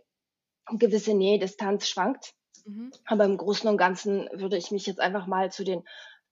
gewisse 0.78 1.14
Nähe, 1.14 1.38
Distanz 1.38 1.88
schwankt. 1.88 2.34
Mhm. 2.66 2.92
Aber 3.06 3.24
im 3.24 3.38
Großen 3.38 3.68
und 3.68 3.78
Ganzen 3.78 4.28
würde 4.32 4.58
ich 4.58 4.70
mich 4.70 4.86
jetzt 4.86 5.00
einfach 5.00 5.26
mal 5.26 5.50
zu 5.52 5.64
den 5.64 5.84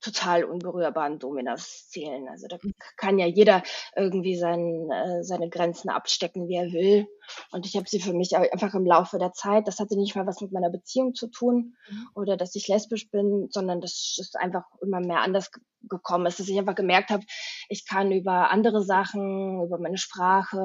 total 0.02 0.44
unberührbaren 0.44 1.18
Dominas 1.18 1.88
zählen. 1.88 2.28
Also 2.28 2.48
da 2.48 2.58
mhm. 2.60 2.74
kann 2.96 3.18
ja 3.18 3.26
jeder 3.26 3.62
irgendwie 3.96 4.36
sein, 4.36 4.90
äh, 4.90 5.22
seine 5.22 5.48
Grenzen 5.48 5.88
abstecken, 5.88 6.48
wie 6.48 6.56
er 6.56 6.72
will. 6.72 7.06
Und 7.52 7.66
ich 7.66 7.76
habe 7.76 7.88
sie 7.88 8.00
für 8.00 8.12
mich 8.12 8.36
einfach 8.36 8.74
im 8.74 8.84
Laufe 8.84 9.18
der 9.18 9.32
Zeit, 9.32 9.68
das 9.68 9.78
hatte 9.78 9.96
nicht 9.96 10.16
mal 10.16 10.26
was 10.26 10.40
mit 10.40 10.52
meiner 10.52 10.70
Beziehung 10.70 11.14
zu 11.14 11.28
tun 11.28 11.76
mhm. 11.88 12.08
oder 12.14 12.36
dass 12.36 12.54
ich 12.56 12.68
lesbisch 12.68 13.10
bin, 13.10 13.48
sondern 13.50 13.80
das 13.80 14.16
ist 14.18 14.36
einfach 14.36 14.64
immer 14.82 15.00
mehr 15.00 15.20
anders 15.20 15.50
gekommen 15.88 16.26
ist, 16.26 16.38
dass 16.38 16.48
ich 16.48 16.58
einfach 16.58 16.74
gemerkt 16.74 17.10
habe, 17.10 17.24
ich 17.68 17.86
kann 17.86 18.12
über 18.12 18.50
andere 18.50 18.84
Sachen, 18.84 19.62
über 19.62 19.78
meine 19.78 19.98
Sprache, 19.98 20.56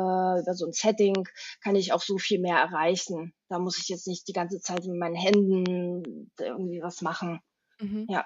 über 0.41 0.53
so 0.53 0.65
ein 0.65 0.73
Setting, 0.73 1.27
kann 1.61 1.75
ich 1.75 1.93
auch 1.93 2.01
so 2.01 2.17
viel 2.17 2.39
mehr 2.39 2.57
erreichen. 2.57 3.33
Da 3.49 3.59
muss 3.59 3.79
ich 3.79 3.87
jetzt 3.89 4.07
nicht 4.07 4.27
die 4.27 4.33
ganze 4.33 4.59
Zeit 4.59 4.85
mit 4.85 4.97
meinen 4.97 5.15
Händen 5.15 6.31
irgendwie 6.39 6.81
was 6.81 7.01
machen. 7.01 7.41
Mhm. 7.79 8.07
Ja. 8.09 8.25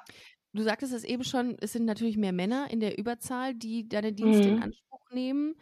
Du 0.54 0.64
sagtest 0.64 0.94
es 0.94 1.04
eben 1.04 1.24
schon, 1.24 1.58
es 1.62 1.74
sind 1.74 1.86
natürlich 1.86 2.18
mehr 2.18 2.34
Männer 2.34 2.70
in 2.72 2.80
der 2.80 2.98
Überzahl, 2.98 3.54
die 3.56 3.88
deine 3.88 4.12
Dienste 4.12 4.48
mhm. 4.48 4.58
in 4.58 4.64
Anspruch 4.64 5.12
nehmen. 5.12 5.56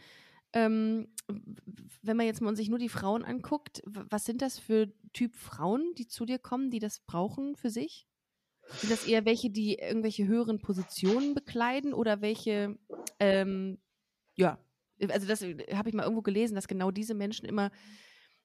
Ähm, 0.51 1.09
wenn 2.01 2.17
man 2.17 2.25
jetzt 2.25 2.41
mal 2.41 2.55
sich 2.55 2.69
nur 2.69 2.79
die 2.79 2.89
Frauen 2.89 3.23
anguckt, 3.23 3.83
was 3.85 4.25
sind 4.25 4.41
das 4.41 4.57
für 4.57 4.91
Typ 5.13 5.35
Frauen, 5.35 5.93
die 5.97 6.07
zu 6.07 6.25
dir 6.25 6.39
kommen, 6.39 6.71
die 6.71 6.79
das 6.79 7.01
brauchen 7.01 7.55
für 7.55 7.69
sich? 7.69 8.07
Sind 8.77 8.91
das 8.91 9.05
eher 9.05 9.25
welche, 9.25 9.49
die 9.49 9.75
irgendwelche 9.75 10.27
höheren 10.27 10.59
Positionen 10.59 11.33
bekleiden 11.33 11.93
oder 11.93 12.21
welche, 12.21 12.77
ähm, 13.19 13.79
ja, 14.35 14.59
also 15.07 15.27
das 15.27 15.41
habe 15.41 15.89
ich 15.89 15.95
mal 15.95 16.03
irgendwo 16.03 16.21
gelesen, 16.21 16.55
dass 16.55 16.67
genau 16.67 16.91
diese 16.91 17.13
Menschen 17.13 17.45
immer, 17.47 17.71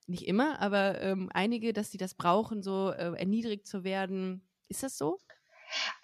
nicht 0.07 0.27
immer, 0.27 0.61
aber 0.61 1.01
ähm, 1.01 1.31
einige, 1.33 1.73
dass 1.73 1.91
sie 1.91 1.99
das 1.99 2.15
brauchen, 2.15 2.63
so 2.63 2.91
äh, 2.91 3.13
erniedrigt 3.19 3.67
zu 3.67 3.85
werden. 3.85 4.47
Ist 4.69 4.83
das 4.83 4.97
so? 4.97 5.19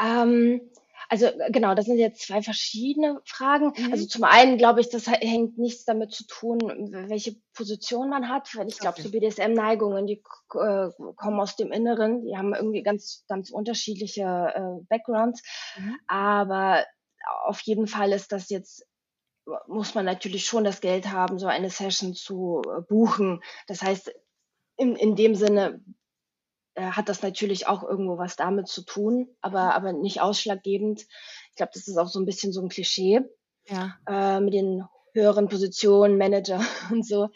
Ähm, 0.00 0.60
also 1.08 1.26
genau, 1.48 1.74
das 1.74 1.86
sind 1.86 1.98
jetzt 1.98 2.24
zwei 2.24 2.40
verschiedene 2.40 3.20
Fragen. 3.24 3.72
Mhm. 3.76 3.92
Also 3.92 4.06
zum 4.06 4.22
einen 4.22 4.58
glaube 4.58 4.80
ich, 4.80 4.90
das 4.90 5.08
hängt 5.08 5.58
nichts 5.58 5.84
damit 5.84 6.12
zu 6.12 6.24
tun, 6.24 6.60
welche 7.08 7.34
Position 7.52 8.10
man 8.10 8.28
hat, 8.28 8.54
weil 8.54 8.68
ich 8.68 8.78
glaube, 8.78 9.00
okay. 9.00 9.02
so 9.02 9.10
BDSM-Neigungen, 9.10 10.06
die 10.06 10.22
äh, 10.54 10.88
kommen 11.16 11.40
aus 11.40 11.56
dem 11.56 11.72
Inneren, 11.72 12.22
die 12.22 12.36
haben 12.36 12.54
irgendwie 12.54 12.84
ganz, 12.84 13.24
ganz 13.28 13.50
unterschiedliche 13.50 14.22
äh, 14.22 14.84
Backgrounds. 14.88 15.42
Mhm. 15.76 15.96
Aber 16.06 16.84
auf 17.44 17.60
jeden 17.62 17.88
Fall 17.88 18.12
ist 18.12 18.30
das 18.30 18.48
jetzt 18.48 18.86
muss 19.66 19.94
man 19.96 20.04
natürlich 20.04 20.44
schon 20.44 20.62
das 20.62 20.80
Geld 20.80 21.10
haben, 21.10 21.40
so 21.40 21.46
eine 21.48 21.70
Session 21.70 22.14
zu 22.14 22.62
äh, 22.64 22.82
buchen. 22.82 23.42
Das 23.66 23.82
heißt, 23.82 24.12
in, 24.76 24.96
in 24.96 25.16
dem 25.16 25.34
Sinne 25.34 25.66
äh, 25.68 25.78
hat 26.82 27.08
das 27.08 27.22
natürlich 27.22 27.66
auch 27.66 27.82
irgendwo 27.82 28.18
was 28.18 28.36
damit 28.36 28.68
zu 28.68 28.82
tun, 28.82 29.28
aber, 29.40 29.64
mhm. 29.64 29.70
aber 29.70 29.92
nicht 29.92 30.20
ausschlaggebend. 30.20 31.02
Ich 31.50 31.56
glaube, 31.56 31.72
das 31.74 31.88
ist 31.88 31.96
auch 31.96 32.08
so 32.08 32.20
ein 32.20 32.26
bisschen 32.26 32.52
so 32.52 32.62
ein 32.62 32.68
Klischee 32.68 33.20
ja. 33.66 33.96
äh, 34.06 34.40
mit 34.40 34.54
den 34.54 34.84
höheren 35.12 35.48
Positionen, 35.48 36.18
Manager 36.18 36.60
und 36.90 37.06
so. 37.06 37.28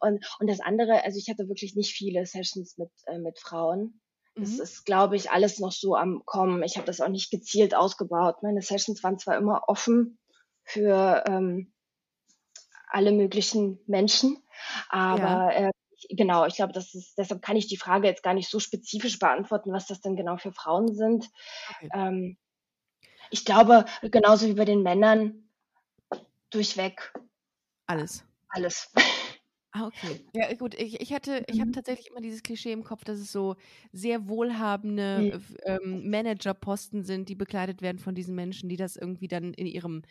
Und, 0.00 0.24
und 0.38 0.48
das 0.48 0.60
andere, 0.60 1.04
also 1.04 1.18
ich 1.18 1.28
hatte 1.28 1.48
wirklich 1.48 1.74
nicht 1.74 1.92
viele 1.92 2.24
Sessions 2.26 2.78
mit, 2.78 2.90
äh, 3.06 3.18
mit 3.18 3.38
Frauen. 3.38 4.00
Das 4.34 4.50
mhm. 4.52 4.62
ist, 4.62 4.84
glaube 4.84 5.16
ich, 5.16 5.30
alles 5.30 5.58
noch 5.58 5.72
so 5.72 5.96
am 5.96 6.22
Kommen. 6.26 6.62
Ich 6.62 6.76
habe 6.76 6.86
das 6.86 7.00
auch 7.00 7.08
nicht 7.08 7.30
gezielt 7.30 7.74
ausgebaut. 7.74 8.42
Meine 8.42 8.60
Sessions 8.60 9.02
waren 9.02 9.18
zwar 9.18 9.36
immer 9.38 9.62
offen 9.66 10.18
für 10.62 11.24
ähm, 11.26 11.72
alle 12.88 13.12
möglichen 13.12 13.80
Menschen, 13.86 14.42
aber 14.88 15.20
ja. 15.52 15.68
äh, 15.68 15.70
genau, 16.10 16.46
ich 16.46 16.56
glaube, 16.56 16.72
das 16.72 16.94
ist, 16.94 17.16
deshalb 17.18 17.42
kann 17.42 17.56
ich 17.56 17.66
die 17.66 17.76
Frage 17.76 18.06
jetzt 18.06 18.22
gar 18.22 18.34
nicht 18.34 18.50
so 18.50 18.58
spezifisch 18.58 19.18
beantworten, 19.18 19.72
was 19.72 19.86
das 19.86 20.00
denn 20.00 20.16
genau 20.16 20.36
für 20.36 20.52
Frauen 20.52 20.94
sind. 20.94 21.28
Okay. 21.70 21.88
Ähm, 21.94 22.36
ich 23.30 23.44
glaube, 23.44 23.84
genauso 24.02 24.46
wie 24.46 24.54
bei 24.54 24.64
den 24.64 24.82
Männern, 24.82 25.48
durchweg. 26.50 27.12
Alles. 27.86 28.24
Alles. 28.48 28.92
Ah, 29.72 29.86
okay. 29.86 30.20
Ja, 30.32 30.52
gut, 30.54 30.74
ich, 30.74 31.00
ich 31.00 31.12
hatte, 31.12 31.44
ich 31.48 31.60
habe 31.60 31.68
mhm. 31.68 31.74
tatsächlich 31.74 32.10
immer 32.10 32.20
dieses 32.20 32.42
Klischee 32.42 32.72
im 32.72 32.84
Kopf, 32.84 33.04
dass 33.04 33.18
es 33.18 33.32
so 33.32 33.56
sehr 33.92 34.28
wohlhabende 34.28 35.38
mhm. 35.38 35.56
ähm, 35.64 36.10
Managerposten 36.10 37.04
sind, 37.04 37.28
die 37.28 37.34
bekleidet 37.34 37.82
werden 37.82 37.98
von 37.98 38.14
diesen 38.14 38.34
Menschen, 38.34 38.68
die 38.68 38.76
das 38.76 38.96
irgendwie 38.96 39.28
dann 39.28 39.52
in 39.54 39.66
ihrem 39.66 40.02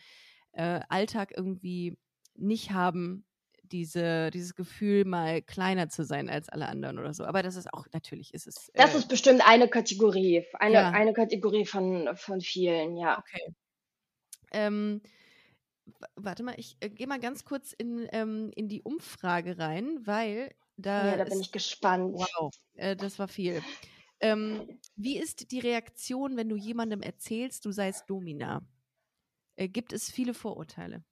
äh, 0.52 0.80
Alltag 0.88 1.32
irgendwie 1.36 1.98
nicht 2.34 2.72
haben, 2.72 3.24
diese, 3.72 4.30
dieses 4.30 4.54
Gefühl, 4.54 5.04
mal 5.04 5.42
kleiner 5.42 5.88
zu 5.88 6.04
sein 6.04 6.28
als 6.28 6.48
alle 6.48 6.68
anderen 6.68 6.98
oder 6.98 7.14
so. 7.14 7.24
Aber 7.24 7.42
das 7.42 7.56
ist 7.56 7.72
auch, 7.72 7.86
natürlich 7.92 8.34
ist 8.34 8.46
es. 8.46 8.68
Äh, 8.70 8.82
das 8.82 8.94
ist 8.94 9.08
bestimmt 9.08 9.46
eine 9.46 9.68
Kategorie, 9.68 10.44
eine, 10.54 10.74
ja. 10.74 10.90
eine 10.90 11.12
Kategorie 11.12 11.66
von, 11.66 12.08
von 12.16 12.40
vielen, 12.40 12.96
ja. 12.96 13.18
Okay. 13.18 13.54
Ähm, 14.52 15.02
warte 16.14 16.42
mal, 16.42 16.54
ich 16.56 16.76
äh, 16.80 16.90
gehe 16.90 17.06
mal 17.06 17.20
ganz 17.20 17.44
kurz 17.44 17.72
in, 17.72 18.08
ähm, 18.12 18.50
in 18.54 18.68
die 18.68 18.82
Umfrage 18.82 19.58
rein, 19.58 19.98
weil 20.06 20.54
da. 20.76 21.06
Ja, 21.06 21.16
da 21.16 21.24
bin 21.24 21.40
ich 21.40 21.52
gespannt. 21.52 22.14
Wow, 22.14 22.52
äh, 22.74 22.96
das 22.96 23.18
war 23.18 23.28
viel. 23.28 23.62
Ähm, 24.20 24.78
wie 24.96 25.18
ist 25.18 25.50
die 25.50 25.60
Reaktion, 25.60 26.36
wenn 26.36 26.48
du 26.48 26.56
jemandem 26.56 27.02
erzählst, 27.02 27.64
du 27.66 27.72
seist 27.72 28.08
Domina? 28.08 28.66
Äh, 29.56 29.68
gibt 29.68 29.92
es 29.92 30.10
viele 30.10 30.34
Vorurteile? 30.34 31.04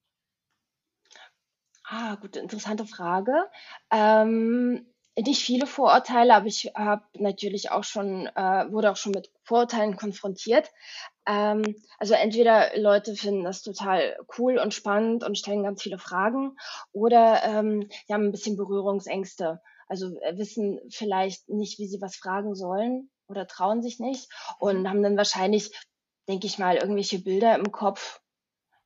Ah, 1.84 2.16
gute, 2.16 2.40
interessante 2.40 2.86
Frage. 2.86 3.32
Ähm, 3.90 4.86
nicht 5.18 5.42
viele 5.42 5.66
Vorurteile, 5.66 6.34
aber 6.34 6.46
ich 6.46 6.72
habe 6.74 7.04
natürlich 7.14 7.70
auch 7.70 7.84
schon, 7.84 8.26
äh, 8.26 8.72
wurde 8.72 8.90
auch 8.90 8.96
schon 8.96 9.12
mit 9.12 9.30
Vorurteilen 9.44 9.96
konfrontiert. 9.96 10.70
Ähm, 11.26 11.76
also 11.98 12.14
entweder 12.14 12.76
Leute 12.78 13.14
finden 13.14 13.44
das 13.44 13.62
total 13.62 14.16
cool 14.38 14.58
und 14.58 14.74
spannend 14.74 15.24
und 15.24 15.38
stellen 15.38 15.62
ganz 15.62 15.82
viele 15.82 15.98
Fragen 15.98 16.56
oder 16.92 17.42
ähm, 17.44 17.88
die 18.08 18.12
haben 18.14 18.24
ein 18.26 18.32
bisschen 18.32 18.56
Berührungsängste. 18.56 19.60
Also 19.88 20.18
äh, 20.20 20.36
wissen 20.38 20.80
vielleicht 20.90 21.48
nicht, 21.48 21.78
wie 21.78 21.86
sie 21.86 22.00
was 22.00 22.16
fragen 22.16 22.54
sollen 22.54 23.10
oder 23.28 23.46
trauen 23.46 23.82
sich 23.82 24.00
nicht 24.00 24.30
und 24.58 24.88
haben 24.88 25.02
dann 25.02 25.16
wahrscheinlich, 25.16 25.70
denke 26.28 26.46
ich 26.46 26.58
mal, 26.58 26.76
irgendwelche 26.76 27.20
Bilder 27.20 27.54
im 27.56 27.70
Kopf, 27.72 28.20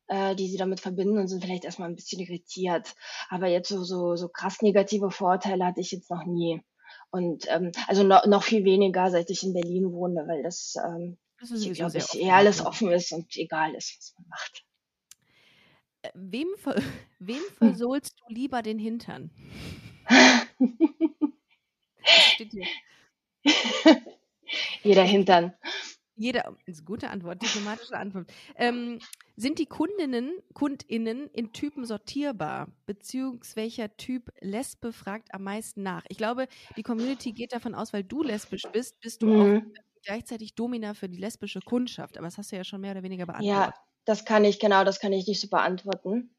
äh, 0.09 0.35
die 0.35 0.49
sie 0.49 0.57
damit 0.57 0.79
verbinden 0.79 1.17
und 1.17 1.27
sind 1.27 1.43
vielleicht 1.43 1.65
erstmal 1.65 1.87
ein 1.89 1.95
bisschen 1.95 2.19
irritiert. 2.19 2.93
Aber 3.29 3.47
jetzt 3.47 3.69
so, 3.69 3.83
so, 3.83 4.15
so 4.15 4.27
krass 4.27 4.61
negative 4.61 5.11
Vorteile 5.11 5.65
hatte 5.65 5.81
ich 5.81 5.91
jetzt 5.91 6.09
noch 6.09 6.25
nie. 6.25 6.61
Und 7.11 7.45
ähm, 7.49 7.71
also 7.87 8.03
no, 8.03 8.19
noch 8.27 8.43
viel 8.43 8.65
weniger, 8.65 9.09
seit 9.09 9.29
ich 9.29 9.43
in 9.43 9.53
Berlin 9.53 9.91
wohne, 9.93 10.25
weil 10.27 10.43
das, 10.43 10.75
ähm, 10.83 11.17
das 11.39 11.51
ist 11.51 11.73
glaube 11.73 11.97
ich, 11.97 12.19
eher 12.19 12.35
alles 12.35 12.65
offen 12.65 12.91
ist 12.91 13.13
und 13.13 13.35
egal 13.35 13.73
ist, 13.75 13.95
was 13.97 14.13
man 14.17 14.27
macht. 14.29 14.65
Äh, 16.01 16.11
wem, 16.13 16.47
ver 16.57 16.75
wem 17.19 17.41
versohlst 17.57 18.15
du 18.19 18.33
lieber 18.33 18.61
den 18.61 18.79
Hintern? 18.79 19.31
Jeder 24.83 25.03
Hintern. 25.03 25.53
Jeder, 26.19 26.57
ist 26.65 26.79
eine 26.79 26.85
gute 26.85 27.09
Antwort, 27.11 27.41
diplomatische 27.41 27.95
Antwort. 27.95 28.29
Ähm, 28.55 28.99
sind 29.37 29.57
die 29.57 29.67
Kundinnen, 29.67 30.33
KundInnen 30.53 31.29
in 31.29 31.53
Typen 31.53 31.85
sortierbar? 31.85 32.67
Beziehungsweise 32.85 33.55
welcher 33.55 33.95
Typ 33.95 34.29
Lesbe 34.41 34.91
fragt 34.91 35.33
am 35.33 35.43
meisten 35.43 35.81
nach? 35.81 36.03
Ich 36.09 36.17
glaube, 36.17 36.49
die 36.75 36.83
Community 36.83 37.31
geht 37.31 37.53
davon 37.53 37.73
aus, 37.73 37.93
weil 37.93 38.03
du 38.03 38.21
lesbisch 38.21 38.63
bist, 38.73 38.99
bist 38.99 39.21
du 39.21 39.27
mhm. 39.27 39.57
auch 39.57 39.81
gleichzeitig 40.03 40.55
Domina 40.55 40.93
für 40.93 41.07
die 41.07 41.17
lesbische 41.17 41.61
Kundschaft. 41.61 42.17
Aber 42.17 42.27
das 42.27 42.37
hast 42.37 42.51
du 42.51 42.57
ja 42.57 42.65
schon 42.65 42.81
mehr 42.81 42.91
oder 42.91 43.03
weniger 43.03 43.25
beantwortet. 43.25 43.73
Ja, 43.73 43.73
das 44.03 44.25
kann 44.25 44.43
ich, 44.43 44.59
genau, 44.59 44.83
das 44.83 44.99
kann 44.99 45.13
ich 45.13 45.25
nicht 45.25 45.39
so 45.39 45.47
beantworten. 45.47 46.35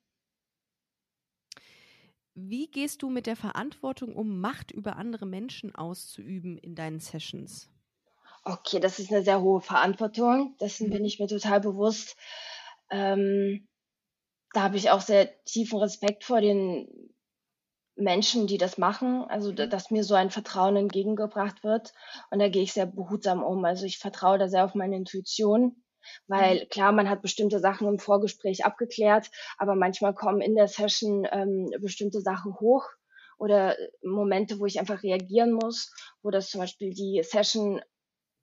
Wie 2.35 2.71
gehst 2.71 3.01
du 3.01 3.09
mit 3.09 3.27
der 3.27 3.37
Verantwortung 3.37 4.15
um, 4.15 4.41
Macht 4.41 4.73
über 4.73 4.97
andere 4.97 5.25
Menschen 5.25 5.75
auszuüben 5.75 6.59
in 6.59 6.75
deinen 6.75 7.01
Sessions? 7.01 7.71
Okay, 8.43 8.81
das 8.81 8.99
ist 8.99 9.13
eine 9.13 9.23
sehr 9.23 9.43
hohe 9.43 9.61
Verantwortung. 9.61 10.57
Dessen 10.61 10.89
mhm. 10.89 10.93
bin 10.93 11.05
ich 11.05 11.19
mir 11.19 11.27
total 11.27 11.61
bewusst. 11.61 12.17
Ähm, 12.91 13.69
da 14.53 14.63
habe 14.63 14.77
ich 14.77 14.91
auch 14.91 15.01
sehr 15.01 15.31
tiefen 15.45 15.79
Respekt 15.79 16.25
vor 16.25 16.41
den 16.41 16.89
Menschen, 17.97 18.47
die 18.47 18.59
das 18.59 18.79
machen. 18.79 19.25
Also, 19.29 19.53
mhm. 19.53 19.69
dass 19.69 19.91
mir 19.91 20.05
so 20.05 20.15
ein 20.15 20.31
Vertrauen 20.31 20.77
entgegengebracht 20.77 21.63
wird. 21.63 21.93
Und 22.31 22.39
da 22.39 22.49
gehe 22.49 22.63
ich 22.63 22.73
sehr 22.73 22.87
behutsam 22.87 23.43
um. 23.43 23.65
Also, 23.65 23.85
ich 23.85 23.99
vertraue 23.99 24.39
da 24.39 24.49
sehr 24.49 24.65
auf 24.65 24.75
meine 24.75 24.97
Intuition. 24.97 25.83
Weil 26.27 26.61
mhm. 26.61 26.69
klar, 26.71 26.93
man 26.93 27.11
hat 27.11 27.23
bestimmte 27.23 27.61
Sachen 27.61 27.87
im 27.87 27.99
Vorgespräch 27.99 28.65
abgeklärt, 28.65 29.31
aber 29.59 29.75
manchmal 29.75 30.15
kommen 30.15 30.41
in 30.41 30.55
der 30.55 30.67
Session 30.67 31.27
ähm, 31.31 31.71
bestimmte 31.81 32.23
Sachen 32.23 32.59
hoch 32.59 32.87
oder 33.39 33.77
Momente, 34.03 34.59
wo 34.61 34.67
ich 34.67 34.81
einfach 34.81 35.03
reagieren 35.03 35.53
muss, 35.53 35.93
wo 36.23 36.31
das 36.31 36.51
zum 36.51 36.61
Beispiel 36.61 36.93
die 36.93 37.23
Session 37.23 37.81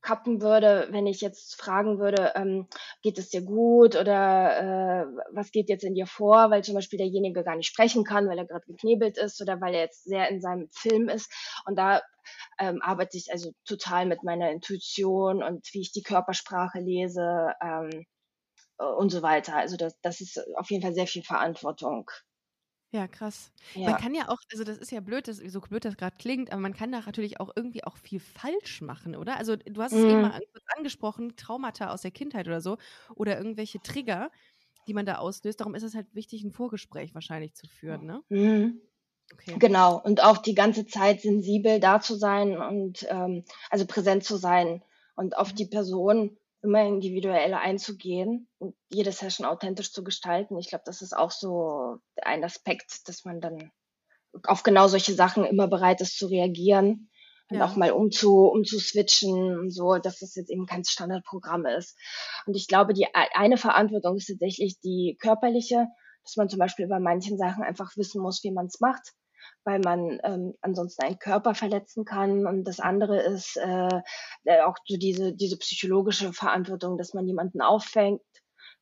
kappen 0.08 0.41
würde, 0.41 0.88
wenn 0.91 1.06
ich 1.06 1.20
jetzt 1.20 1.60
fragen 1.60 2.00
würde, 2.00 2.32
ähm, 2.36 2.67
geht 3.02 3.18
es 3.18 3.28
dir 3.28 3.41
gut 3.41 3.97
oder 3.97 5.03
äh, 5.03 5.05
was 5.34 5.51
geht 5.51 5.68
jetzt 5.68 5.84
in 5.84 5.95
dir 5.95 6.08
vor, 6.08 6.49
weil 6.49 6.64
zum 6.64 6.76
Beispiel 6.76 6.97
derjenige 6.97 7.43
gar 7.43 7.58
nicht 7.58 7.68
sprechen 7.68 8.05
kann, 8.05 8.26
weil 8.30 8.38
er 8.38 8.45
gerade 8.45 8.66
geknebelt 8.66 9.18
ist 9.18 9.41
oder 9.41 9.60
weil 9.60 9.74
er 9.74 9.82
jetzt 9.82 10.05
sehr 10.05 10.30
in 10.30 10.39
seinem 10.39 10.70
Film 10.72 11.10
ist. 11.10 11.30
Und 11.66 11.78
da 11.78 12.01
ähm, 12.58 12.82
arbeite 12.82 13.18
ich 13.18 13.34
also 13.34 13.51
total 13.66 14.05
mit 14.05 14.24
meiner 14.24 14.49
Intuition 14.49 15.43
und 15.43 15.68
wie 15.74 15.82
ich 15.82 15.91
die 15.91 16.03
Körpersprache 16.03 16.80
lese 16.80 17.51
ähm, 17.62 18.05
und 18.78 19.10
so 19.10 19.22
weiter. 19.22 19.58
Also 19.58 19.76
das, 19.76 19.99
das 20.01 20.22
ist 20.22 20.39
auf 20.55 20.72
jeden 20.72 20.84
Fall 20.84 20.93
sehr 20.93 21.08
viel 21.08 21.24
Verantwortung. 21.24 22.10
Ja, 22.92 23.08
krass. 23.08 23.52
Man 23.76 23.98
kann 23.98 24.16
ja 24.16 24.30
auch, 24.30 24.38
also 24.52 24.64
das 24.64 24.78
ist 24.78 24.92
ja 24.92 25.02
blöd, 25.02 25.28
das, 25.28 25.38
so 25.38 25.60
blöd 25.60 25.84
das 25.84 25.98
gerade 25.98 26.16
klingt, 26.18 26.52
aber 26.54 26.62
man 26.62 26.74
kann 26.74 26.92
da 26.92 27.02
natürlich 27.02 27.40
auch 27.40 27.52
irgendwie 27.56 27.84
auch 27.84 27.98
viel 27.98 28.22
falsch 28.22 28.82
machen, 28.82 29.16
oder? 29.16 29.38
Also 29.38 29.58
du 29.58 29.82
hast 29.82 29.92
es 29.92 30.06
eben 30.06 30.22
mal 30.22 30.40
kurz 30.54 30.64
angesprochen, 30.76 31.36
Traumata 31.36 31.92
aus 31.92 32.02
der 32.02 32.12
Kindheit 32.12 32.48
oder 32.48 32.62
so 32.62 32.78
oder 33.14 33.38
irgendwelche 33.38 33.82
Trigger, 33.82 34.32
die 34.88 34.94
man 34.94 35.06
da 35.06 35.16
auslöst. 35.16 35.60
Darum 35.60 35.76
ist 35.76 35.84
es 35.84 35.96
halt 35.96 36.08
wichtig, 36.14 36.44
ein 36.44 36.52
Vorgespräch 36.52 37.14
wahrscheinlich 37.14 37.56
zu 37.56 37.68
führen, 37.68 38.06
ne? 38.06 38.24
Mhm. 38.30 38.82
Okay. 39.34 39.56
Genau. 39.60 40.02
Und 40.02 40.24
auch 40.24 40.38
die 40.38 40.56
ganze 40.56 40.86
Zeit 40.86 41.22
sensibel 41.22 41.82
da 41.82 42.00
zu 42.00 42.16
sein 42.16 42.58
und 42.58 43.06
ähm, 43.10 43.44
also 43.70 43.86
präsent 43.86 44.24
zu 44.24 44.38
sein 44.38 44.82
und 45.16 45.38
auf 45.38 45.52
mhm. 45.52 45.56
die 45.58 45.66
Person 45.66 46.38
immer 46.68 46.84
individuell 46.84 47.53
einzugehen 47.53 48.47
und 48.59 48.76
jede 48.89 49.11
Session 49.11 49.45
authentisch 49.45 49.91
zu 49.91 50.03
gestalten. 50.03 50.57
Ich 50.59 50.70
glaube, 50.70 50.84
das 50.86 51.01
ist 51.01 51.15
auch 51.15 51.32
so 51.32 51.97
ein 52.22 52.43
Aspekt, 52.43 53.07
dass 53.07 53.26
man 53.26 53.39
dann 53.41 53.72
auf 54.43 54.63
genau 54.63 54.88
solche 54.88 55.13
Sachen 55.13 55.45
immer 55.45 55.68
bereit 55.68 56.01
ist 56.01 56.18
zu 56.18 56.28
reagieren 56.28 57.09
und 57.49 57.61
auch 57.61 57.78
mal 57.78 57.91
umzu, 57.91 58.45
umzuswitchen 58.47 59.57
und 59.57 59.72
so, 59.72 59.97
dass 59.97 60.20
das 60.20 60.36
jetzt 60.36 60.51
eben 60.51 60.65
kein 60.65 60.84
Standardprogramm 60.84 61.65
ist. 61.65 61.97
Und 62.45 62.55
ich 62.55 62.68
glaube, 62.68 62.93
die 62.93 63.07
eine 63.13 63.57
Verantwortung 63.57 64.18
ist 64.18 64.28
tatsächlich 64.28 64.80
die 64.82 65.18
körperliche, 65.20 65.88
dass 66.24 66.36
man 66.36 66.49
zum 66.49 66.59
Beispiel 66.59 66.88
bei 66.88 66.99
manchen 66.99 67.38
Sachen 67.38 67.63
einfach 67.63 67.95
wissen 67.95 68.22
muss, 68.22 68.43
wie 68.43 68.51
man 68.51 68.65
es 68.65 68.82
macht 68.82 69.13
weil 69.64 69.80
man 69.80 70.20
ähm, 70.24 70.54
ansonsten 70.62 71.04
einen 71.04 71.20
Körper 71.20 71.56
verletzen 71.56 72.06
kann. 72.06 72.46
Und 72.48 72.64
das 72.64 72.80
andere 72.80 73.22
ist 73.22 73.58
äh, 73.58 74.02
äh, 74.46 74.62
auch 74.62 74.78
so 74.86 74.98
diese, 74.98 75.34
diese 75.34 75.58
psychologische 75.58 76.34
Verantwortung, 76.34 76.98
dass 76.98 77.14
man 77.14 77.28
jemanden 77.28 77.62
auffängt, 77.62 78.22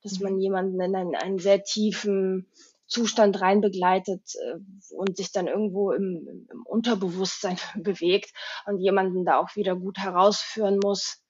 dass 0.03 0.20
man 0.20 0.34
mhm. 0.34 0.39
jemanden 0.39 0.82
in 0.82 0.95
einen, 0.95 1.16
einen 1.16 1.39
sehr 1.39 1.64
tiefen 1.64 2.47
Zustand 2.88 3.41
rein 3.41 3.62
begleitet 3.62 4.22
äh, 4.36 4.60
und 4.95 5.18
sich 5.18 5.32
dann 5.32 5.47
irgendwo 5.47 5.91
im, 5.91 6.47
im 6.51 6.66
Unterbewusstsein 6.66 7.58
bewegt 7.76 8.32
und 8.66 8.80
jemanden 8.80 9.26
da 9.26 9.39
auch 9.39 9.56
wieder 9.56 9.76
gut 9.76 9.97
herausführen 9.97 10.80
muss 10.82 11.22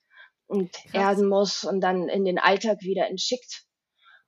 und 0.47 0.73
Krass. 0.73 0.93
erden 0.93 1.27
muss 1.27 1.63
und 1.63 1.81
dann 1.81 2.09
in 2.09 2.25
den 2.25 2.39
Alltag 2.39 2.81
wieder 2.81 3.07
entschickt. 3.07 3.63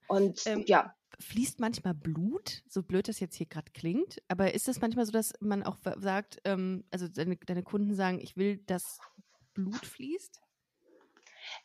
Und 0.08 0.46
ähm, 0.48 0.64
ja, 0.68 0.94
fließt 1.20 1.60
manchmal 1.60 1.94
Blut, 1.94 2.64
so 2.68 2.84
blöd 2.84 3.08
das 3.08 3.20
jetzt 3.20 3.36
hier 3.36 3.48
gerade 3.48 3.72
klingt, 3.72 4.22
aber 4.28 4.54
ist 4.54 4.68
es 4.68 4.82
manchmal 4.82 5.06
so, 5.06 5.12
dass 5.12 5.34
man 5.40 5.64
auch 5.64 5.78
sagt, 5.98 6.40
ähm, 6.46 6.84
also 6.92 7.08
deine, 7.08 7.38
deine, 7.38 7.64
Kunden 7.64 7.96
sagen, 7.96 8.20
ich 8.20 8.38
will, 8.38 8.58
dass 8.58 9.00
Blut 9.54 9.86
fließt? 9.86 10.42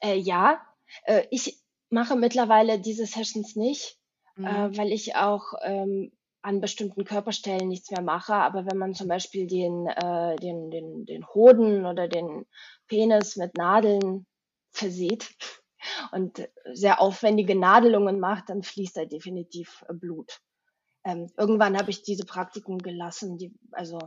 Äh, 0.01 0.17
ja, 0.17 0.61
äh, 1.05 1.27
ich 1.31 1.63
mache 1.91 2.17
mittlerweile 2.17 2.81
diese 2.81 3.07
Sessions 3.07 3.57
nicht, 3.57 3.99
äh, 4.37 4.41
mhm. 4.41 4.47
äh, 4.47 4.79
weil 4.79 4.93
ich 4.93 5.17
auch 5.17 5.53
ähm, 5.63 6.13
an 6.43 6.61
bestimmten 6.61 7.05
Körperstellen 7.05 7.69
nichts 7.69 7.91
mehr 7.91 8.03
mache. 8.03 8.35
Aber 8.35 8.67
wenn 8.67 8.79
man 8.79 8.95
zum 8.95 9.09
Beispiel 9.09 9.47
den, 9.47 9.87
äh, 9.87 10.37
den, 10.37 10.71
den, 10.71 11.05
den 11.05 11.27
Hoden 11.29 11.87
oder 11.87 12.09
den 12.09 12.47
Penis 12.89 13.37
mit 13.37 13.57
Nadeln 13.57 14.27
versieht, 14.73 15.31
und 16.13 16.49
sehr 16.73 17.01
aufwendige 17.01 17.59
Nadelungen 17.59 18.21
macht, 18.21 18.49
dann 18.49 18.63
fließt 18.63 18.97
da 18.97 19.05
definitiv 19.05 19.85
äh, 19.89 19.95
Blut. 19.95 20.41
Ähm, 21.05 21.31
irgendwann 21.37 21.77
habe 21.77 21.91
ich 21.91 22.03
diese 22.03 22.25
Praktiken 22.25 22.79
gelassen. 22.79 23.39
Die, 23.39 23.53
also 23.73 23.99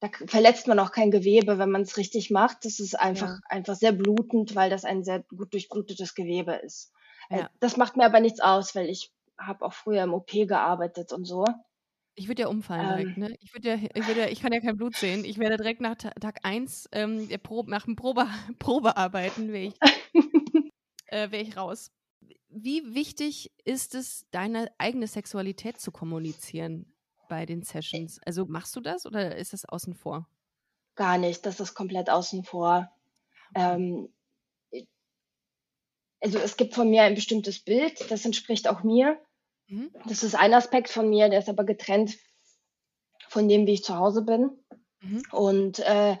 da 0.00 0.08
verletzt 0.26 0.66
man 0.66 0.78
auch 0.78 0.92
kein 0.92 1.10
Gewebe, 1.10 1.58
wenn 1.58 1.70
man 1.70 1.82
es 1.82 1.96
richtig 1.96 2.30
macht. 2.30 2.64
Das 2.64 2.80
ist 2.80 2.98
einfach, 2.98 3.28
ja. 3.28 3.40
einfach 3.48 3.74
sehr 3.74 3.92
blutend, 3.92 4.54
weil 4.54 4.70
das 4.70 4.84
ein 4.84 5.04
sehr 5.04 5.24
gut 5.36 5.52
durchblutetes 5.52 6.14
Gewebe 6.14 6.54
ist. 6.54 6.92
Äh, 7.30 7.40
ja. 7.40 7.50
das 7.60 7.76
macht 7.76 7.96
mir 7.96 8.04
aber 8.04 8.20
nichts 8.20 8.40
aus, 8.40 8.74
weil 8.74 8.88
ich 8.88 9.12
habe 9.38 9.64
auch 9.64 9.72
früher 9.72 10.02
im 10.02 10.14
OP 10.14 10.30
gearbeitet 10.30 11.12
und 11.12 11.24
so. 11.24 11.44
Ich 12.14 12.26
würde 12.26 12.42
ja 12.42 12.48
umfallen 12.48 12.84
ähm, 12.84 12.96
direkt, 12.96 13.18
ne? 13.18 13.36
Ich 13.40 13.54
würde 13.54 13.68
ja, 13.68 13.74
ich 13.76 14.06
würde 14.08 14.20
ja, 14.20 14.26
ich 14.26 14.40
kann 14.40 14.52
ja 14.52 14.60
kein 14.60 14.76
Blut 14.76 14.96
sehen. 14.96 15.24
Ich 15.24 15.38
werde 15.38 15.56
direkt 15.56 15.80
nach 15.80 15.94
Tag 15.94 16.40
1, 16.42 16.88
ähm, 16.90 17.28
nach 17.66 17.84
dem 17.84 17.94
Probe, 17.94 18.26
Probearbeiten, 18.58 19.52
wäre 19.52 19.66
ich 19.66 19.74
äh, 21.08 21.30
wäre 21.30 21.42
ich 21.42 21.56
raus. 21.56 21.90
Wie 22.48 22.94
wichtig 22.94 23.52
ist 23.64 23.94
es, 23.94 24.26
deine 24.30 24.70
eigene 24.78 25.06
Sexualität 25.06 25.80
zu 25.80 25.92
kommunizieren 25.92 26.94
bei 27.28 27.46
den 27.46 27.62
Sessions? 27.62 28.20
Also 28.24 28.46
machst 28.46 28.74
du 28.74 28.80
das 28.80 29.06
oder 29.06 29.36
ist 29.36 29.52
das 29.52 29.64
außen 29.64 29.94
vor? 29.94 30.28
Gar 30.94 31.18
nicht, 31.18 31.44
das 31.46 31.60
ist 31.60 31.74
komplett 31.74 32.10
außen 32.10 32.44
vor. 32.44 32.90
Ähm, 33.54 34.12
also 36.20 36.38
es 36.38 36.56
gibt 36.56 36.74
von 36.74 36.90
mir 36.90 37.02
ein 37.02 37.14
bestimmtes 37.14 37.60
Bild, 37.60 38.10
das 38.10 38.24
entspricht 38.24 38.68
auch 38.68 38.82
mir. 38.82 39.20
Mhm. 39.68 39.90
Das 40.06 40.22
ist 40.22 40.34
ein 40.34 40.54
Aspekt 40.54 40.88
von 40.88 41.08
mir, 41.08 41.28
der 41.28 41.38
ist 41.38 41.48
aber 41.48 41.64
getrennt 41.64 42.16
von 43.28 43.48
dem, 43.48 43.66
wie 43.66 43.74
ich 43.74 43.84
zu 43.84 43.96
Hause 43.96 44.22
bin. 44.22 44.50
Mhm. 45.00 45.22
Und 45.30 45.78
äh, 45.80 46.16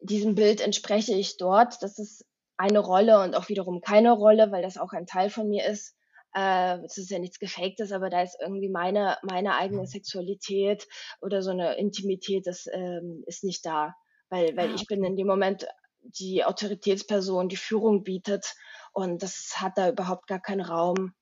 diesem 0.00 0.34
Bild 0.34 0.60
entspreche 0.60 1.14
ich 1.14 1.36
dort. 1.36 1.82
Das 1.82 1.98
ist 1.98 2.24
eine 2.56 2.78
Rolle 2.78 3.20
und 3.20 3.34
auch 3.34 3.48
wiederum 3.48 3.80
keine 3.80 4.12
Rolle, 4.12 4.52
weil 4.52 4.62
das 4.62 4.78
auch 4.78 4.92
ein 4.92 5.06
Teil 5.06 5.30
von 5.30 5.48
mir 5.48 5.66
ist. 5.66 5.96
Äh, 6.34 6.78
es 6.84 6.96
ist 6.98 7.10
ja 7.10 7.18
nichts 7.18 7.38
Gefaktes, 7.38 7.92
aber 7.92 8.08
da 8.10 8.22
ist 8.22 8.38
irgendwie 8.40 8.68
meine, 8.68 9.18
meine 9.22 9.56
eigene 9.56 9.86
Sexualität 9.86 10.86
oder 11.20 11.42
so 11.42 11.50
eine 11.50 11.76
Intimität, 11.76 12.46
das 12.46 12.66
ähm, 12.72 13.22
ist 13.26 13.44
nicht 13.44 13.66
da. 13.66 13.94
Weil, 14.30 14.56
weil 14.56 14.70
ah, 14.70 14.74
ich 14.74 14.86
bin 14.86 15.04
in 15.04 15.16
dem 15.16 15.26
Moment 15.26 15.66
die 16.00 16.44
Autoritätsperson, 16.44 17.48
die 17.48 17.56
Führung 17.56 18.02
bietet 18.02 18.54
und 18.92 19.22
das 19.22 19.54
hat 19.56 19.76
da 19.76 19.90
überhaupt 19.90 20.26
gar 20.26 20.40
keinen 20.40 20.62
Raum. 20.62 21.14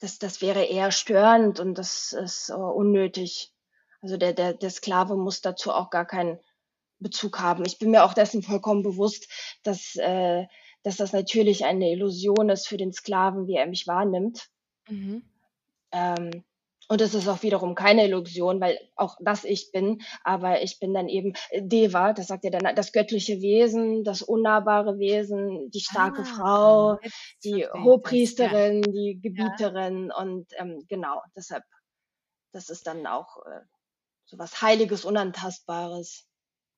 Das, 0.00 0.18
das 0.18 0.42
wäre 0.42 0.64
eher 0.64 0.90
störend 0.90 1.60
und 1.60 1.78
das 1.78 2.12
ist 2.12 2.50
uh, 2.50 2.70
unnötig. 2.70 3.52
Also 4.02 4.16
der, 4.16 4.32
der, 4.32 4.52
der 4.52 4.70
Sklave 4.70 5.16
muss 5.16 5.40
dazu 5.40 5.72
auch 5.72 5.90
gar 5.90 6.06
keinen 6.06 6.38
Bezug 6.98 7.40
haben. 7.40 7.64
Ich 7.66 7.78
bin 7.78 7.90
mir 7.90 8.04
auch 8.04 8.14
dessen 8.14 8.42
vollkommen 8.42 8.82
bewusst, 8.82 9.30
dass, 9.62 9.96
äh, 9.96 10.44
dass 10.82 10.96
das 10.96 11.12
natürlich 11.12 11.64
eine 11.64 11.90
Illusion 11.90 12.48
ist 12.48 12.68
für 12.68 12.76
den 12.76 12.92
Sklaven, 12.92 13.46
wie 13.46 13.56
er 13.56 13.66
mich 13.66 13.86
wahrnimmt. 13.86 14.48
Mhm. 14.88 15.22
Ähm, 15.92 16.44
und 16.88 17.00
es 17.00 17.14
ist 17.14 17.26
auch 17.26 17.42
wiederum 17.42 17.74
keine 17.74 18.04
Illusion, 18.04 18.60
weil 18.60 18.78
auch 18.94 19.16
das 19.20 19.44
ich 19.44 19.72
bin, 19.72 20.02
aber 20.22 20.62
ich 20.62 20.78
bin 20.78 20.94
dann 20.94 21.08
eben 21.08 21.32
Deva, 21.52 22.12
das 22.12 22.28
sagt 22.28 22.44
ja 22.44 22.50
dann 22.50 22.76
das 22.76 22.92
göttliche 22.92 23.40
Wesen, 23.40 24.04
das 24.04 24.22
unnahbare 24.22 24.98
Wesen, 24.98 25.68
die 25.70 25.80
starke 25.80 26.22
ah, 26.22 26.24
Frau, 26.24 26.98
die 27.42 27.66
Hohepriesterin, 27.66 28.82
ja. 28.84 28.92
die 28.92 29.20
Gebieterin 29.20 30.10
ja. 30.10 30.16
und 30.16 30.46
ähm, 30.58 30.84
genau, 30.88 31.22
deshalb, 31.34 31.64
das 32.52 32.68
ist 32.68 32.86
dann 32.86 33.06
auch 33.08 33.44
äh, 33.46 33.60
so 34.24 34.38
was 34.38 34.62
Heiliges, 34.62 35.04
Unantastbares. 35.04 36.28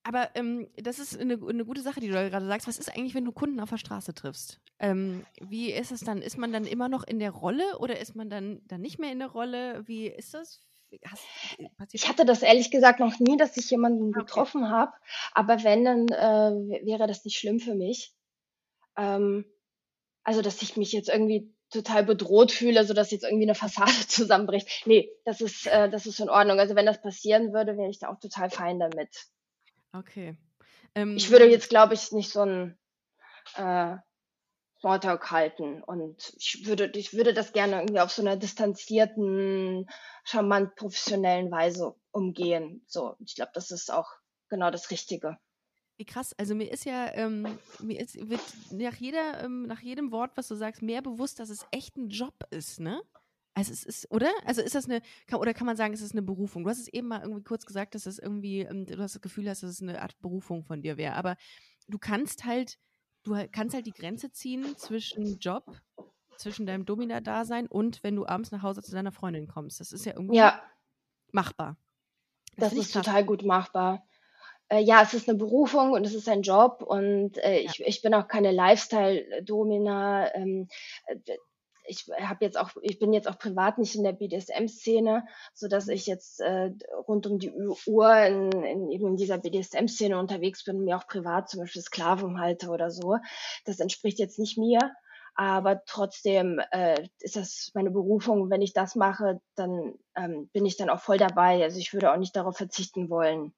Aber 0.05 0.31
ähm, 0.35 0.69
das 0.77 0.99
ist 0.99 1.19
eine, 1.19 1.35
eine, 1.35 1.65
gute 1.65 1.83
Sache, 1.83 2.01
die 2.01 2.09
du 2.09 2.15
gerade 2.15 2.47
sagst. 2.47 2.67
Was 2.67 2.79
ist 2.79 2.95
eigentlich, 2.95 3.15
wenn 3.15 3.25
du 3.25 3.33
Kunden 3.33 3.61
auf 3.61 3.71
der 3.71 3.77
Straße 3.77 4.15
triffst? 4.15 4.61
Ähm, 4.79 5.27
wie 5.41 5.73
ist 5.73 5.93
es 5.93 6.01
dann? 6.01 6.23
Ist 6.23 6.39
man 6.39 6.53
dann 6.53 6.65
immer 6.65 6.89
noch 6.89 7.05
in 7.05 7.19
der 7.19 7.31
Rolle 7.31 7.79
oder 7.79 7.99
ist 7.99 8.15
man 8.15 8.31
dann, 8.31 8.63
dann 8.67 8.81
nicht 8.81 8.99
mehr 8.99 9.13
in 9.13 9.19
der 9.19 9.29
Rolle? 9.29 9.87
Wie 9.87 10.07
ist 10.07 10.35
das? 10.35 10.63
Hast, 11.05 11.25
ich 11.93 12.09
hatte 12.09 12.25
das 12.25 12.43
ehrlich 12.43 12.71
gesagt 12.71 13.01
noch 13.01 13.19
nie, 13.19 13.37
dass 13.37 13.57
ich 13.59 13.71
jemanden 13.71 14.09
okay. 14.09 14.21
getroffen 14.21 14.71
habe. 14.71 14.93
Aber 15.35 15.63
wenn, 15.63 15.85
dann 15.85 16.09
äh, 16.09 16.87
wäre 16.87 17.07
das 17.07 17.25
nicht 17.25 17.37
schlimm 17.37 17.61
für 17.61 17.75
mich. 17.75 18.15
Ähm, 18.97 19.45
also, 20.25 20.41
dass 20.41 20.63
ich 20.63 20.77
mich 20.77 20.93
jetzt 20.93 21.09
irgendwie 21.09 21.55
total 21.71 22.05
bedroht 22.05 22.51
fühle, 22.51 22.85
sodass 22.85 23.11
jetzt 23.11 23.25
irgendwie 23.25 23.45
eine 23.45 23.55
Fassade 23.55 23.93
zusammenbricht. 24.09 24.87
Nee, 24.87 25.11
das 25.25 25.41
ist, 25.41 25.67
äh, 25.67 25.91
das 25.91 26.07
ist 26.07 26.21
in 26.21 26.31
Ordnung. 26.31 26.59
Also 26.59 26.75
wenn 26.75 26.87
das 26.87 27.03
passieren 27.03 27.53
würde, 27.53 27.77
wäre 27.77 27.91
ich 27.91 27.99
da 27.99 28.09
auch 28.09 28.19
total 28.19 28.51
fein 28.51 28.79
damit. 28.79 29.29
Okay. 29.93 30.37
Ähm, 30.95 31.17
ich 31.17 31.31
würde 31.31 31.47
jetzt, 31.47 31.69
glaube 31.69 31.95
ich, 31.95 32.13
nicht 32.13 32.31
so 32.31 32.43
ein 32.43 32.79
äh, 33.57 33.97
Smalltalk 34.81 35.31
halten 35.31 35.83
und 35.83 36.33
ich 36.37 36.67
würde, 36.67 36.91
ich 36.95 37.13
würde 37.13 37.35
das 37.35 37.53
gerne 37.53 37.81
irgendwie 37.81 38.01
auf 38.01 38.13
so 38.13 38.23
einer 38.23 38.37
distanzierten, 38.37 39.89
charmant 40.25 40.77
professionellen 40.77 41.51
Weise 41.51 41.97
umgehen. 42.13 42.83
So, 42.87 43.17
ich 43.19 43.35
glaube, 43.35 43.51
das 43.55 43.71
ist 43.71 43.93
auch 43.93 44.11
genau 44.49 44.71
das 44.71 44.91
Richtige. 44.91 45.39
Wie 45.97 46.05
krass. 46.05 46.33
Also 46.39 46.55
mir 46.55 46.71
ist 46.71 46.85
ja, 46.85 47.13
ähm, 47.15 47.59
mir 47.81 48.01
ist, 48.01 48.15
wird 48.29 48.41
nach 48.71 48.95
jeder, 48.95 49.43
ähm, 49.43 49.63
nach 49.67 49.81
jedem 49.81 50.13
Wort, 50.13 50.31
was 50.37 50.47
du 50.47 50.55
sagst, 50.55 50.81
mehr 50.81 51.03
bewusst, 51.03 51.41
dass 51.41 51.51
es 51.51 51.67
echt 51.73 51.97
ein 51.97 52.09
Job 52.09 52.35
ist, 52.51 52.79
ne? 52.79 53.03
Also 53.59 53.73
es 53.73 53.83
ist, 53.83 54.11
oder? 54.13 54.31
Also 54.45 54.63
ist 54.63 54.77
das 54.77 54.85
eine, 54.85 55.03
kann, 55.27 55.41
oder 55.41 55.53
kann 55.53 55.67
man 55.67 55.77
sagen, 55.77 55.93
es 55.93 56.01
ist 56.01 56.13
eine 56.13 56.23
Berufung? 56.23 56.63
Du 56.63 56.71
hast 56.71 56.79
es 56.79 56.87
eben 56.87 57.09
mal 57.09 57.23
irgendwie 57.23 57.43
kurz 57.43 57.67
gesagt, 57.67 57.97
dass 57.97 58.07
es 58.07 58.21
irgendwie, 58.21 58.61
ähm, 58.61 58.87
du 58.87 58.97
hast 59.03 59.17
das 59.17 59.21
Gefühl 59.21 59.49
hast, 59.51 59.65
dass 59.65 59.71
es 59.71 59.83
eine 59.83 60.01
Art 60.01 60.17
Berufung 60.21 60.63
von 60.63 60.81
dir 60.81 60.97
wäre. 60.97 61.15
Aber 61.17 61.37
du 61.89 61.99
kannst 61.99 62.45
halt, 62.45 62.79
du 63.25 63.35
kannst 63.51 63.75
halt 63.75 63.85
die 63.87 63.93
Grenze 63.93 64.31
ziehen 64.31 64.77
zwischen 64.77 65.41
Job, 65.41 65.65
zwischen 66.37 66.67
deinem 66.67 66.85
Domina-Dasein 66.85 67.67
und 67.67 68.01
wenn 68.05 68.15
du 68.15 68.27
abends 68.27 68.53
nach 68.53 68.63
Hause 68.63 68.81
zu 68.81 68.93
deiner 68.93 69.11
Freundin 69.11 69.49
kommst. 69.49 69.81
Das 69.81 69.91
ist 69.91 70.07
ja 70.07 70.13
irgendwie 70.13 70.37
Ja, 70.37 70.63
machbar. 71.33 71.77
das 72.59 72.75
ist 72.75 72.95
total 72.95 73.25
gut 73.25 73.43
machbar. 73.43 74.07
Äh, 74.69 74.83
ja, 74.83 75.03
es 75.03 75.15
ist 75.15 75.29
eine 75.29 75.37
Berufung 75.37 75.91
und 75.93 76.07
es 76.07 76.15
ist 76.15 76.29
ein 76.29 76.43
Job 76.43 76.83
und 76.83 77.39
äh, 77.39 77.63
Ja. 77.63 77.71
ich, 77.71 77.81
ich 77.85 78.03
bin 78.03 78.15
auch 78.15 78.29
keine 78.29 78.53
Lifestyle-Domina. 78.53 80.33
Ähm, 80.37 80.69
äh, 81.07 81.17
ich 81.89 82.07
habe 82.21 82.45
jetzt 82.45 82.59
auch, 82.59 82.71
ich 82.83 82.99
bin 82.99 83.13
jetzt 83.13 83.29
auch 83.29 83.39
privat 83.39 83.79
nicht 83.79 83.95
in 83.97 84.05
der 84.05 84.13
BDSM-Szene, 84.13 85.27
so 85.55 85.69
dass 85.69 85.89
ich 85.89 86.07
jetzt 86.07 86.41
äh, 86.41 86.71
rund 87.07 87.27
um 87.27 87.39
die 87.39 87.53
Uhr 87.87 88.17
in, 88.23 88.53
in 88.53 88.91
eben 88.91 89.09
in 89.09 89.17
dieser 89.17 89.39
BDSM-Szene 89.39 90.19
unterwegs 90.19 90.65
bin, 90.65 90.85
mir 90.85 90.97
auch 90.97 91.07
privat 91.07 91.49
zum 91.49 91.61
Beispiel 91.61 91.83
Sklaven 91.83 92.41
halte 92.41 92.69
oder 92.69 92.91
so. 92.91 93.17
Das 93.65 93.81
entspricht 93.81 94.19
jetzt 94.19 94.39
nicht 94.39 94.59
mir, 94.59 94.79
aber 95.35 95.85
trotzdem 95.87 96.61
äh, 96.73 97.09
ist 97.21 97.37
das 97.37 97.71
meine 97.75 97.91
Berufung. 97.91 98.51
Wenn 98.51 98.63
ich 98.63 98.73
das 98.73 98.95
mache, 98.95 99.41
dann 99.55 99.95
ähm, 100.17 100.49
bin 100.53 100.67
ich 100.67 100.77
dann 100.77 100.91
auch 100.91 101.01
voll 101.01 101.19
dabei. 101.19 101.63
Also 101.63 101.79
ich 101.79 101.93
würde 101.93 102.13
auch 102.13 102.19
nicht 102.19 102.37
darauf 102.37 102.57
verzichten 102.57 103.09
wollen. 103.09 103.55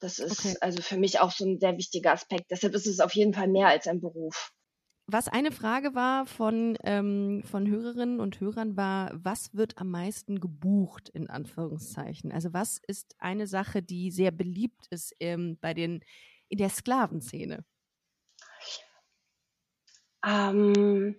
Das 0.00 0.18
ist 0.18 0.40
Okay. 0.40 0.56
also 0.60 0.82
für 0.82 0.96
mich 0.96 1.20
auch 1.20 1.30
so 1.30 1.44
ein 1.44 1.60
sehr 1.60 1.76
wichtiger 1.78 2.12
Aspekt. 2.12 2.50
Deshalb 2.50 2.74
ist 2.74 2.86
es 2.86 3.00
auf 3.00 3.14
jeden 3.14 3.34
Fall 3.34 3.48
mehr 3.48 3.68
als 3.68 3.86
ein 3.86 4.00
Beruf. 4.00 4.52
Was 5.12 5.28
eine 5.28 5.52
Frage 5.52 5.94
war 5.94 6.24
von, 6.24 6.78
ähm, 6.84 7.42
von 7.44 7.68
Hörerinnen 7.68 8.18
und 8.18 8.40
Hörern 8.40 8.78
war, 8.78 9.10
was 9.12 9.54
wird 9.54 9.76
am 9.76 9.90
meisten 9.90 10.40
gebucht, 10.40 11.10
in 11.10 11.28
Anführungszeichen? 11.28 12.32
Also 12.32 12.54
was 12.54 12.80
ist 12.86 13.14
eine 13.18 13.46
Sache, 13.46 13.82
die 13.82 14.10
sehr 14.10 14.30
beliebt 14.30 14.86
ist 14.88 15.14
ähm, 15.20 15.58
bei 15.60 15.74
den, 15.74 16.02
in 16.48 16.56
der 16.56 16.70
Sklavenszene? 16.70 17.62
Ähm, 20.24 21.14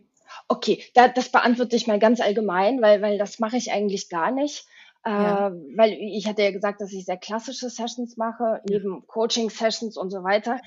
okay, 0.48 0.84
da, 0.96 1.08
das 1.08 1.32
beantworte 1.32 1.76
ich 1.76 1.86
mal 1.86 2.00
ganz 2.00 2.20
allgemein, 2.20 2.82
weil, 2.82 3.00
weil 3.04 3.20
das 3.20 3.38
mache 3.38 3.58
ich 3.58 3.72
eigentlich 3.72 4.10
gar 4.10 4.32
nicht. 4.32 4.66
Äh, 5.06 5.10
Ja. 5.12 5.52
weil 5.76 5.92
ich 5.94 6.28
hatte 6.28 6.44
ja 6.44 6.52
gesagt, 6.52 6.80
dass 6.80 6.94
ich 6.94 7.04
sehr 7.06 7.18
klassische 7.18 7.70
Sessions 7.70 8.16
mache, 8.16 8.62
neben 8.70 9.06
Coaching-Sessions 9.08 9.98
und 9.98 10.10
so 10.10 10.24
weiter. 10.24 10.62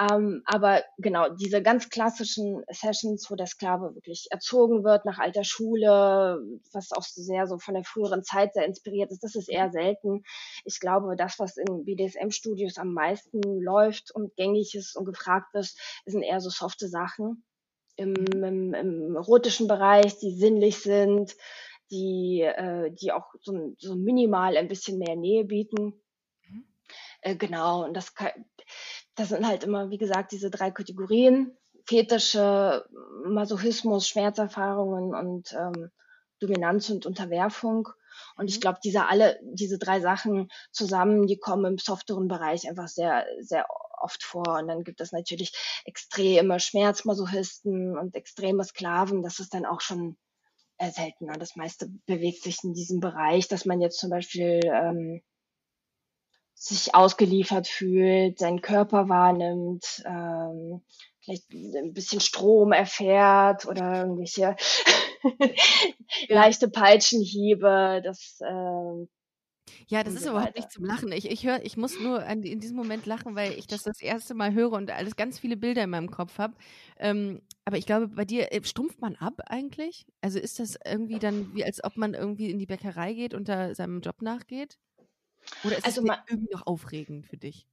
Ähm, 0.00 0.42
aber 0.46 0.82
genau, 0.98 1.28
diese 1.28 1.62
ganz 1.62 1.90
klassischen 1.90 2.62
Sessions, 2.70 3.30
wo 3.30 3.34
der 3.34 3.46
Sklave 3.46 3.94
wirklich 3.94 4.28
erzogen 4.30 4.82
wird 4.82 5.04
nach 5.04 5.18
alter 5.18 5.44
Schule, 5.44 6.40
was 6.72 6.92
auch 6.92 7.02
sehr 7.02 7.46
so 7.46 7.58
von 7.58 7.74
der 7.74 7.84
früheren 7.84 8.22
Zeit 8.24 8.54
sehr 8.54 8.64
inspiriert 8.64 9.10
ist, 9.10 9.22
das 9.24 9.34
ist 9.34 9.50
eher 9.50 9.70
selten. 9.70 10.22
Ich 10.64 10.80
glaube, 10.80 11.14
das, 11.16 11.38
was 11.38 11.56
in 11.58 11.84
BDSM-Studios 11.84 12.78
am 12.78 12.94
meisten 12.94 13.42
läuft 13.60 14.10
und 14.14 14.34
gängig 14.36 14.74
ist 14.74 14.96
und 14.96 15.04
gefragt 15.04 15.54
ist, 15.54 15.78
sind 16.06 16.22
eher 16.22 16.40
so 16.40 16.48
softe 16.48 16.88
Sachen 16.88 17.44
im, 17.96 18.14
im, 18.42 18.74
im 18.74 19.16
erotischen 19.16 19.68
Bereich, 19.68 20.18
die 20.18 20.34
sinnlich 20.34 20.78
sind, 20.78 21.36
die, 21.92 22.40
äh, 22.40 22.90
die 22.90 23.12
auch 23.12 23.26
so, 23.40 23.74
so 23.78 23.94
minimal 23.94 24.56
ein 24.56 24.68
bisschen 24.68 24.98
mehr 24.98 25.14
Nähe 25.14 25.44
bieten. 25.44 26.02
Mhm. 26.48 26.64
Äh, 27.20 27.36
genau, 27.36 27.84
und 27.84 27.94
das, 27.94 28.14
kann, 28.14 28.30
das 29.14 29.28
sind 29.28 29.46
halt 29.46 29.62
immer, 29.64 29.90
wie 29.90 29.98
gesagt, 29.98 30.32
diese 30.32 30.50
drei 30.50 30.70
Kategorien. 30.70 31.56
Fetische, 31.84 32.86
Masochismus, 33.26 34.06
Schmerzerfahrungen 34.06 35.14
und 35.14 35.52
ähm, 35.52 35.90
Dominanz 36.40 36.90
und 36.90 37.06
Unterwerfung. 37.06 37.88
Und 38.36 38.48
ich 38.48 38.56
Mhm. 38.56 38.60
glaube, 38.60 38.78
diese 38.84 39.06
alle, 39.06 39.38
diese 39.42 39.78
drei 39.78 40.00
Sachen 40.00 40.48
zusammen, 40.70 41.26
die 41.26 41.38
kommen 41.38 41.64
im 41.64 41.78
softeren 41.78 42.28
Bereich 42.28 42.68
einfach 42.68 42.88
sehr, 42.88 43.26
sehr 43.40 43.66
oft 44.00 44.22
vor. 44.22 44.58
Und 44.60 44.68
dann 44.68 44.84
gibt 44.84 45.00
es 45.00 45.12
natürlich 45.12 45.52
extreme 45.84 46.60
Schmerzmasochisten 46.60 47.98
und 47.98 48.14
extreme 48.14 48.64
Sklaven. 48.64 49.22
Das 49.22 49.40
ist 49.40 49.54
dann 49.54 49.66
auch 49.66 49.80
schon 49.80 50.16
seltener. 50.90 51.34
Das 51.34 51.56
meiste 51.56 51.88
bewegt 52.06 52.42
sich 52.42 52.58
in 52.64 52.74
diesem 52.74 53.00
Bereich, 53.00 53.48
dass 53.48 53.64
man 53.64 53.80
jetzt 53.80 53.98
zum 53.98 54.10
Beispiel 54.10 54.60
ähm, 54.64 55.22
sich 56.54 56.94
ausgeliefert 56.94 57.66
fühlt, 57.66 58.38
seinen 58.38 58.60
Körper 58.60 59.08
wahrnimmt, 59.08 60.02
ähm, 60.06 60.82
vielleicht 61.20 61.50
ein 61.52 61.92
bisschen 61.92 62.20
Strom 62.20 62.72
erfährt 62.72 63.66
oder 63.66 64.00
irgendwelche 64.00 64.56
leichte 66.28 66.68
Peitschenhiebe. 66.68 68.00
Das 68.04 68.38
ähm, 68.46 69.08
Ja, 69.88 70.02
das 70.02 70.14
ist 70.14 70.24
so 70.24 70.30
überhaupt 70.30 70.56
nicht 70.56 70.70
zum 70.72 70.84
Lachen. 70.84 71.12
Ich, 71.12 71.30
ich 71.30 71.44
höre, 71.46 71.62
ich 71.64 71.76
muss 71.76 71.98
nur 72.00 72.24
an, 72.24 72.42
in 72.42 72.58
diesem 72.60 72.76
Moment 72.76 73.06
lachen, 73.06 73.36
weil 73.36 73.52
ich 73.52 73.66
das 73.68 73.82
das 73.84 74.00
erste 74.00 74.34
Mal 74.34 74.52
höre 74.54 74.72
und 74.72 74.90
alles 74.90 75.14
ganz 75.16 75.38
viele 75.38 75.56
Bilder 75.56 75.84
in 75.84 75.90
meinem 75.90 76.10
Kopf 76.10 76.38
habe. 76.38 76.54
Ähm, 76.98 77.42
aber 77.64 77.78
ich 77.78 77.86
glaube, 77.86 78.08
bei 78.08 78.24
dir 78.24 78.52
äh, 78.52 78.62
stumpft 78.64 79.00
man 79.00 79.14
ab 79.16 79.40
eigentlich? 79.46 80.06
Also 80.20 80.38
ist 80.40 80.58
das 80.58 80.76
irgendwie 80.84 81.18
dann 81.20 81.52
wie 81.54 81.64
als 81.64 81.82
ob 81.84 81.96
man 81.96 82.14
irgendwie 82.14 82.50
in 82.50 82.58
die 82.58 82.66
Bäckerei 82.66 83.14
geht 83.14 83.34
und 83.34 83.48
da 83.48 83.74
seinem 83.74 84.00
Job 84.00 84.20
nachgeht? 84.22 84.78
Oder 85.62 85.78
ist 85.78 85.86
Also 85.86 86.02
ma- 86.02 86.18
irgendwie 86.28 86.52
noch 86.52 86.66
aufregend 86.66 87.26
für 87.26 87.38
dich? 87.38 87.68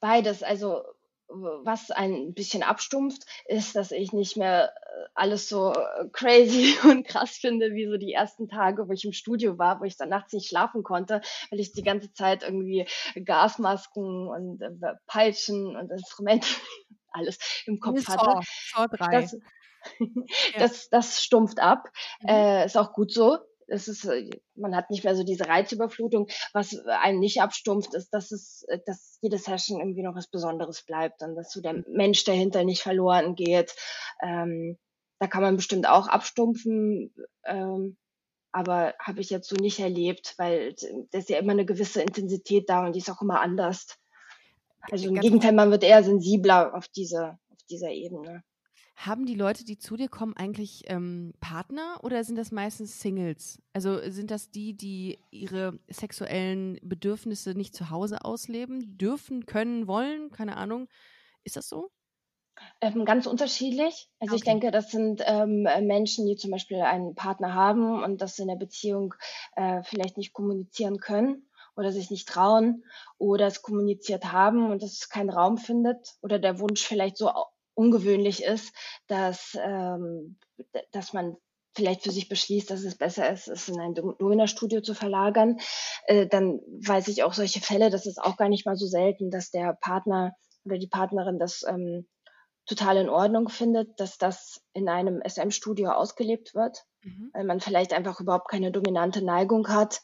Beides. 0.00 0.42
Also 0.42 0.84
was 1.28 1.90
ein 1.90 2.34
bisschen 2.34 2.62
abstumpft, 2.62 3.22
ist, 3.46 3.76
dass 3.76 3.90
ich 3.90 4.12
nicht 4.12 4.36
mehr 4.36 4.72
äh, 4.74 5.06
alles 5.14 5.48
so 5.48 5.72
äh, 5.72 6.08
crazy 6.12 6.74
und 6.84 7.06
krass 7.06 7.36
finde, 7.36 7.74
wie 7.74 7.86
so 7.86 7.96
die 7.96 8.12
ersten 8.12 8.48
Tage, 8.48 8.88
wo 8.88 8.92
ich 8.92 9.04
im 9.04 9.12
Studio 9.12 9.58
war, 9.58 9.80
wo 9.80 9.84
ich 9.84 9.96
dann 9.96 10.10
nachts 10.10 10.32
nicht 10.32 10.48
schlafen 10.48 10.82
konnte, 10.82 11.20
weil 11.50 11.60
ich 11.60 11.72
die 11.72 11.82
ganze 11.82 12.12
Zeit 12.12 12.42
irgendwie 12.42 12.86
Gasmasken 13.24 14.28
und 14.28 14.60
äh, 14.60 14.94
Peitschen 15.06 15.76
und 15.76 15.90
Instrumente 15.90 16.48
alles 17.10 17.38
im 17.66 17.80
Kopf 17.80 18.06
hatte. 18.08 18.42
Saw, 18.74 18.86
Saw 18.86 18.86
3. 18.88 19.20
Das, 19.20 19.36
das, 20.58 20.88
das 20.88 21.24
stumpft 21.24 21.58
ab. 21.58 21.88
Mhm. 22.20 22.28
Äh, 22.28 22.66
ist 22.66 22.76
auch 22.76 22.92
gut 22.92 23.12
so. 23.12 23.38
Es 23.68 23.88
ist, 23.88 24.04
äh, 24.04 24.30
man 24.54 24.74
hat 24.74 24.90
nicht 24.90 25.04
mehr 25.04 25.16
so 25.16 25.24
diese 25.24 25.48
Reizüberflutung. 25.48 26.28
Was 26.52 26.76
einen 26.86 27.20
nicht 27.20 27.40
abstumpft, 27.40 27.94
ist, 27.94 28.10
dass 28.10 28.30
es, 28.30 28.64
äh, 28.68 28.78
dass 28.86 29.18
jede 29.20 29.38
Session 29.38 29.80
irgendwie 29.80 30.02
noch 30.02 30.14
was 30.14 30.28
Besonderes 30.28 30.82
bleibt 30.82 31.22
und 31.22 31.34
dass 31.36 31.52
so 31.52 31.60
der 31.60 31.84
Mensch 31.88 32.24
dahinter 32.24 32.64
nicht 32.64 32.82
verloren 32.82 33.34
geht. 33.34 33.74
Ähm, 34.22 34.78
da 35.18 35.26
kann 35.26 35.42
man 35.42 35.56
bestimmt 35.56 35.88
auch 35.88 36.08
abstumpfen, 36.08 37.14
ähm, 37.44 37.96
aber 38.52 38.94
habe 38.98 39.20
ich 39.20 39.30
jetzt 39.30 39.48
so 39.48 39.56
nicht 39.56 39.80
erlebt, 39.80 40.34
weil 40.38 40.74
da 41.10 41.18
ist 41.18 41.28
ja 41.28 41.38
immer 41.38 41.52
eine 41.52 41.64
gewisse 41.64 42.02
Intensität 42.02 42.68
da 42.68 42.84
und 42.84 42.94
die 42.94 43.00
ist 43.00 43.10
auch 43.10 43.22
immer 43.22 43.40
anders. 43.40 43.98
Also 44.90 45.08
im 45.08 45.14
Gegenteil, 45.14 45.52
man 45.52 45.70
wird 45.70 45.82
eher 45.82 46.04
sensibler 46.04 46.74
auf 46.74 46.88
diese, 46.88 47.38
auf 47.50 47.58
dieser 47.70 47.90
Ebene. 47.90 48.44
Haben 48.96 49.26
die 49.26 49.34
Leute, 49.34 49.64
die 49.64 49.76
zu 49.76 49.96
dir 49.96 50.08
kommen, 50.08 50.36
eigentlich 50.36 50.84
ähm, 50.86 51.34
Partner 51.40 51.98
oder 52.04 52.22
sind 52.22 52.36
das 52.36 52.52
meistens 52.52 53.00
Singles? 53.00 53.60
Also 53.72 53.98
sind 54.10 54.30
das 54.30 54.50
die, 54.52 54.76
die 54.76 55.18
ihre 55.30 55.80
sexuellen 55.88 56.78
Bedürfnisse 56.80 57.54
nicht 57.54 57.74
zu 57.74 57.90
Hause 57.90 58.24
ausleben, 58.24 58.96
dürfen, 58.96 59.46
können, 59.46 59.88
wollen? 59.88 60.30
Keine 60.30 60.56
Ahnung. 60.56 60.88
Ist 61.44 61.56
das 61.56 61.68
so? 61.68 61.90
Ähm, 62.80 63.04
ganz 63.04 63.26
unterschiedlich. 63.26 64.10
Also 64.20 64.36
ich 64.36 64.44
Okay. 64.44 64.44
denke, 64.44 64.70
das 64.70 64.90
sind 64.90 65.22
ähm, 65.26 65.66
äh, 65.66 65.80
Menschen, 65.80 66.26
die 66.26 66.36
zum 66.36 66.50
Beispiel 66.50 66.80
einen 66.82 67.14
Partner 67.14 67.54
haben 67.54 68.02
und 68.02 68.20
das 68.20 68.38
in 68.38 68.48
der 68.48 68.56
Beziehung 68.56 69.14
äh, 69.56 69.82
vielleicht 69.82 70.16
nicht 70.16 70.32
kommunizieren 70.32 70.98
können 70.98 71.48
oder 71.76 71.90
sich 71.92 72.10
nicht 72.10 72.28
trauen 72.28 72.84
oder 73.18 73.46
es 73.48 73.62
kommuniziert 73.62 74.32
haben 74.32 74.70
und 74.70 74.82
es 74.82 75.08
keinen 75.08 75.30
Raum 75.30 75.58
findet 75.58 76.14
oder 76.22 76.38
der 76.38 76.60
Wunsch 76.60 76.84
vielleicht 76.86 77.16
so 77.16 77.30
ungewöhnlich 77.74 78.42
ist, 78.44 78.72
dass, 79.06 79.56
ähm, 79.60 80.38
dass 80.92 81.12
man 81.12 81.36
vielleicht 81.76 82.02
für 82.04 82.12
sich 82.12 82.28
beschließt, 82.28 82.70
dass 82.70 82.84
es 82.84 82.96
besser 82.96 83.28
ist, 83.32 83.48
es 83.48 83.68
in 83.68 83.80
ein 83.80 83.94
Dom- 83.94 84.14
Domina-Studio 84.18 84.80
zu 84.80 84.94
verlagern, 84.94 85.58
äh, 86.06 86.26
dann 86.28 86.60
weiß 86.86 87.08
ich 87.08 87.24
auch 87.24 87.32
solche 87.32 87.60
Fälle, 87.60 87.90
das 87.90 88.06
ist 88.06 88.18
auch 88.22 88.36
gar 88.36 88.48
nicht 88.48 88.64
mal 88.64 88.76
so 88.76 88.86
selten, 88.86 89.30
dass 89.30 89.50
der 89.50 89.76
Partner 89.80 90.32
oder 90.64 90.78
die 90.78 90.86
Partnerin 90.88 91.38
das 91.38 91.64
ähm, 91.68 92.06
total 92.66 92.96
in 92.96 93.08
Ordnung 93.10 93.48
findet, 93.48 93.98
dass 94.00 94.16
das 94.18 94.60
in 94.72 94.88
einem 94.88 95.20
SM-Studio 95.22 95.90
ausgelebt 95.90 96.54
wird, 96.54 96.84
Mhm. 97.02 97.30
weil 97.34 97.44
man 97.44 97.60
vielleicht 97.60 97.92
einfach 97.92 98.20
überhaupt 98.20 98.48
keine 98.48 98.72
dominante 98.72 99.22
Neigung 99.22 99.68
hat 99.68 100.00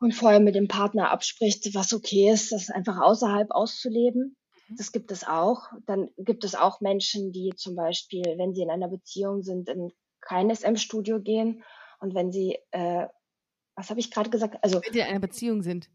und 0.00 0.14
vorher 0.14 0.38
mit 0.40 0.54
dem 0.54 0.68
Partner 0.68 1.10
abspricht, 1.10 1.74
was 1.74 1.92
okay 1.92 2.30
ist, 2.30 2.52
das 2.52 2.70
einfach 2.70 3.00
außerhalb 3.00 3.50
auszuleben. 3.50 4.36
Mhm. 4.68 4.76
Das 4.76 4.92
gibt 4.92 5.10
es 5.10 5.26
auch. 5.26 5.64
Dann 5.86 6.10
gibt 6.18 6.44
es 6.44 6.54
auch 6.54 6.80
Menschen, 6.80 7.32
die 7.32 7.52
zum 7.56 7.74
Beispiel, 7.74 8.22
wenn 8.36 8.54
sie 8.54 8.62
in 8.62 8.70
einer 8.70 8.88
Beziehung 8.88 9.42
sind, 9.42 9.68
in 9.68 9.92
kein 10.20 10.54
SM-Studio 10.54 11.20
gehen 11.20 11.64
und 12.00 12.14
wenn 12.14 12.32
sie, 12.32 12.58
äh, 12.70 13.06
was 13.74 13.90
habe 13.90 14.00
ich 14.00 14.10
gerade 14.10 14.30
gesagt? 14.30 14.62
Also 14.62 14.80
Wenn 14.84 14.92
die 14.92 15.00
in 15.00 15.06
einer 15.06 15.20
Beziehung 15.20 15.62
sind. 15.62 15.90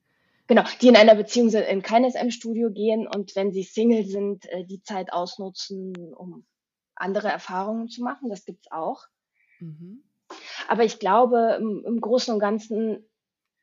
Genau, 0.48 0.64
die 0.82 0.88
in 0.88 0.96
einer 0.96 1.16
Beziehung 1.16 1.50
sind, 1.50 1.64
in 1.64 1.82
kein 1.82 2.10
SM-Studio 2.10 2.72
gehen 2.72 3.08
und 3.08 3.36
wenn 3.36 3.52
sie 3.52 3.64
Single 3.64 4.06
sind, 4.06 4.46
äh, 4.46 4.66
die 4.66 4.82
Zeit 4.82 5.12
ausnutzen, 5.12 6.14
um 6.14 6.46
andere 6.96 7.28
Erfahrungen 7.30 7.90
zu 7.90 8.02
machen. 8.02 8.30
Das 8.30 8.46
gibt's 8.46 8.72
auch. 8.72 9.06
Mhm. 9.60 10.04
Aber 10.68 10.84
ich 10.84 11.00
glaube, 11.00 11.58
im, 11.60 11.84
im 11.86 12.02
Großen 12.02 12.34
und 12.34 12.40
Ganzen 12.40 13.06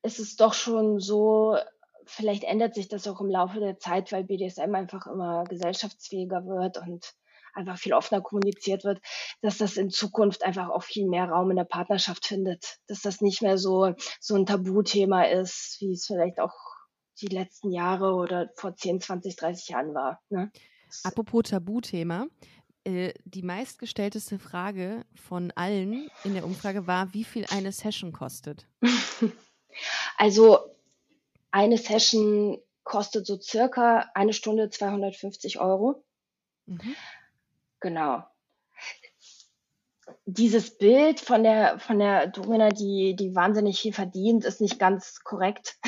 ist 0.03 0.19
es 0.19 0.37
doch 0.37 0.55
schon 0.55 1.01
so, 1.01 1.57
vielleicht 2.07 2.45
ändert 2.45 2.75
sich 2.75 2.89
das 2.89 3.07
auch 3.09 3.21
im 3.21 3.31
Laufe 3.31 3.61
der 3.61 3.79
Zeit, 3.79 4.13
weil 4.13 4.25
BDSM 4.25 4.75
einfach 4.75 5.07
immer 5.07 5.45
gesellschaftsfähiger 5.45 6.45
wird 6.47 6.79
und 6.79 7.15
einfach 7.55 7.79
viel 7.79 7.95
offener 7.95 8.21
kommuniziert 8.21 8.85
wird, 8.85 9.01
dass 9.41 9.59
das 9.59 9.77
in 9.77 9.91
Zukunft 9.91 10.45
einfach 10.45 10.69
auch 10.69 10.83
viel 10.83 11.09
mehr 11.09 11.29
Raum 11.29 11.51
in 11.51 11.57
der 11.57 11.65
Partnerschaft 11.65 12.27
findet, 12.27 12.79
dass 12.89 13.01
das 13.01 13.21
nicht 13.21 13.43
mehr 13.43 13.59
so, 13.59 13.95
so 14.21 14.35
ein 14.35 14.47
Tabuthema 14.47 15.23
ist, 15.25 15.77
wie 15.81 15.93
es 15.93 16.07
vielleicht 16.07 16.41
auch 16.41 16.55
die 17.21 17.29
letzten 17.29 17.71
Jahre 17.71 18.15
oder 18.15 18.51
vor 18.57 18.75
10, 18.75 19.01
20, 19.01 19.37
30 19.37 19.69
Jahren 19.69 19.95
war. 19.95 20.21
Ne? 20.31 20.51
Apropos 21.05 21.45
Tabuthema, 21.45 22.27
äh, 22.85 23.15
die 23.25 23.43
meistgestellteste 23.43 24.39
Frage 24.39 25.05
von 25.15 25.53
allen 25.55 26.11
in 26.25 26.35
der 26.35 26.45
Umfrage 26.45 26.87
war, 26.87 27.15
wie 27.15 27.25
viel 27.25 27.47
eine 27.51 27.73
Session 27.73 28.13
kostet. 28.13 28.67
also 30.19 30.59
eine 31.55 31.79
Session 31.79 32.61
kostet 32.83 33.27
so 33.27 33.41
circa 33.41 34.11
eine 34.15 34.33
Stunde 34.33 34.71
250 34.71 35.61
Euro. 35.61 36.05
Mhm. 36.67 36.97
Genau. 37.79 38.25
Dieses 40.27 40.77
Bild 40.77 41.21
von 41.21 41.45
der, 41.45 41.79
von 41.79 42.01
der 42.01 42.27
Domina, 42.27 42.71
die, 42.71 43.15
die 43.15 43.37
wahnsinnig 43.37 43.81
viel 43.81 43.93
verdient, 43.93 44.45
ist 44.45 44.61
nicht 44.61 44.81
ganz 44.81 45.23
korrekt. 45.23 45.79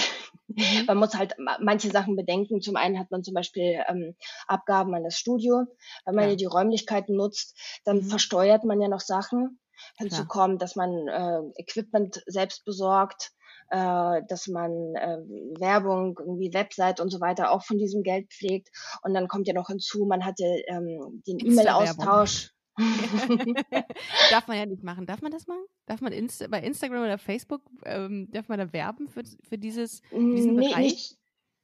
Mhm. 0.46 0.84
Man 0.86 0.98
muss 0.98 1.14
halt 1.14 1.34
manche 1.58 1.90
Sachen 1.90 2.14
bedenken. 2.14 2.62
Zum 2.62 2.76
einen 2.76 3.00
hat 3.00 3.10
man 3.10 3.24
zum 3.24 3.34
Beispiel 3.34 3.82
ähm, 3.88 4.14
Abgaben 4.46 4.94
an 4.94 5.02
das 5.02 5.18
Studio. 5.18 5.64
Wenn 6.04 6.14
man 6.14 6.24
ja. 6.24 6.28
hier 6.28 6.36
die 6.36 6.44
Räumlichkeiten 6.44 7.16
nutzt, 7.16 7.58
dann 7.84 7.96
mhm. 7.96 8.04
versteuert 8.04 8.62
man 8.62 8.80
ja 8.80 8.86
noch 8.86 9.00
Sachen. 9.00 9.58
Hinzu 9.96 10.26
kommt, 10.26 10.62
dass 10.62 10.76
man 10.76 11.08
äh, 11.08 11.60
Equipment 11.60 12.22
selbst 12.26 12.64
besorgt, 12.64 13.32
äh, 13.70 14.22
dass 14.28 14.48
man 14.48 14.94
äh, 14.96 15.18
Werbung, 15.58 16.18
irgendwie 16.18 16.52
Website 16.52 17.00
und 17.00 17.10
so 17.10 17.20
weiter 17.20 17.50
auch 17.50 17.64
von 17.64 17.78
diesem 17.78 18.02
Geld 18.02 18.32
pflegt. 18.32 18.70
Und 19.02 19.14
dann 19.14 19.28
kommt 19.28 19.46
ja 19.48 19.54
noch 19.54 19.68
hinzu, 19.68 20.04
man 20.06 20.24
hatte 20.24 20.44
ähm, 20.68 21.22
den 21.26 21.38
E-Mail-Austausch. 21.38 22.52
darf 24.30 24.48
man 24.48 24.58
ja 24.58 24.66
nicht 24.66 24.82
machen. 24.82 25.06
Darf 25.06 25.22
man 25.22 25.32
das 25.32 25.46
machen? 25.46 25.64
Darf 25.86 26.00
man 26.02 26.12
Insta 26.12 26.46
bei 26.48 26.60
Instagram 26.60 27.04
oder 27.04 27.18
Facebook, 27.18 27.62
ähm, 27.86 28.28
darf 28.30 28.48
man 28.48 28.58
da 28.58 28.72
werben 28.72 29.08
für, 29.08 29.22
für 29.48 29.56
dieses 29.56 30.02
für 30.10 30.18
diesen 30.18 30.56
nee, 30.56 30.68
Bereich? 30.68 30.84
Nicht, 30.84 31.18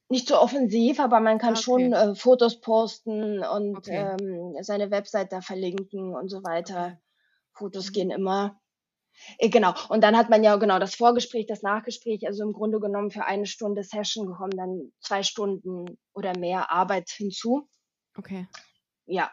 nicht 0.09 0.27
so 0.27 0.39
offensiv, 0.39 0.99
aber 0.99 1.19
man 1.19 1.37
kann 1.37 1.53
ah, 1.53 1.57
okay. 1.57 1.63
schon 1.63 1.93
äh, 1.93 2.15
Fotos 2.15 2.59
posten 2.61 3.43
und 3.43 3.77
okay. 3.77 4.15
ähm, 4.19 4.55
seine 4.61 4.89
Website 4.89 5.31
da 5.31 5.41
verlinken 5.41 6.15
und 6.15 6.29
so 6.29 6.43
weiter. 6.43 6.99
Fotos 7.53 7.89
mhm. 7.89 7.93
gehen 7.93 8.11
immer. 8.11 8.59
Äh, 9.37 9.49
genau. 9.49 9.73
Und 9.89 10.01
dann 10.01 10.17
hat 10.17 10.29
man 10.29 10.43
ja 10.43 10.55
genau 10.55 10.79
das 10.79 10.95
Vorgespräch, 10.95 11.45
das 11.47 11.61
Nachgespräch, 11.61 12.25
also 12.27 12.43
im 12.43 12.53
Grunde 12.53 12.79
genommen 12.79 13.11
für 13.11 13.25
eine 13.25 13.45
Stunde 13.45 13.83
Session 13.83 14.33
kommen 14.33 14.57
dann 14.57 14.91
zwei 14.99 15.23
Stunden 15.23 15.97
oder 16.13 16.37
mehr 16.37 16.71
Arbeit 16.71 17.09
hinzu. 17.09 17.67
Okay. 18.17 18.47
Ja. 19.05 19.31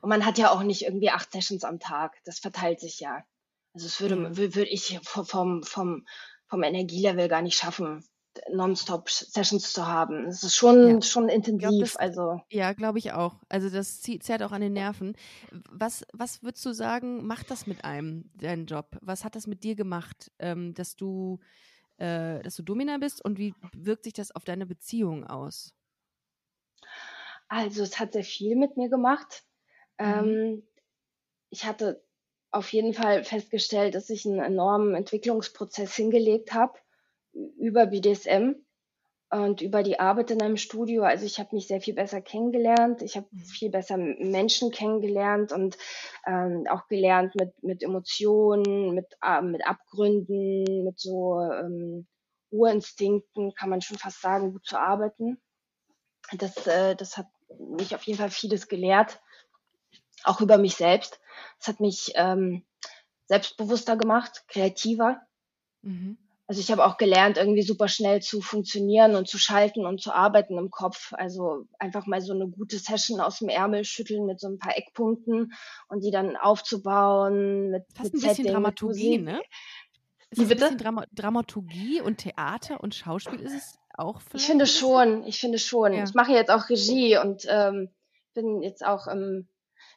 Und 0.00 0.08
man 0.08 0.24
hat 0.24 0.38
ja 0.38 0.50
auch 0.50 0.62
nicht 0.62 0.82
irgendwie 0.82 1.10
acht 1.10 1.30
Sessions 1.32 1.64
am 1.64 1.78
Tag. 1.78 2.16
Das 2.24 2.38
verteilt 2.38 2.80
sich 2.80 3.00
ja. 3.00 3.22
Also 3.74 3.86
es 3.86 4.00
würde, 4.00 4.36
würde 4.36 4.66
ich 4.66 4.98
vom, 5.02 5.62
vom, 5.62 6.04
vom 6.48 6.62
Energielevel 6.62 7.28
gar 7.28 7.42
nicht 7.42 7.56
schaffen, 7.56 8.04
Nonstop-Sessions 8.50 9.72
zu 9.72 9.86
haben. 9.86 10.26
Das 10.26 10.42
ist 10.42 10.54
schon, 10.54 10.88
ja. 10.88 11.02
schon 11.02 11.28
intensiv. 11.28 11.68
Glaub, 11.68 11.80
das, 11.80 11.96
also. 11.96 12.40
Ja, 12.50 12.72
glaube 12.72 12.98
ich 12.98 13.12
auch. 13.12 13.36
Also 13.48 13.68
das 13.70 14.00
zieht, 14.00 14.22
zerrt 14.22 14.42
auch 14.42 14.52
an 14.52 14.60
den 14.60 14.72
Nerven. 14.72 15.16
Was, 15.70 16.04
was 16.12 16.42
würdest 16.42 16.64
du 16.64 16.72
sagen, 16.72 17.26
macht 17.26 17.50
das 17.50 17.66
mit 17.66 17.84
einem, 17.84 18.30
deinen 18.34 18.66
Job? 18.66 18.96
Was 19.00 19.24
hat 19.24 19.34
das 19.34 19.46
mit 19.46 19.64
dir 19.64 19.74
gemacht, 19.74 20.30
ähm, 20.38 20.74
dass 20.74 20.96
du, 20.96 21.40
äh, 21.98 22.40
dass 22.42 22.56
du 22.56 22.62
Domina 22.62 22.98
bist 22.98 23.24
und 23.24 23.38
wie 23.38 23.54
wirkt 23.72 24.04
sich 24.04 24.12
das 24.12 24.34
auf 24.34 24.44
deine 24.44 24.66
Beziehung 24.66 25.26
aus? 25.26 25.74
Also 27.48 27.82
es 27.82 27.98
hat 27.98 28.12
sehr 28.12 28.24
viel 28.24 28.56
mit 28.56 28.76
mir 28.76 28.88
gemacht. 28.88 29.44
Mhm. 29.98 30.06
Ähm, 30.06 30.62
ich 31.50 31.64
hatte 31.64 32.04
auf 32.52 32.72
jeden 32.72 32.94
Fall 32.94 33.24
festgestellt, 33.24 33.94
dass 33.94 34.10
ich 34.10 34.26
einen 34.26 34.40
enormen 34.40 34.94
Entwicklungsprozess 34.94 35.94
hingelegt 35.94 36.52
habe 36.52 36.78
über 37.32 37.86
BDSM 37.86 38.54
und 39.30 39.60
über 39.60 39.82
die 39.82 40.00
Arbeit 40.00 40.32
in 40.32 40.42
einem 40.42 40.56
Studio. 40.56 41.04
Also 41.04 41.24
ich 41.24 41.38
habe 41.38 41.54
mich 41.54 41.68
sehr 41.68 41.80
viel 41.80 41.94
besser 41.94 42.20
kennengelernt. 42.20 43.00
Ich 43.02 43.16
habe 43.16 43.28
mhm. 43.30 43.44
viel 43.44 43.70
besser 43.70 43.96
Menschen 43.96 44.72
kennengelernt 44.72 45.52
und 45.52 45.78
ähm, 46.26 46.66
auch 46.68 46.88
gelernt 46.88 47.36
mit, 47.36 47.62
mit 47.62 47.82
Emotionen, 47.82 48.94
mit, 48.94 49.06
äh, 49.22 49.40
mit 49.40 49.64
Abgründen, 49.64 50.84
mit 50.84 50.98
so 50.98 51.40
ähm, 51.40 52.08
Urinstinkten, 52.50 53.54
kann 53.54 53.70
man 53.70 53.80
schon 53.80 53.98
fast 53.98 54.20
sagen, 54.20 54.52
gut 54.52 54.66
zu 54.66 54.78
arbeiten. 54.78 55.40
Das, 56.32 56.66
äh, 56.66 56.96
das 56.96 57.16
hat 57.16 57.26
mich 57.58 57.94
auf 57.94 58.02
jeden 58.02 58.18
Fall 58.18 58.30
vieles 58.30 58.66
gelehrt, 58.66 59.20
auch 60.24 60.40
über 60.40 60.58
mich 60.58 60.74
selbst. 60.74 61.20
Es 61.60 61.68
hat 61.68 61.78
mich 61.78 62.12
ähm, 62.16 62.64
selbstbewusster 63.26 63.96
gemacht, 63.96 64.44
kreativer. 64.48 65.20
Mhm. 65.82 66.18
Also 66.50 66.62
ich 66.62 66.72
habe 66.72 66.84
auch 66.84 66.96
gelernt, 66.96 67.36
irgendwie 67.36 67.62
super 67.62 67.86
schnell 67.86 68.22
zu 68.22 68.40
funktionieren 68.40 69.14
und 69.14 69.28
zu 69.28 69.38
schalten 69.38 69.86
und 69.86 70.00
zu 70.00 70.12
arbeiten 70.12 70.58
im 70.58 70.68
Kopf. 70.68 71.12
Also 71.12 71.68
einfach 71.78 72.06
mal 72.06 72.20
so 72.20 72.32
eine 72.32 72.48
gute 72.48 72.76
Session 72.76 73.20
aus 73.20 73.38
dem 73.38 73.48
Ärmel 73.48 73.84
schütteln 73.84 74.26
mit 74.26 74.40
so 74.40 74.48
ein 74.48 74.58
paar 74.58 74.76
Eckpunkten 74.76 75.52
und 75.86 76.00
die 76.02 76.10
dann 76.10 76.36
aufzubauen 76.36 77.70
mit 77.70 77.84
Fast 77.94 78.14
mit 78.14 78.24
ein 78.24 78.28
bisschen 78.28 78.46
Dramaturgie, 78.48 79.18
ne? 79.18 79.40
Ist 80.30 80.40
Wie 80.40 80.46
bitte? 80.46 80.66
Ein 80.66 80.76
bisschen 80.76 80.78
Dram 80.78 81.04
Dramaturgie 81.12 82.00
und 82.00 82.16
Theater 82.18 82.80
und 82.80 82.96
Schauspiel 82.96 83.38
ist 83.38 83.54
es 83.54 83.78
auch 83.96 84.20
vielleicht? 84.20 84.42
Ich 84.42 84.46
finde 84.46 84.66
schon, 84.66 85.22
ich 85.22 85.38
finde 85.38 85.58
schon. 85.60 85.92
Ja. 85.92 86.02
Ich 86.02 86.14
mache 86.14 86.32
jetzt 86.32 86.50
auch 86.50 86.68
Regie 86.68 87.16
und 87.16 87.46
ähm, 87.48 87.90
bin 88.34 88.60
jetzt 88.60 88.84
auch 88.84 89.06
im 89.06 89.46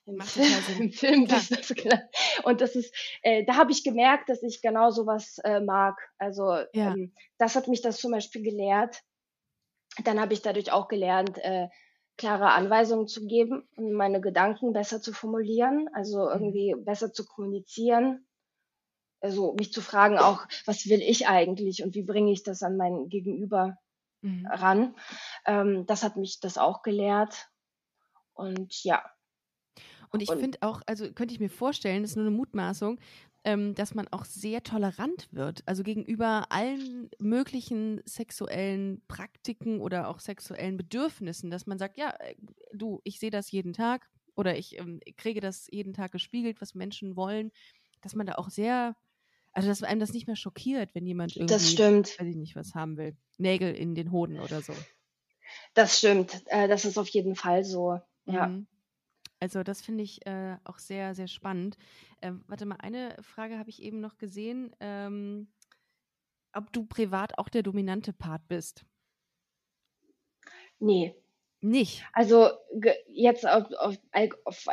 im, 0.05 0.21
Film, 0.21 0.51
im 0.79 0.91
Filmbusiness. 0.91 1.73
Genau. 1.75 1.97
Und 2.43 2.61
das 2.61 2.75
ist, 2.75 2.93
äh, 3.21 3.45
da 3.45 3.55
habe 3.55 3.71
ich 3.71 3.83
gemerkt, 3.83 4.29
dass 4.29 4.43
ich 4.43 4.61
genau 4.61 4.91
sowas 4.91 5.39
äh, 5.43 5.59
mag. 5.59 5.97
Also 6.17 6.51
ja. 6.73 6.93
ähm, 6.93 7.13
das 7.37 7.55
hat 7.55 7.67
mich 7.67 7.81
das 7.81 7.97
zum 7.97 8.11
Beispiel 8.11 8.43
gelehrt. 8.43 9.01
Dann 10.03 10.19
habe 10.19 10.33
ich 10.33 10.41
dadurch 10.41 10.71
auch 10.71 10.87
gelernt, 10.87 11.37
äh, 11.37 11.67
klare 12.17 12.51
Anweisungen 12.51 13.07
zu 13.07 13.25
geben 13.25 13.67
und 13.75 13.93
meine 13.93 14.21
Gedanken 14.21 14.73
besser 14.73 15.01
zu 15.01 15.13
formulieren, 15.13 15.89
also 15.93 16.25
mhm. 16.25 16.31
irgendwie 16.31 16.75
besser 16.77 17.11
zu 17.11 17.25
kommunizieren. 17.25 18.27
Also 19.19 19.53
mich 19.53 19.71
zu 19.71 19.81
fragen 19.81 20.17
auch, 20.17 20.45
was 20.65 20.87
will 20.89 21.01
ich 21.01 21.27
eigentlich 21.27 21.81
und 21.81 21.95
wie 21.95 22.03
bringe 22.03 22.31
ich 22.31 22.43
das 22.43 22.61
an 22.61 22.75
mein 22.75 23.07
Gegenüber 23.07 23.77
mhm. 24.21 24.45
ran. 24.47 24.95
Ähm, 25.45 25.85
das 25.85 26.03
hat 26.03 26.17
mich 26.17 26.39
das 26.39 26.57
auch 26.57 26.81
gelehrt. 26.81 27.49
Und 28.33 28.83
ja, 28.83 29.03
und 30.13 30.21
ich 30.21 30.29
finde 30.29 30.59
auch, 30.61 30.81
also 30.85 31.11
könnte 31.11 31.33
ich 31.33 31.39
mir 31.39 31.49
vorstellen, 31.49 32.03
das 32.03 32.11
ist 32.11 32.17
nur 32.17 32.27
eine 32.27 32.35
Mutmaßung, 32.35 32.99
ähm, 33.43 33.73
dass 33.73 33.95
man 33.95 34.07
auch 34.09 34.25
sehr 34.25 34.61
tolerant 34.61 35.27
wird. 35.31 35.63
Also 35.65 35.81
gegenüber 35.81 36.45
allen 36.51 37.09
möglichen 37.17 37.99
sexuellen 38.05 39.01
Praktiken 39.07 39.81
oder 39.81 40.07
auch 40.07 40.19
sexuellen 40.19 40.77
Bedürfnissen, 40.77 41.49
dass 41.49 41.65
man 41.65 41.79
sagt, 41.79 41.97
ja, 41.97 42.11
äh, 42.19 42.35
du, 42.73 43.01
ich 43.03 43.19
sehe 43.19 43.31
das 43.31 43.49
jeden 43.49 43.73
Tag 43.73 44.07
oder 44.35 44.55
ich 44.55 44.77
ähm, 44.77 44.99
kriege 45.17 45.41
das 45.41 45.67
jeden 45.71 45.93
Tag 45.93 46.11
gespiegelt, 46.11 46.61
was 46.61 46.75
Menschen 46.75 47.15
wollen, 47.15 47.51
dass 48.01 48.13
man 48.13 48.27
da 48.27 48.35
auch 48.35 48.51
sehr, 48.51 48.95
also 49.51 49.67
dass 49.67 49.81
einem 49.81 49.99
das 49.99 50.13
nicht 50.13 50.27
mehr 50.27 50.35
schockiert, 50.35 50.93
wenn 50.93 51.07
jemand 51.07 51.35
irgendwie, 51.35 51.53
das 51.55 51.71
stimmt. 51.71 52.19
weiß 52.19 52.27
ich 52.27 52.35
nicht, 52.35 52.55
was 52.55 52.75
haben 52.75 52.97
will. 52.97 53.17
Nägel 53.39 53.73
in 53.73 53.95
den 53.95 54.11
Hoden 54.11 54.39
oder 54.39 54.61
so. 54.61 54.73
Das 55.73 55.97
stimmt. 55.97 56.43
Äh, 56.45 56.67
das 56.67 56.85
ist 56.85 56.99
auf 56.99 57.09
jeden 57.09 57.35
Fall 57.35 57.63
so. 57.63 57.99
Ja. 58.25 58.47
Mhm. 58.47 58.67
Also 59.43 59.61
das 59.61 59.81
finde 59.81 60.05
ich 60.05 60.25
äh, 60.25 60.55
auch 60.63 60.79
sehr, 60.79 61.15
sehr 61.15 61.27
spannend. 61.27 61.75
Ähm, 62.21 62.45
warte 62.47 62.65
mal, 62.65 62.77
eine 62.77 63.17
Frage 63.21 63.59
habe 63.59 63.69
ich 63.69 63.81
eben 63.81 63.99
noch 63.99 64.17
gesehen. 64.17 64.73
Ähm, 64.79 65.51
ob 66.53 66.71
du 66.71 66.85
privat 66.85 67.37
auch 67.37 67.49
der 67.49 67.61
dominante 67.61 68.13
Part 68.13 68.47
bist? 68.47 68.85
Nee. 70.79 71.13
Nicht? 71.59 72.05
Also 72.13 72.51
jetzt 73.09 73.45
auf, 73.45 73.65
auf, 73.73 73.97
auf, 74.13 74.37
auf 74.45 74.65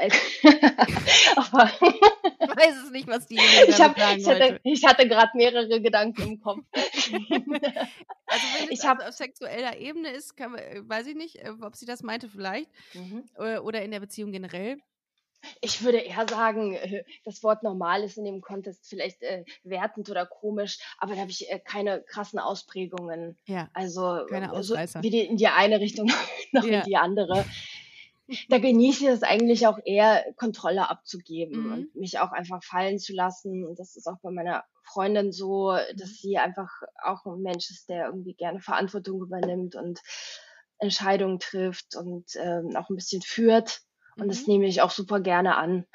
ich 2.41 2.57
weiß 2.57 2.85
es 2.85 2.91
nicht, 2.93 3.09
was 3.09 3.27
die 3.27 3.35
ich, 3.35 3.81
hab, 3.81 3.97
ich 4.17 4.29
hatte, 4.29 4.61
ich 4.63 4.85
hatte 4.85 5.09
gerade 5.09 5.33
mehrere 5.35 5.81
Gedanken 5.81 6.23
im 6.23 6.41
Kopf. 6.41 6.65
also 8.27 8.47
wenn 8.59 8.73
es 8.73 8.87
hab, 8.87 9.01
auf 9.07 9.15
sexueller 9.15 9.77
Ebene 9.79 10.11
ist, 10.11 10.37
kann, 10.37 10.53
weiß 10.55 11.07
ich 11.07 11.17
nicht, 11.17 11.37
äh, 11.37 11.53
ob 11.61 11.77
sie 11.77 11.87
das 11.87 12.03
meinte 12.03 12.29
vielleicht. 12.29 12.71
Mhm. 12.95 13.25
Äh, 13.37 13.59
oder 13.59 13.83
in 13.83 13.91
der 13.91 14.01
Beziehung 14.01 14.33
generell. 14.33 14.79
Ich 15.61 15.83
würde 15.83 15.99
eher 15.99 16.29
sagen, 16.29 16.75
äh, 16.75 17.05
das 17.25 17.43
Wort 17.43 17.63
normal 17.63 18.03
ist 18.03 18.19
in 18.19 18.25
dem 18.25 18.41
Kontext 18.41 18.87
vielleicht 18.89 19.23
äh, 19.23 19.45
wertend 19.63 20.11
oder 20.11 20.27
komisch, 20.27 20.79
aber 20.99 21.15
da 21.15 21.23
habe 21.23 21.31
ich 21.31 21.51
äh, 21.51 21.59
keine 21.59 22.03
krassen 22.03 22.39
Ausprägungen. 22.39 23.39
Ja. 23.47 23.71
Also 23.73 24.27
keine. 24.29 24.63
So 24.63 24.77
wie 24.77 25.11
die, 25.11 25.21
in 25.21 25.37
die 25.37 25.49
eine 25.49 25.81
Richtung 25.81 26.07
noch 26.53 26.65
ja. 26.65 26.81
in 26.81 26.85
die 26.85 26.97
andere. 26.97 27.45
Da 28.49 28.59
genieße 28.59 29.05
ich 29.05 29.11
es 29.11 29.23
eigentlich 29.23 29.67
auch 29.67 29.79
eher, 29.85 30.25
Kontrolle 30.37 30.89
abzugeben 30.89 31.65
mhm. 31.65 31.73
und 31.73 31.95
mich 31.95 32.19
auch 32.19 32.33
einfach 32.33 32.63
fallen 32.63 32.99
zu 32.99 33.13
lassen. 33.13 33.67
Und 33.67 33.79
das 33.79 33.97
ist 33.97 34.07
auch 34.07 34.19
bei 34.23 34.31
meiner 34.31 34.65
Freundin 34.85 35.33
so, 35.33 35.73
dass 35.95 36.11
mhm. 36.11 36.15
sie 36.21 36.39
einfach 36.39 36.71
auch 37.03 37.27
ein 37.27 37.43
Mensch 37.43 37.71
ist, 37.71 37.89
der 37.89 38.07
irgendwie 38.07 38.35
gerne 38.35 38.61
Verantwortung 38.61 39.23
übernimmt 39.23 39.75
und 39.75 40.01
Entscheidungen 40.79 41.39
trifft 41.39 41.97
und 41.97 42.25
ähm, 42.37 42.75
auch 42.77 42.89
ein 42.89 42.97
bisschen 42.97 43.23
führt. 43.23 43.81
Und 44.17 44.27
mhm. 44.27 44.31
das 44.31 44.47
nehme 44.47 44.67
ich 44.67 44.83
auch 44.83 44.91
super 44.91 45.21
gerne 45.21 45.57
an. 45.57 45.87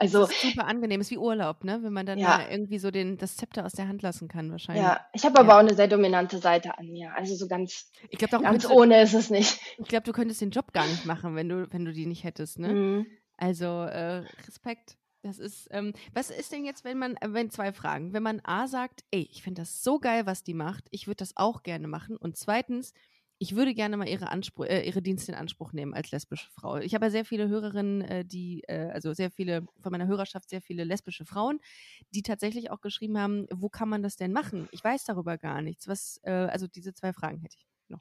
Also 0.00 0.20
das 0.20 0.30
ist 0.30 0.42
super 0.42 0.66
angenehm, 0.66 1.00
ist 1.00 1.10
wie 1.10 1.18
Urlaub, 1.18 1.64
ne? 1.64 1.80
Wenn 1.82 1.92
man 1.92 2.06
dann 2.06 2.18
ja. 2.18 2.48
irgendwie 2.48 2.78
so 2.78 2.92
den, 2.92 3.18
das 3.18 3.36
Zepter 3.36 3.66
aus 3.66 3.72
der 3.72 3.88
Hand 3.88 4.00
lassen 4.02 4.28
kann, 4.28 4.50
wahrscheinlich. 4.52 4.84
Ja, 4.84 5.04
ich 5.12 5.24
habe 5.24 5.40
aber 5.40 5.48
ja. 5.48 5.54
auch 5.56 5.60
eine 5.60 5.74
sehr 5.74 5.88
dominante 5.88 6.38
Seite 6.38 6.78
an 6.78 6.86
mir. 6.86 7.12
Also 7.16 7.34
so 7.34 7.48
ganz, 7.48 7.90
ich 8.08 8.18
glaub, 8.18 8.40
ganz 8.42 8.64
ohne 8.70 9.02
ist 9.02 9.14
es 9.14 9.28
nicht. 9.28 9.60
Ich 9.76 9.88
glaube, 9.88 10.04
du 10.04 10.12
könntest 10.12 10.40
den 10.40 10.50
Job 10.50 10.72
gar 10.72 10.86
nicht 10.86 11.04
machen, 11.04 11.34
wenn 11.34 11.48
du, 11.48 11.66
wenn 11.72 11.84
du 11.84 11.92
die 11.92 12.06
nicht 12.06 12.22
hättest, 12.22 12.60
ne? 12.60 12.68
Mhm. 12.68 13.06
Also 13.36 13.66
äh, 13.66 14.24
Respekt. 14.46 14.96
Das 15.22 15.40
ist, 15.40 15.66
ähm, 15.72 15.92
was 16.14 16.30
ist 16.30 16.52
denn 16.52 16.64
jetzt, 16.64 16.84
wenn 16.84 16.96
man, 16.96 17.16
äh, 17.16 17.32
wenn 17.32 17.50
zwei 17.50 17.72
Fragen, 17.72 18.12
wenn 18.12 18.22
man 18.22 18.40
A 18.44 18.68
sagt, 18.68 19.02
ey, 19.10 19.28
ich 19.32 19.42
finde 19.42 19.62
das 19.62 19.82
so 19.82 19.98
geil, 19.98 20.26
was 20.26 20.44
die 20.44 20.54
macht, 20.54 20.84
ich 20.90 21.08
würde 21.08 21.16
das 21.16 21.36
auch 21.36 21.64
gerne 21.64 21.88
machen. 21.88 22.16
Und 22.16 22.36
zweitens, 22.36 22.94
ich 23.38 23.54
würde 23.54 23.74
gerne 23.74 23.96
mal 23.96 24.08
ihre, 24.08 24.30
Anspruch, 24.30 24.66
äh, 24.66 24.82
ihre 24.82 25.00
Dienste 25.00 25.32
in 25.32 25.38
Anspruch 25.38 25.72
nehmen 25.72 25.94
als 25.94 26.10
lesbische 26.10 26.50
Frau. 26.50 26.76
Ich 26.78 26.94
habe 26.94 27.06
ja 27.06 27.10
sehr 27.10 27.24
viele 27.24 27.48
Hörerinnen, 27.48 28.00
äh, 28.02 28.24
die, 28.24 28.64
äh, 28.66 28.90
also 28.92 29.12
sehr 29.12 29.30
viele 29.30 29.66
von 29.80 29.92
meiner 29.92 30.08
Hörerschaft, 30.08 30.50
sehr 30.50 30.60
viele 30.60 30.84
lesbische 30.84 31.24
Frauen, 31.24 31.60
die 32.10 32.22
tatsächlich 32.22 32.70
auch 32.70 32.80
geschrieben 32.80 33.18
haben, 33.18 33.46
wo 33.52 33.68
kann 33.68 33.88
man 33.88 34.02
das 34.02 34.16
denn 34.16 34.32
machen? 34.32 34.68
Ich 34.72 34.82
weiß 34.82 35.04
darüber 35.04 35.38
gar 35.38 35.62
nichts. 35.62 35.86
Was, 35.86 36.20
äh, 36.24 36.30
also 36.30 36.66
diese 36.66 36.94
zwei 36.94 37.12
Fragen 37.12 37.40
hätte 37.40 37.56
ich 37.58 37.66
noch. 37.88 38.00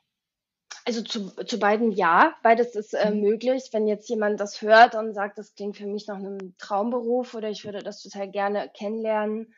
Also 0.86 1.04
zu, 1.04 1.30
zu 1.46 1.60
beiden 1.60 1.92
ja, 1.92 2.36
beides 2.42 2.76
ist 2.76 2.94
äh, 2.94 3.12
mhm. 3.12 3.22
möglich. 3.22 3.70
Wenn 3.72 3.88
jetzt 3.88 4.10
jemand 4.10 4.40
das 4.40 4.62
hört 4.64 4.96
und 4.96 5.14
sagt, 5.14 5.38
das 5.38 5.54
klingt 5.54 5.78
für 5.78 5.88
mich 5.88 6.08
nach 6.08 6.18
einem 6.18 6.56
Traumberuf 6.58 7.36
oder 7.36 7.50
ich 7.50 7.64
würde 7.64 7.84
das 7.84 8.02
total 8.02 8.32
gerne 8.32 8.72
kennenlernen, 8.74 9.54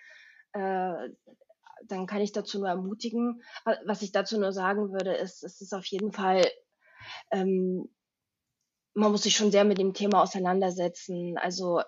äh, 0.51 1.09
dann 1.85 2.05
kann 2.05 2.21
ich 2.21 2.31
dazu 2.31 2.59
nur 2.59 2.69
ermutigen. 2.69 3.41
Was 3.85 4.01
ich 4.01 4.11
dazu 4.11 4.39
nur 4.39 4.53
sagen 4.53 4.91
würde, 4.91 5.13
ist, 5.13 5.43
es 5.43 5.61
ist 5.61 5.73
auf 5.73 5.85
jeden 5.85 6.11
Fall, 6.11 6.45
ähm, 7.31 7.89
man 8.93 9.11
muss 9.11 9.23
sich 9.23 9.35
schon 9.35 9.51
sehr 9.51 9.63
mit 9.63 9.77
dem 9.77 9.93
Thema 9.93 10.21
auseinandersetzen. 10.21 11.37
Also 11.37 11.81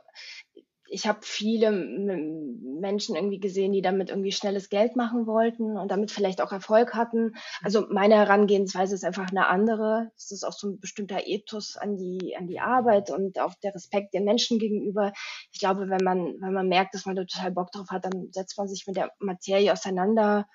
ich 0.93 1.07
habe 1.07 1.19
viele 1.21 1.71
Menschen 1.71 3.15
irgendwie 3.15 3.39
gesehen, 3.39 3.71
die 3.71 3.81
damit 3.81 4.09
irgendwie 4.09 4.33
schnelles 4.33 4.69
Geld 4.69 4.97
machen 4.97 5.25
wollten 5.25 5.77
und 5.77 5.89
damit 5.89 6.11
vielleicht 6.11 6.41
auch 6.41 6.51
Erfolg 6.51 6.93
hatten. 6.93 7.33
Also 7.63 7.87
meine 7.89 8.15
Herangehensweise 8.15 8.93
ist 8.95 9.05
einfach 9.05 9.29
eine 9.29 9.47
andere. 9.47 10.11
Es 10.17 10.31
ist 10.31 10.43
auch 10.43 10.51
so 10.51 10.67
ein 10.67 10.79
bestimmter 10.81 11.25
Ethos 11.25 11.77
an 11.77 11.95
die, 11.95 12.35
an 12.37 12.47
die 12.47 12.59
Arbeit 12.59 13.09
und 13.09 13.39
auch 13.39 13.55
der 13.63 13.73
Respekt 13.73 14.13
den 14.13 14.25
Menschen 14.25 14.59
gegenüber. 14.59 15.13
Ich 15.53 15.59
glaube, 15.59 15.89
wenn 15.89 16.03
man, 16.03 16.35
wenn 16.41 16.53
man 16.53 16.67
merkt, 16.67 16.93
dass 16.93 17.05
man 17.05 17.15
da 17.15 17.23
total 17.23 17.51
Bock 17.51 17.71
drauf 17.71 17.87
hat, 17.89 18.03
dann 18.03 18.27
setzt 18.31 18.57
man 18.57 18.67
sich 18.67 18.85
mit 18.85 18.97
der 18.97 19.11
Materie 19.19 19.71
auseinander 19.71 20.45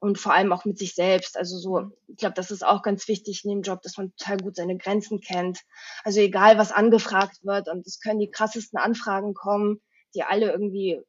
und 0.00 0.18
vor 0.18 0.34
allem 0.34 0.52
auch 0.52 0.64
mit 0.64 0.78
sich 0.78 0.94
selbst. 0.94 1.36
Also 1.36 1.58
so, 1.58 1.92
ich 2.08 2.16
glaube, 2.16 2.34
das 2.34 2.50
ist 2.50 2.64
auch 2.64 2.82
ganz 2.82 3.06
wichtig 3.06 3.44
in 3.44 3.50
dem 3.50 3.62
Job, 3.62 3.82
dass 3.82 3.98
man 3.98 4.14
total 4.16 4.38
gut 4.38 4.56
seine 4.56 4.76
Grenzen 4.76 5.20
kennt. 5.20 5.60
Also 6.02 6.20
egal, 6.20 6.58
was 6.58 6.72
angefragt 6.72 7.44
wird 7.44 7.68
und 7.68 7.86
es 7.86 8.00
können 8.00 8.18
die 8.18 8.30
krassesten 8.30 8.78
Anfragen 8.78 9.34
kommen, 9.34 9.80
die 10.14 10.22
alle 10.22 10.50
irgendwie 10.50 11.00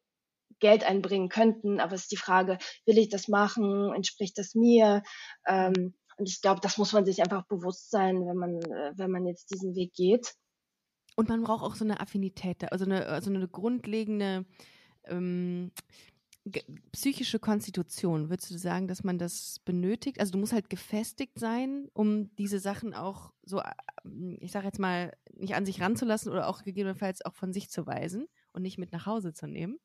Geld 0.59 0.83
einbringen 0.83 1.29
könnten. 1.29 1.79
Aber 1.79 1.95
es 1.95 2.03
ist 2.03 2.11
die 2.11 2.17
Frage, 2.17 2.57
will 2.85 2.97
ich 2.97 3.09
das 3.09 3.29
machen? 3.29 3.93
Entspricht 3.93 4.37
das 4.37 4.55
mir? 4.55 5.03
Ähm, 5.47 5.95
und 6.17 6.29
ich 6.29 6.41
glaube, 6.41 6.59
das 6.61 6.77
muss 6.77 6.91
man 6.91 7.05
sich 7.05 7.21
einfach 7.21 7.47
bewusst 7.47 7.89
sein, 7.89 8.27
wenn 8.27 8.37
man, 8.37 8.61
äh, 8.61 8.91
wenn 8.95 9.09
man 9.09 9.25
jetzt 9.25 9.51
diesen 9.51 9.73
Weg 9.73 9.93
geht. 9.93 10.35
Und 11.15 11.29
man 11.29 11.43
braucht 11.43 11.63
auch 11.63 11.75
so 11.75 11.85
eine 11.85 11.99
Affinität, 11.99 12.71
also 12.71 12.85
eine, 12.85 13.05
also 13.07 13.29
eine 13.29 13.47
grundlegende 13.47 14.45
ähm, 15.05 15.71
psychische 16.91 17.39
Konstitution, 17.39 18.29
würdest 18.29 18.49
du 18.49 18.57
sagen, 18.57 18.87
dass 18.87 19.03
man 19.03 19.19
das 19.19 19.59
benötigt? 19.63 20.19
Also 20.19 20.31
du 20.31 20.39
musst 20.39 20.53
halt 20.53 20.69
gefestigt 20.69 21.37
sein, 21.37 21.87
um 21.93 22.35
diese 22.35 22.59
Sachen 22.59 22.93
auch 22.93 23.31
so, 23.43 23.59
äh, 23.59 23.71
ich 24.39 24.51
sage 24.51 24.65
jetzt 24.65 24.79
mal, 24.79 25.13
nicht 25.33 25.55
an 25.55 25.65
sich 25.65 25.81
ranzulassen 25.81 26.31
oder 26.31 26.47
auch 26.47 26.63
gegebenenfalls 26.63 27.23
auch 27.23 27.35
von 27.35 27.53
sich 27.53 27.69
zu 27.69 27.85
weisen 27.85 28.27
und 28.53 28.63
nicht 28.63 28.77
mit 28.77 28.91
nach 28.91 29.05
Hause 29.05 29.33
zu 29.33 29.47
nehmen. 29.47 29.79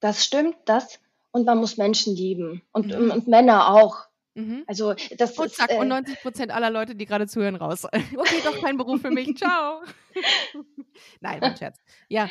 Das 0.00 0.24
stimmt, 0.24 0.56
das. 0.64 1.00
Und 1.32 1.44
man 1.44 1.58
muss 1.58 1.76
Menschen 1.76 2.14
lieben. 2.14 2.62
Und, 2.72 2.86
mhm. 2.86 3.10
und 3.10 3.26
Männer 3.26 3.74
auch. 3.74 4.06
Mhm. 4.34 4.64
Also 4.66 4.94
das 5.16 5.36
und 5.38 5.50
zack, 5.50 5.70
äh, 5.70 5.78
und 5.78 5.88
90 5.88 6.20
Prozent 6.20 6.52
aller 6.52 6.70
Leute, 6.70 6.94
die 6.94 7.06
gerade 7.06 7.26
zuhören, 7.26 7.56
raus. 7.56 7.84
okay, 8.16 8.40
doch 8.44 8.60
kein 8.60 8.76
Beruf 8.76 9.00
für 9.00 9.10
mich. 9.10 9.34
Ciao. 9.38 9.82
Nein, 11.20 11.40
mein 11.40 11.56
Scherz. 11.56 11.78
Ja, 12.08 12.28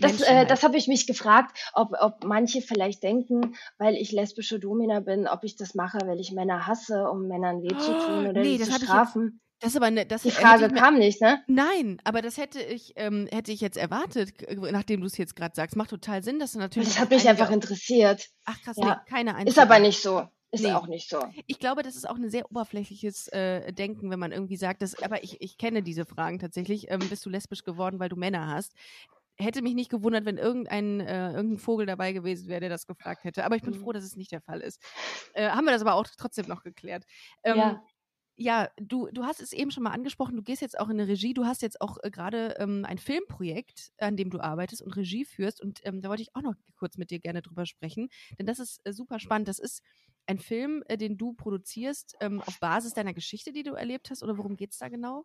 das, 0.00 0.20
äh, 0.20 0.46
das 0.46 0.62
habe 0.62 0.76
ich 0.76 0.88
mich 0.88 1.06
gefragt, 1.06 1.56
ob, 1.74 1.92
ob 2.00 2.24
manche 2.24 2.60
vielleicht 2.60 3.02
denken, 3.02 3.56
weil 3.78 3.94
ich 3.94 4.12
lesbische 4.12 4.58
Domina 4.58 5.00
bin, 5.00 5.26
ob 5.26 5.44
ich 5.44 5.56
das 5.56 5.74
mache, 5.74 5.98
weil 6.04 6.20
ich 6.20 6.32
Männer 6.32 6.66
hasse, 6.66 7.08
um 7.10 7.26
Männern 7.28 7.62
weh 7.62 7.76
zu 7.76 7.92
tun 7.92 8.26
oder 8.26 8.40
nee, 8.40 8.58
zu 8.58 8.72
strafen. 8.72 9.40
Das 9.60 9.74
aber 9.74 9.90
ne, 9.90 10.04
das 10.04 10.22
Die 10.22 10.30
Frage 10.30 10.68
kam 10.68 10.98
nicht, 10.98 11.22
ne? 11.22 11.42
Nein, 11.46 11.98
aber 12.04 12.20
das 12.20 12.36
hätte 12.36 12.60
ich, 12.60 12.92
ähm, 12.96 13.26
hätte 13.30 13.52
ich 13.52 13.62
jetzt 13.62 13.78
erwartet, 13.78 14.34
nachdem 14.50 15.00
du 15.00 15.06
es 15.06 15.16
jetzt 15.16 15.34
gerade 15.34 15.54
sagst. 15.54 15.76
Macht 15.76 15.90
total 15.90 16.22
Sinn, 16.22 16.38
dass 16.38 16.52
du 16.52 16.58
natürlich. 16.58 16.90
Das 16.90 17.00
hat 17.00 17.10
mich 17.10 17.26
einfach 17.26 17.50
interessiert. 17.50 18.28
Ach 18.44 18.60
krass, 18.60 18.76
ja. 18.76 18.86
nee, 18.86 19.10
keine 19.10 19.34
einzige. 19.34 19.50
Ist 19.50 19.58
aber 19.58 19.78
nicht 19.78 20.02
so. 20.02 20.28
Ist 20.52 20.62
nee. 20.62 20.72
auch 20.72 20.86
nicht 20.86 21.08
so. 21.08 21.18
Ich 21.46 21.58
glaube, 21.58 21.82
das 21.82 21.96
ist 21.96 22.08
auch 22.08 22.16
ein 22.16 22.30
sehr 22.30 22.50
oberflächliches 22.50 23.28
äh, 23.28 23.72
Denken, 23.72 24.10
wenn 24.10 24.18
man 24.18 24.30
irgendwie 24.30 24.56
sagt, 24.56 24.80
dass, 24.80 25.02
aber 25.02 25.24
ich, 25.24 25.40
ich 25.40 25.58
kenne 25.58 25.82
diese 25.82 26.04
Fragen 26.04 26.38
tatsächlich. 26.38 26.90
Ähm, 26.90 27.00
bist 27.08 27.26
du 27.26 27.30
lesbisch 27.30 27.64
geworden, 27.64 27.98
weil 27.98 28.08
du 28.08 28.16
Männer 28.16 28.46
hast? 28.46 28.72
Hätte 29.38 29.62
mich 29.62 29.74
nicht 29.74 29.90
gewundert, 29.90 30.24
wenn 30.24 30.38
irgendein, 30.38 31.00
äh, 31.00 31.32
irgendein 31.32 31.58
Vogel 31.58 31.86
dabei 31.86 32.12
gewesen 32.12 32.48
wäre, 32.48 32.60
der 32.60 32.68
das 32.68 32.86
gefragt 32.86 33.24
hätte. 33.24 33.44
Aber 33.44 33.56
ich 33.56 33.62
bin 33.62 33.74
mhm. 33.74 33.80
froh, 33.80 33.92
dass 33.92 34.04
es 34.04 34.16
nicht 34.16 34.32
der 34.32 34.40
Fall 34.40 34.60
ist. 34.60 34.82
Äh, 35.34 35.48
haben 35.48 35.64
wir 35.64 35.72
das 35.72 35.82
aber 35.82 35.94
auch 35.94 36.06
trotzdem 36.16 36.46
noch 36.46 36.62
geklärt. 36.62 37.04
Ähm, 37.42 37.58
ja. 37.58 37.82
Ja, 38.38 38.68
du, 38.76 39.08
du 39.12 39.24
hast 39.24 39.40
es 39.40 39.54
eben 39.54 39.70
schon 39.70 39.82
mal 39.82 39.92
angesprochen, 39.92 40.36
du 40.36 40.42
gehst 40.42 40.60
jetzt 40.60 40.78
auch 40.78 40.90
in 40.90 41.00
eine 41.00 41.08
Regie, 41.08 41.32
du 41.32 41.46
hast 41.46 41.62
jetzt 41.62 41.80
auch 41.80 41.96
äh, 42.02 42.10
gerade 42.10 42.54
ähm, 42.58 42.84
ein 42.84 42.98
Filmprojekt, 42.98 43.92
an 43.96 44.18
dem 44.18 44.28
du 44.28 44.40
arbeitest 44.40 44.82
und 44.82 44.94
Regie 44.94 45.24
führst 45.24 45.62
und 45.62 45.80
ähm, 45.84 46.02
da 46.02 46.10
wollte 46.10 46.20
ich 46.22 46.36
auch 46.36 46.42
noch 46.42 46.52
kurz 46.76 46.98
mit 46.98 47.10
dir 47.10 47.18
gerne 47.18 47.40
drüber 47.40 47.64
sprechen, 47.64 48.10
denn 48.38 48.44
das 48.44 48.58
ist 48.58 48.82
äh, 48.84 48.92
super 48.92 49.20
spannend. 49.20 49.48
Das 49.48 49.58
ist 49.58 49.80
ein 50.26 50.38
Film, 50.38 50.82
äh, 50.86 50.98
den 50.98 51.16
du 51.16 51.32
produzierst 51.32 52.14
ähm, 52.20 52.42
auf 52.42 52.60
Basis 52.60 52.92
deiner 52.92 53.14
Geschichte, 53.14 53.52
die 53.52 53.62
du 53.62 53.72
erlebt 53.72 54.10
hast 54.10 54.22
oder 54.22 54.36
worum 54.36 54.56
geht 54.56 54.72
es 54.72 54.78
da 54.78 54.90
genau? 54.90 55.24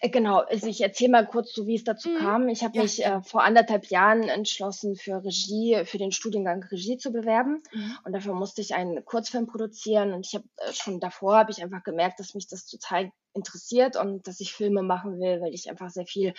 Äh, 0.00 0.10
genau, 0.10 0.38
also 0.38 0.66
ich 0.66 0.80
erzähle 0.80 1.12
mal 1.12 1.26
kurz 1.26 1.52
so, 1.52 1.66
wie 1.66 1.74
es 1.74 1.84
dazu 1.84 2.10
mhm. 2.10 2.18
kam. 2.18 2.48
Ich 2.48 2.62
habe 2.62 2.76
ja. 2.76 2.82
mich 2.82 3.04
äh, 3.04 3.22
vor 3.22 3.42
anderthalb 3.42 3.86
Jahren 3.86 4.24
entschlossen, 4.24 4.96
für 4.96 5.24
Regie, 5.24 5.82
für 5.84 5.98
den 5.98 6.12
Studiengang 6.12 6.62
Regie 6.64 6.96
zu 6.96 7.12
bewerben. 7.12 7.62
Mhm. 7.72 7.98
Und 8.04 8.12
dafür 8.12 8.34
musste 8.34 8.60
ich 8.60 8.74
einen 8.74 9.04
Kurzfilm 9.04 9.46
produzieren. 9.46 10.12
Und 10.12 10.26
ich 10.26 10.34
habe 10.34 10.44
äh, 10.56 10.72
schon 10.72 11.00
davor 11.00 11.36
habe 11.36 11.50
ich 11.50 11.62
einfach 11.62 11.82
gemerkt, 11.82 12.20
dass 12.20 12.34
mich 12.34 12.48
das 12.48 12.66
total 12.66 13.10
interessiert 13.34 13.96
und 13.96 14.26
dass 14.26 14.40
ich 14.40 14.52
Filme 14.52 14.82
machen 14.82 15.18
will, 15.18 15.40
weil 15.40 15.54
ich 15.54 15.68
einfach 15.68 15.90
sehr 15.90 16.06
viel 16.06 16.34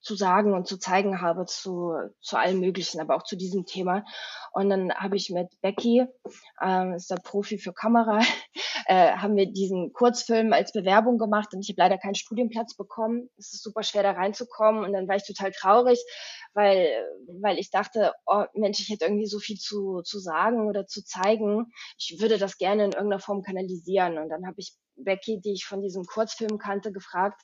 zu 0.00 0.14
sagen 0.14 0.54
und 0.54 0.66
zu 0.66 0.78
zeigen 0.78 1.20
habe 1.20 1.44
zu, 1.46 1.94
zu 2.20 2.36
allem 2.36 2.60
Möglichen, 2.60 3.00
aber 3.00 3.16
auch 3.16 3.24
zu 3.24 3.36
diesem 3.36 3.66
Thema. 3.66 4.04
Und 4.52 4.70
dann 4.70 4.94
habe 4.94 5.16
ich 5.16 5.30
mit 5.30 5.48
Becky, 5.60 6.06
ähm, 6.62 6.94
ist 6.94 7.10
der 7.10 7.16
Profi 7.16 7.58
für 7.58 7.72
Kamera, 7.72 8.20
äh, 8.88 9.12
haben 9.12 9.36
wir 9.36 9.44
diesen 9.44 9.92
Kurzfilm 9.92 10.54
als 10.54 10.72
Bewerbung 10.72 11.18
gemacht 11.18 11.52
und 11.52 11.60
ich 11.60 11.68
habe 11.68 11.82
leider 11.82 11.98
keinen 11.98 12.14
Studienplatz 12.14 12.74
bekommen. 12.74 13.28
Es 13.36 13.52
ist 13.52 13.62
super 13.62 13.82
schwer 13.82 14.02
da 14.02 14.12
reinzukommen 14.12 14.82
und 14.82 14.94
dann 14.94 15.06
war 15.06 15.16
ich 15.16 15.26
total 15.26 15.52
traurig, 15.52 16.02
weil, 16.54 16.88
weil 17.42 17.58
ich 17.58 17.70
dachte, 17.70 18.14
oh 18.24 18.44
Mensch, 18.54 18.80
ich 18.80 18.88
hätte 18.88 19.04
irgendwie 19.04 19.26
so 19.26 19.40
viel 19.40 19.58
zu, 19.58 20.00
zu 20.00 20.18
sagen 20.18 20.66
oder 20.66 20.86
zu 20.86 21.04
zeigen. 21.04 21.70
Ich 21.98 22.16
würde 22.18 22.38
das 22.38 22.56
gerne 22.56 22.86
in 22.86 22.92
irgendeiner 22.92 23.20
Form 23.20 23.42
kanalisieren. 23.42 24.16
Und 24.16 24.30
dann 24.30 24.46
habe 24.46 24.56
ich 24.56 24.74
Becky, 24.96 25.38
die 25.38 25.52
ich 25.52 25.66
von 25.66 25.82
diesem 25.82 26.04
Kurzfilm 26.04 26.56
kannte, 26.56 26.90
gefragt, 26.90 27.42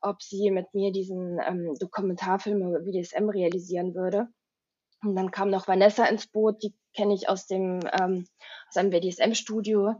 ob 0.00 0.22
sie 0.22 0.52
mit 0.52 0.72
mir 0.74 0.92
diesen 0.92 1.40
ähm, 1.44 1.74
Dokumentarfilm 1.80 2.62
über 2.68 2.78
BDSM 2.78 3.28
realisieren 3.30 3.96
würde. 3.96 4.28
Und 5.02 5.16
dann 5.16 5.32
kam 5.32 5.50
noch 5.50 5.66
Vanessa 5.66 6.04
ins 6.04 6.28
Boot, 6.28 6.62
die 6.62 6.72
kenne 6.94 7.14
ich 7.14 7.28
aus 7.28 7.48
dem 7.48 7.80
ähm, 8.00 8.28
aus 8.68 8.76
einem 8.76 8.90
BDSM-Studio. 8.90 9.96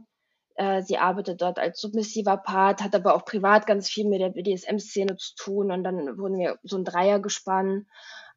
Äh, 0.55 0.81
sie 0.83 0.97
arbeitet 0.97 1.41
dort 1.41 1.59
als 1.59 1.79
submissiver 1.79 2.37
Part, 2.37 2.81
hat 2.81 2.95
aber 2.95 3.15
auch 3.15 3.25
privat 3.25 3.67
ganz 3.67 3.89
viel 3.89 4.07
mit 4.07 4.21
der 4.21 4.29
BDSM-Szene 4.29 5.17
zu 5.17 5.35
tun. 5.35 5.71
Und 5.71 5.83
dann 5.83 6.17
wurden 6.17 6.37
wir 6.37 6.57
so 6.63 6.77
ein 6.77 6.85
Dreier 6.85 7.19
gespannt, 7.19 7.87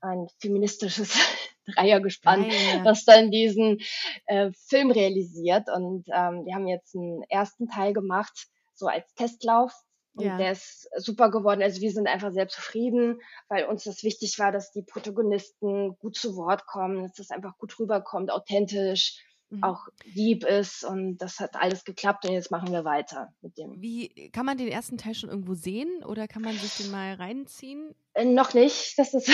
ein 0.01 0.27
feministisches 0.39 1.17
Dreier 1.75 2.01
gespannt, 2.01 2.47
Dreier. 2.53 2.85
was 2.85 3.05
dann 3.05 3.31
diesen 3.31 3.79
äh, 4.27 4.51
Film 4.53 4.91
realisiert. 4.91 5.69
Und 5.69 6.07
ähm, 6.09 6.45
wir 6.45 6.55
haben 6.55 6.67
jetzt 6.67 6.95
einen 6.97 7.23
ersten 7.29 7.69
Teil 7.69 7.93
gemacht, 7.93 8.49
so 8.75 8.87
als 8.87 9.13
Testlauf 9.15 9.73
und 10.19 10.25
ja. 10.25 10.37
der 10.37 10.53
ist 10.53 10.89
super 10.97 11.31
geworden. 11.31 11.63
Also 11.63 11.81
wir 11.81 11.93
sind 11.93 12.09
einfach 12.09 12.33
sehr 12.33 12.49
zufrieden, 12.49 13.21
weil 13.49 13.67
uns 13.67 13.85
das 13.85 14.03
wichtig 14.03 14.39
war, 14.41 14.51
dass 14.51 14.73
die 14.73 14.83
Protagonisten 14.83 15.97
gut 15.99 16.17
zu 16.17 16.35
Wort 16.37 16.67
kommen, 16.67 17.05
dass 17.05 17.13
das 17.13 17.31
einfach 17.31 17.57
gut 17.57 17.79
rüberkommt, 17.79 18.33
authentisch. 18.33 19.23
Mhm. 19.51 19.63
auch 19.63 19.89
lieb 20.05 20.45
ist 20.45 20.85
und 20.85 21.19
das 21.19 21.41
hat 21.41 21.57
alles 21.57 21.85
geklappt 21.85 22.25
und 22.27 22.33
jetzt 22.33 22.51
machen 22.51 22.73
wir 22.73 22.85
weiter 22.85 23.33
mit 23.41 23.57
dem. 23.59 23.81
Wie 23.81 24.31
kann 24.31 24.47
man 24.47 24.59
den 24.59 24.69
ersten 24.69 24.99
Teil 24.99 25.15
schon 25.15 25.31
irgendwo 25.31 25.55
sehen 25.55 26.05
oder 26.05 26.29
kann 26.29 26.43
man 26.43 26.55
sich 26.57 26.77
den 26.77 26.91
mal 26.91 27.15
reinziehen? 27.15 27.95
Äh, 28.15 28.25
noch 28.25 28.55
nicht, 28.55 28.99
das 28.99 29.15
ist 29.15 29.31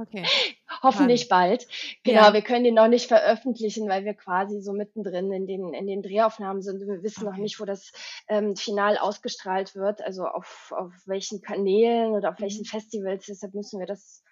okay. 0.00 0.24
hoffentlich 0.82 1.28
Kann. 1.28 1.40
bald. 1.40 1.66
Genau, 2.04 2.22
ja. 2.22 2.32
wir 2.32 2.42
können 2.42 2.64
den 2.64 2.74
noch 2.74 2.88
nicht 2.88 3.08
veröffentlichen, 3.08 3.88
weil 3.88 4.04
wir 4.04 4.14
quasi 4.14 4.60
so 4.60 4.72
mittendrin 4.72 5.32
in 5.32 5.46
den 5.46 5.74
in 5.74 5.86
den 5.86 6.02
Drehaufnahmen 6.02 6.62
sind. 6.62 6.80
Wir 6.80 7.02
wissen 7.02 7.26
okay. 7.26 7.30
noch 7.30 7.42
nicht, 7.42 7.60
wo 7.60 7.64
das 7.64 7.92
ähm, 8.28 8.56
final 8.56 8.98
ausgestrahlt 8.98 9.74
wird, 9.74 10.02
also 10.02 10.24
auf 10.24 10.72
auf 10.76 10.92
welchen 11.06 11.42
Kanälen 11.42 12.12
oder 12.12 12.30
auf 12.30 12.40
welchen 12.40 12.62
mhm. 12.62 12.66
Festivals. 12.66 13.26
Deshalb 13.26 13.54
müssen 13.54 13.80
wir 13.80 13.86
das 13.86 14.22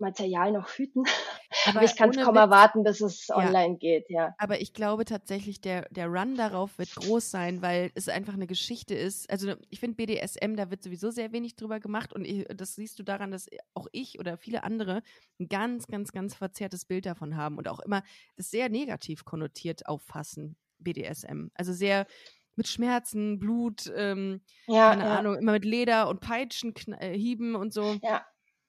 Material 0.00 0.52
noch 0.52 0.68
hüten. 0.68 1.04
Aber, 1.66 1.78
Aber 1.78 1.84
ich 1.84 1.96
kann 1.96 2.10
es 2.10 2.16
kaum 2.16 2.34
Witz, 2.34 2.42
erwarten, 2.42 2.84
bis 2.84 3.00
es 3.00 3.28
ja. 3.28 3.36
online 3.36 3.76
geht, 3.76 4.08
ja. 4.10 4.34
Aber 4.38 4.60
ich 4.60 4.72
glaube 4.72 5.04
tatsächlich, 5.04 5.60
der, 5.60 5.88
der 5.90 6.06
Run 6.06 6.36
darauf 6.36 6.78
wird 6.78 6.94
groß 6.94 7.30
sein, 7.30 7.62
weil 7.62 7.90
es 7.94 8.08
einfach 8.08 8.34
eine 8.34 8.46
Geschichte 8.46 8.94
ist. 8.94 9.28
Also 9.30 9.54
ich 9.70 9.80
finde 9.80 9.96
BDSM, 9.96 10.56
da 10.56 10.70
wird 10.70 10.82
sowieso 10.82 11.10
sehr 11.10 11.32
wenig 11.32 11.56
drüber 11.56 11.80
gemacht 11.80 12.12
und 12.12 12.24
ich, 12.24 12.46
das 12.54 12.74
siehst 12.74 12.98
du 12.98 13.02
daran, 13.02 13.30
dass 13.30 13.48
auch 13.74 13.86
ich 13.92 14.18
oder 14.18 14.36
viele 14.36 14.62
andere 14.62 15.02
ein 15.40 15.48
ganz, 15.48 15.86
ganz, 15.86 16.12
ganz 16.12 16.34
verzerrtes 16.34 16.84
Bild 16.84 17.06
davon 17.06 17.36
haben 17.36 17.58
und 17.58 17.68
auch 17.68 17.80
immer 17.80 18.02
das 18.36 18.50
sehr 18.50 18.68
negativ 18.68 19.24
konnotiert 19.24 19.86
auffassen, 19.86 20.56
BDSM. 20.78 21.48
Also 21.54 21.72
sehr 21.72 22.06
mit 22.58 22.68
Schmerzen, 22.68 23.38
Blut, 23.38 23.90
ähm, 23.96 24.42
ja, 24.66 24.90
keine 24.90 25.04
ja. 25.04 25.18
Ahnung, 25.18 25.36
immer 25.36 25.52
mit 25.52 25.64
Leder 25.64 26.08
und 26.08 26.20
Peitschen, 26.20 26.74
äh, 26.98 27.16
Hieben 27.16 27.54
und 27.54 27.72
so. 27.72 27.96
Ja. 28.02 28.26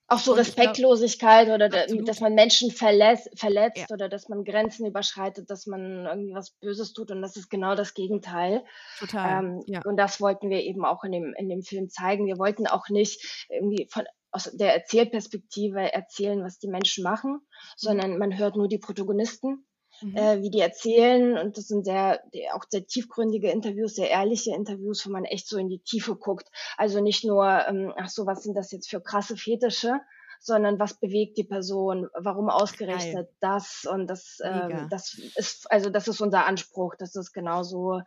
Auch 0.09 0.19
so 0.19 0.33
Respektlosigkeit 0.33 1.45
glaub, 1.45 1.55
oder 1.55 1.83
absolut. 1.83 2.07
dass 2.07 2.19
man 2.19 2.33
Menschen 2.33 2.71
verletzt, 2.71 3.29
verletzt 3.35 3.77
ja. 3.77 3.85
oder 3.93 4.09
dass 4.09 4.27
man 4.27 4.43
Grenzen 4.43 4.87
überschreitet, 4.87 5.49
dass 5.49 5.67
man 5.67 6.05
irgendwie 6.05 6.33
was 6.33 6.51
Böses 6.51 6.93
tut 6.93 7.11
und 7.11 7.21
das 7.21 7.37
ist 7.37 7.49
genau 7.49 7.75
das 7.75 7.93
Gegenteil. 7.93 8.63
Total. 8.99 9.43
Ähm, 9.43 9.63
ja. 9.67 9.81
Und 9.85 9.97
das 9.97 10.19
wollten 10.19 10.49
wir 10.49 10.61
eben 10.63 10.83
auch 10.83 11.03
in 11.03 11.11
dem, 11.11 11.33
in 11.37 11.47
dem 11.47 11.61
Film 11.61 11.89
zeigen. 11.89 12.25
Wir 12.25 12.39
wollten 12.39 12.65
auch 12.65 12.89
nicht 12.89 13.45
irgendwie 13.49 13.87
von 13.91 14.03
aus 14.31 14.51
der 14.53 14.73
Erzählperspektive 14.73 15.91
erzählen, 15.93 16.43
was 16.43 16.59
die 16.59 16.67
Menschen 16.67 17.03
machen, 17.03 17.33
mhm. 17.33 17.41
sondern 17.77 18.17
man 18.17 18.37
hört 18.37 18.55
nur 18.55 18.67
die 18.67 18.77
Protagonisten 18.77 19.65
mhm. 20.01 20.15
äh, 20.15 20.41
wie 20.41 20.49
die 20.49 20.59
erzählen. 20.59 21.37
Und 21.37 21.57
das 21.57 21.67
sind 21.67 21.85
sehr, 21.85 22.21
auch 22.53 22.63
sehr 22.69 22.85
tiefgründige 22.85 23.51
Interviews, 23.51 23.95
sehr 23.95 24.09
ehrliche 24.09 24.53
Interviews, 24.53 25.05
wo 25.05 25.11
man 25.11 25.25
echt 25.25 25.47
so 25.47 25.57
in 25.57 25.69
die 25.69 25.79
Tiefe 25.79 26.15
guckt. 26.15 26.47
Also 26.77 27.01
nicht 27.01 27.23
nur, 27.23 27.45
ähm, 27.67 27.93
ach 27.97 28.09
so, 28.09 28.25
was 28.25 28.43
sind 28.43 28.55
das 28.55 28.71
jetzt 28.71 28.89
für 28.89 29.01
krasse 29.01 29.37
Fetische, 29.37 29.99
sondern 30.39 30.79
was 30.79 30.93
bewegt 30.93 31.37
die 31.37 31.43
Person, 31.43 32.07
warum 32.13 32.49
ausgerechnet 32.49 33.27
Geil. 33.27 33.35
das 33.41 33.85
und 33.89 34.07
das, 34.07 34.37
ähm, 34.43 34.87
das 34.89 35.13
ist, 35.35 35.69
also 35.69 35.89
das 35.89 36.07
ist 36.07 36.21
unser 36.21 36.45
Anspruch, 36.45 36.95
dass 36.95 37.11
das 37.11 37.33
genauso 37.33 38.01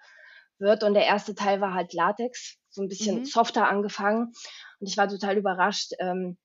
wird. 0.58 0.82
Und 0.82 0.94
der 0.94 1.04
erste 1.04 1.34
Teil 1.34 1.60
war 1.60 1.74
halt 1.74 1.92
Latex, 1.92 2.56
so 2.70 2.82
ein 2.82 2.88
bisschen 2.88 3.20
mhm. 3.20 3.24
softer 3.26 3.68
angefangen. 3.68 4.32
Und 4.80 4.88
ich 4.88 4.96
war 4.96 5.08
total 5.08 5.36
überrascht, 5.36 5.92
ähm, 5.98 6.38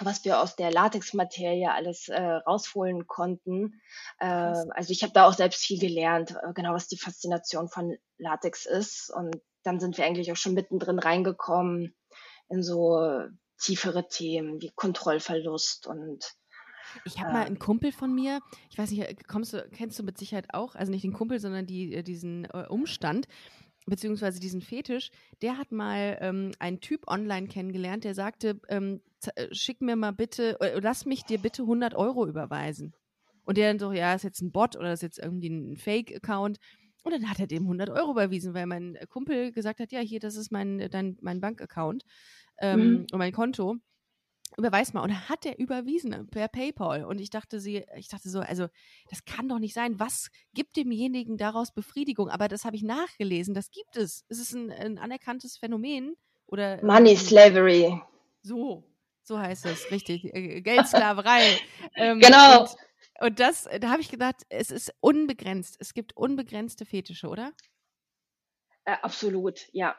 was 0.00 0.24
wir 0.24 0.40
aus 0.40 0.56
der 0.56 0.70
Latexmaterie 0.70 1.66
alles 1.66 2.08
äh, 2.08 2.20
rausholen 2.20 3.06
konnten. 3.06 3.80
Äh, 4.18 4.26
also 4.26 4.90
ich 4.90 5.02
habe 5.02 5.12
da 5.12 5.26
auch 5.26 5.34
selbst 5.34 5.64
viel 5.64 5.78
gelernt, 5.78 6.32
äh, 6.32 6.52
genau 6.54 6.74
was 6.74 6.88
die 6.88 6.98
Faszination 6.98 7.68
von 7.68 7.96
Latex 8.18 8.66
ist. 8.66 9.10
Und 9.10 9.40
dann 9.62 9.80
sind 9.80 9.96
wir 9.98 10.04
eigentlich 10.04 10.30
auch 10.32 10.36
schon 10.36 10.54
mittendrin 10.54 10.98
reingekommen 10.98 11.94
in 12.48 12.62
so 12.62 13.24
tiefere 13.58 14.08
Themen 14.08 14.60
wie 14.60 14.70
Kontrollverlust 14.74 15.86
und 15.86 16.36
ich 17.04 17.20
habe 17.20 17.32
mal 17.32 17.44
einen 17.44 17.58
Kumpel 17.58 17.92
von 17.92 18.14
mir, 18.14 18.40
ich 18.70 18.78
weiß 18.78 18.90
nicht, 18.90 19.28
kommst 19.28 19.52
du, 19.52 19.68
kennst 19.72 19.98
du 19.98 20.02
mit 20.02 20.18
Sicherheit 20.18 20.54
auch, 20.54 20.74
also 20.74 20.90
nicht 20.90 21.04
den 21.04 21.12
Kumpel, 21.12 21.40
sondern 21.40 21.66
die, 21.66 21.92
äh, 21.92 22.02
diesen 22.02 22.44
äh, 22.46 22.66
Umstand 22.68 23.26
beziehungsweise 23.86 24.40
diesen 24.40 24.60
Fetisch, 24.60 25.10
der 25.42 25.58
hat 25.58 25.72
mal 25.72 26.18
ähm, 26.20 26.52
einen 26.58 26.80
Typ 26.80 27.08
online 27.08 27.46
kennengelernt, 27.46 28.04
der 28.04 28.14
sagte, 28.14 28.60
ähm, 28.68 29.00
äh, 29.34 29.46
schick 29.52 29.80
mir 29.80 29.96
mal 29.96 30.12
bitte, 30.12 30.60
äh, 30.60 30.78
lass 30.80 31.06
mich 31.06 31.24
dir 31.24 31.38
bitte 31.38 31.62
100 31.62 31.94
Euro 31.94 32.26
überweisen. 32.26 32.94
Und 33.44 33.56
der 33.56 33.68
dann 33.68 33.78
so, 33.78 33.92
ja, 33.92 34.14
ist 34.14 34.24
jetzt 34.24 34.42
ein 34.42 34.50
Bot 34.50 34.76
oder 34.76 34.92
ist 34.92 35.02
jetzt 35.02 35.20
irgendwie 35.20 35.50
ein 35.50 35.76
Fake-Account. 35.76 36.58
Und 37.04 37.12
dann 37.12 37.30
hat 37.30 37.38
er 37.38 37.46
dem 37.46 37.62
100 37.62 37.88
Euro 37.90 38.10
überwiesen, 38.10 38.54
weil 38.54 38.66
mein 38.66 38.98
Kumpel 39.08 39.52
gesagt 39.52 39.78
hat, 39.78 39.92
ja, 39.92 40.00
hier, 40.00 40.18
das 40.18 40.34
ist 40.34 40.50
mein, 40.50 40.88
dein, 40.90 41.16
mein 41.20 41.40
Bankaccount 41.40 42.04
ähm, 42.58 42.80
mhm. 42.80 43.06
und 43.12 43.18
mein 43.18 43.32
Konto 43.32 43.76
überweis 44.56 44.92
mal. 44.92 45.02
Und 45.02 45.28
hat 45.28 45.44
er 45.46 45.58
überwiesen 45.58 46.28
per 46.28 46.48
PayPal. 46.48 47.04
Und 47.04 47.20
ich 47.20 47.30
dachte 47.30 47.60
sie, 47.60 47.84
ich 47.96 48.08
dachte 48.08 48.28
so, 48.28 48.40
also 48.40 48.68
das 49.10 49.24
kann 49.24 49.48
doch 49.48 49.58
nicht 49.58 49.74
sein. 49.74 49.98
Was 49.98 50.30
gibt 50.54 50.76
demjenigen 50.76 51.36
daraus 51.36 51.72
Befriedigung? 51.72 52.28
Aber 52.28 52.48
das 52.48 52.64
habe 52.64 52.76
ich 52.76 52.82
nachgelesen. 52.82 53.54
Das 53.54 53.70
gibt 53.70 53.96
es. 53.96 54.24
Es 54.28 54.38
ist 54.38 54.52
ein, 54.52 54.70
ein 54.70 54.98
anerkanntes 54.98 55.56
Phänomen. 55.58 56.16
Oder, 56.46 56.82
Money 56.84 57.10
ähm, 57.10 57.16
Slavery. 57.16 58.02
So, 58.42 58.84
so 59.22 59.38
heißt 59.38 59.66
es, 59.66 59.90
richtig. 59.90 60.24
Äh, 60.32 60.60
Geldsklaverei. 60.60 61.58
ähm, 61.96 62.20
genau. 62.20 62.60
Und, 62.60 62.76
und 63.20 63.40
das, 63.40 63.68
da 63.80 63.90
habe 63.90 64.00
ich 64.00 64.08
gedacht, 64.08 64.36
es 64.48 64.70
ist 64.70 64.94
unbegrenzt. 65.00 65.76
Es 65.80 65.94
gibt 65.94 66.16
unbegrenzte 66.16 66.84
Fetische, 66.86 67.28
oder? 67.28 67.52
Äh, 68.84 68.96
absolut, 69.02 69.68
ja. 69.72 69.96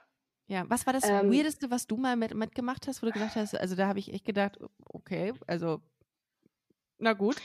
Ja, 0.47 0.63
was 0.69 0.85
war 0.85 0.93
das 0.93 1.03
ähm, 1.03 1.31
Weirdeste, 1.31 1.69
was 1.69 1.87
du 1.87 1.97
mal 1.97 2.15
mit, 2.15 2.33
mitgemacht 2.33 2.87
hast, 2.87 3.01
wo 3.01 3.07
du 3.07 3.11
gesagt 3.11 3.35
hast, 3.35 3.55
also 3.55 3.75
da 3.75 3.87
habe 3.87 3.99
ich 3.99 4.13
echt 4.13 4.25
gedacht, 4.25 4.57
okay, 4.85 5.33
also 5.45 5.81
na 6.99 7.13
gut. 7.13 7.35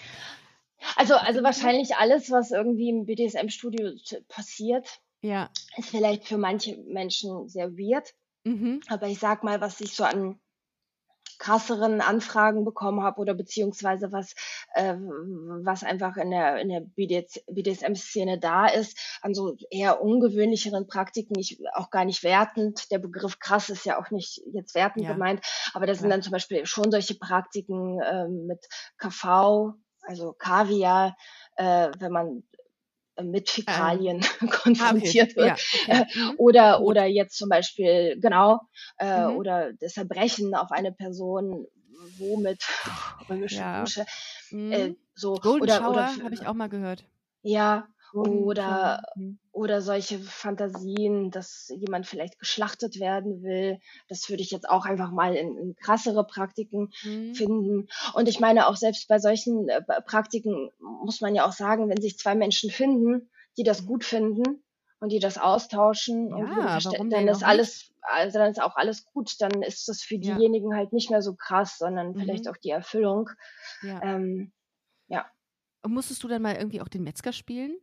Also, 0.96 1.14
also 1.14 1.42
wahrscheinlich 1.42 1.96
alles, 1.96 2.30
was 2.30 2.50
irgendwie 2.50 2.88
im 2.88 3.06
BDSM-Studio 3.06 3.92
passiert, 4.28 5.00
ja. 5.20 5.50
ist 5.76 5.90
vielleicht 5.90 6.26
für 6.26 6.38
manche 6.38 6.76
Menschen 6.78 7.48
sehr 7.48 7.72
weird. 7.72 8.14
Mhm. 8.44 8.80
Aber 8.88 9.06
ich 9.06 9.18
sag 9.18 9.44
mal, 9.44 9.60
was 9.60 9.80
ich 9.80 9.94
so 9.94 10.04
an 10.04 10.40
krasseren 11.42 12.00
Anfragen 12.00 12.64
bekommen 12.64 13.02
habe 13.02 13.20
oder 13.20 13.34
beziehungsweise 13.34 14.12
was, 14.12 14.34
äh, 14.74 14.94
was 14.94 15.82
einfach 15.82 16.16
in 16.16 16.30
der, 16.30 16.58
in 16.58 16.68
der 16.68 16.80
BDSM-Szene 16.80 18.38
da 18.38 18.68
ist, 18.68 18.96
an 19.22 19.34
so 19.34 19.56
eher 19.68 20.00
ungewöhnlicheren 20.00 20.86
Praktiken, 20.86 21.36
ich 21.36 21.58
auch 21.74 21.90
gar 21.90 22.04
nicht 22.04 22.22
wertend. 22.22 22.92
Der 22.92 23.00
Begriff 23.00 23.40
krass 23.40 23.70
ist 23.70 23.84
ja 23.84 23.98
auch 23.98 24.12
nicht 24.12 24.40
jetzt 24.52 24.76
wertend 24.76 25.04
ja. 25.04 25.12
gemeint, 25.12 25.44
aber 25.74 25.86
das 25.86 25.98
ja. 25.98 26.02
sind 26.02 26.10
dann 26.10 26.22
zum 26.22 26.30
Beispiel 26.30 26.64
schon 26.64 26.92
solche 26.92 27.16
Praktiken 27.16 28.00
äh, 28.00 28.28
mit 28.28 28.64
KV, 28.98 29.74
also 30.02 30.34
Kaviar, 30.34 31.16
äh, 31.56 31.90
wenn 31.98 32.12
man 32.12 32.44
mit 33.22 33.50
Fäkalien 33.50 34.20
ähm. 34.40 34.50
konfrontiert 34.50 35.32
okay. 35.36 35.36
wird. 35.36 35.60
Ja, 35.86 36.00
okay. 36.00 36.06
Mhm. 36.14 36.34
Oder, 36.38 36.80
oder 36.80 37.06
jetzt 37.06 37.36
zum 37.36 37.48
Beispiel, 37.48 38.18
genau, 38.20 38.60
äh, 38.98 39.26
mhm. 39.26 39.36
oder 39.36 39.72
das 39.74 39.96
Erbrechen 39.96 40.54
auf 40.54 40.70
eine 40.70 40.92
Person, 40.92 41.66
womit 42.18 42.64
römische 43.28 43.56
ja. 43.56 43.80
Dusche. 43.80 44.06
Mhm. 44.50 44.72
Äh, 44.72 44.94
so, 45.14 45.34
Golden 45.34 45.62
oder, 45.64 45.78
Shower 45.78 46.16
habe 46.22 46.34
ich 46.34 46.46
auch 46.46 46.54
mal 46.54 46.68
gehört. 46.68 47.04
Ja, 47.42 47.88
oder, 48.12 49.02
mhm. 49.16 49.38
oder 49.52 49.80
solche 49.80 50.18
Fantasien, 50.18 51.30
dass 51.30 51.72
jemand 51.74 52.06
vielleicht 52.06 52.38
geschlachtet 52.38 53.00
werden 53.00 53.42
will. 53.42 53.78
Das 54.08 54.28
würde 54.28 54.42
ich 54.42 54.50
jetzt 54.50 54.68
auch 54.68 54.84
einfach 54.84 55.10
mal 55.10 55.34
in, 55.34 55.56
in 55.56 55.76
krassere 55.76 56.26
Praktiken 56.26 56.92
mhm. 57.02 57.34
finden. 57.34 57.88
Und 58.14 58.28
ich 58.28 58.40
meine, 58.40 58.68
auch 58.68 58.76
selbst 58.76 59.08
bei 59.08 59.18
solchen 59.18 59.68
äh, 59.68 59.82
Praktiken 60.02 60.70
muss 60.80 61.20
man 61.20 61.34
ja 61.34 61.46
auch 61.46 61.52
sagen, 61.52 61.88
wenn 61.88 62.00
sich 62.00 62.18
zwei 62.18 62.34
Menschen 62.34 62.70
finden, 62.70 63.30
die 63.56 63.64
das 63.64 63.86
gut 63.86 64.04
finden 64.04 64.62
und 65.00 65.10
die 65.10 65.18
das 65.18 65.36
austauschen 65.36 66.28
ja, 66.28 66.78
und 66.98 67.10
dann 67.10 67.26
ist 67.26 67.42
alles, 67.42 67.92
also 68.02 68.38
dann 68.38 68.52
ist 68.52 68.62
auch 68.62 68.76
alles 68.76 69.04
gut. 69.04 69.40
Dann 69.40 69.62
ist 69.62 69.88
das 69.88 70.02
für 70.02 70.18
diejenigen 70.18 70.70
ja. 70.70 70.76
halt 70.76 70.92
nicht 70.92 71.10
mehr 71.10 71.22
so 71.22 71.34
krass, 71.34 71.76
sondern 71.78 72.12
mhm. 72.12 72.20
vielleicht 72.20 72.48
auch 72.48 72.56
die 72.56 72.70
Erfüllung. 72.70 73.28
Ja. 73.82 74.00
Ähm, 74.02 74.52
ja. 75.08 75.26
Und 75.82 75.92
musstest 75.92 76.22
du 76.22 76.28
dann 76.28 76.42
mal 76.42 76.54
irgendwie 76.54 76.80
auch 76.80 76.88
den 76.88 77.02
Metzger 77.02 77.32
spielen? 77.32 77.76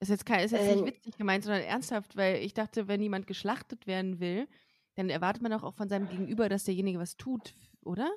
Ist 0.00 0.08
jetzt, 0.08 0.24
kein, 0.24 0.44
ist 0.44 0.52
jetzt 0.52 0.64
nicht 0.64 0.86
witzig 0.86 1.18
gemeint, 1.18 1.44
sondern 1.44 1.62
ernsthaft, 1.62 2.16
weil 2.16 2.36
ich 2.36 2.54
dachte, 2.54 2.88
wenn 2.88 3.02
jemand 3.02 3.26
geschlachtet 3.26 3.86
werden 3.86 4.18
will, 4.18 4.48
dann 4.96 5.10
erwartet 5.10 5.42
man 5.42 5.52
auch 5.52 5.74
von 5.74 5.90
seinem 5.90 6.08
Gegenüber, 6.08 6.48
dass 6.48 6.64
derjenige 6.64 6.98
was 6.98 7.18
tut, 7.18 7.54
oder? 7.82 8.10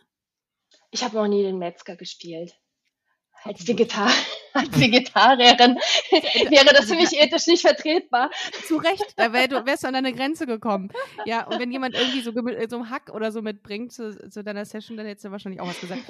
Ich 0.91 1.03
habe 1.03 1.15
noch 1.17 1.27
nie 1.27 1.43
den 1.43 1.57
Metzger 1.57 1.97
gespielt. 1.97 2.57
Als, 3.43 3.67
Vegetar 3.67 4.09
als 4.53 4.79
Vegetarierin 4.79 5.75
wäre 6.49 6.73
das 6.73 6.85
für 6.85 6.95
mich 6.95 7.11
ethisch 7.11 7.47
nicht 7.47 7.61
vertretbar. 7.61 8.31
Zu 8.65 8.77
Recht, 8.77 9.13
da 9.17 9.33
wär, 9.33 9.49
du, 9.49 9.65
wärst 9.65 9.83
du 9.83 9.87
an 9.87 9.93
deine 9.93 10.13
Grenze 10.13 10.45
gekommen. 10.45 10.89
Ja, 11.25 11.45
und 11.47 11.59
wenn 11.59 11.71
jemand 11.71 11.95
irgendwie 11.95 12.21
so, 12.21 12.31
so 12.31 12.77
einen 12.77 12.89
Hack 12.89 13.09
oder 13.13 13.33
so 13.33 13.41
mitbringt 13.41 13.91
zu, 13.91 14.29
zu 14.29 14.43
deiner 14.43 14.63
Session, 14.63 14.95
dann 14.95 15.05
hättest 15.05 15.25
du 15.25 15.31
wahrscheinlich 15.31 15.59
auch 15.59 15.67
was 15.67 15.81
gesagt. 15.81 16.03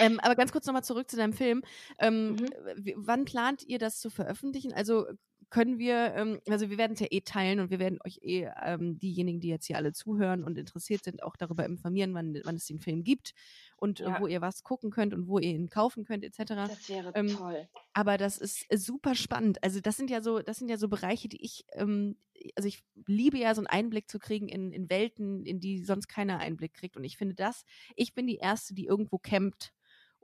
Ähm, 0.00 0.20
aber 0.20 0.34
ganz 0.34 0.52
kurz 0.52 0.66
nochmal 0.66 0.84
zurück 0.84 1.10
zu 1.10 1.16
deinem 1.16 1.32
Film. 1.32 1.62
Ähm, 1.98 2.32
mhm. 2.32 2.48
Wann 2.96 3.24
plant 3.24 3.62
ihr 3.64 3.78
das 3.78 4.00
zu 4.00 4.10
veröffentlichen? 4.10 4.72
Also 4.72 5.06
können 5.50 5.78
wir, 5.78 6.14
ähm, 6.14 6.40
also 6.48 6.70
wir 6.70 6.78
werden 6.78 6.94
es 6.94 7.00
ja 7.00 7.06
eh 7.10 7.20
teilen 7.20 7.60
und 7.60 7.70
wir 7.70 7.78
werden 7.78 7.98
euch 8.04 8.18
eh 8.22 8.48
ähm, 8.64 8.98
diejenigen, 8.98 9.40
die 9.40 9.48
jetzt 9.48 9.66
hier 9.66 9.76
alle 9.76 9.92
zuhören 9.92 10.42
und 10.42 10.58
interessiert 10.58 11.04
sind, 11.04 11.22
auch 11.22 11.36
darüber 11.36 11.64
informieren, 11.64 12.14
wann, 12.14 12.40
wann 12.44 12.56
es 12.56 12.66
den 12.66 12.80
Film 12.80 13.04
gibt 13.04 13.32
und 13.76 14.00
äh, 14.00 14.04
ja. 14.04 14.20
wo 14.20 14.26
ihr 14.26 14.40
was 14.40 14.64
gucken 14.64 14.90
könnt 14.90 15.14
und 15.14 15.28
wo 15.28 15.38
ihr 15.38 15.50
ihn 15.50 15.68
kaufen 15.68 16.04
könnt, 16.04 16.24
etc. 16.24 16.38
Das 16.46 16.88
wäre 16.88 17.12
ähm, 17.14 17.28
toll. 17.28 17.68
Aber 17.92 18.18
das 18.18 18.38
ist 18.38 18.66
äh, 18.68 18.76
super 18.76 19.14
spannend. 19.14 19.62
Also 19.62 19.80
das 19.80 19.96
sind 19.96 20.10
ja 20.10 20.20
so, 20.20 20.40
das 20.40 20.58
sind 20.58 20.68
ja 20.68 20.78
so 20.78 20.88
Bereiche, 20.88 21.28
die 21.28 21.42
ich, 21.44 21.64
ähm, 21.72 22.16
also 22.56 22.68
ich 22.68 22.82
liebe 23.06 23.38
ja 23.38 23.54
so 23.54 23.60
einen 23.60 23.68
Einblick 23.68 24.10
zu 24.10 24.18
kriegen 24.18 24.48
in, 24.48 24.72
in 24.72 24.90
Welten, 24.90 25.46
in 25.46 25.60
die 25.60 25.84
sonst 25.84 26.08
keiner 26.08 26.38
Einblick 26.38 26.74
kriegt. 26.74 26.96
Und 26.96 27.04
ich 27.04 27.16
finde 27.16 27.34
das, 27.34 27.64
ich 27.94 28.14
bin 28.14 28.26
die 28.26 28.36
Erste, 28.36 28.74
die 28.74 28.86
irgendwo 28.86 29.18
campt 29.18 29.72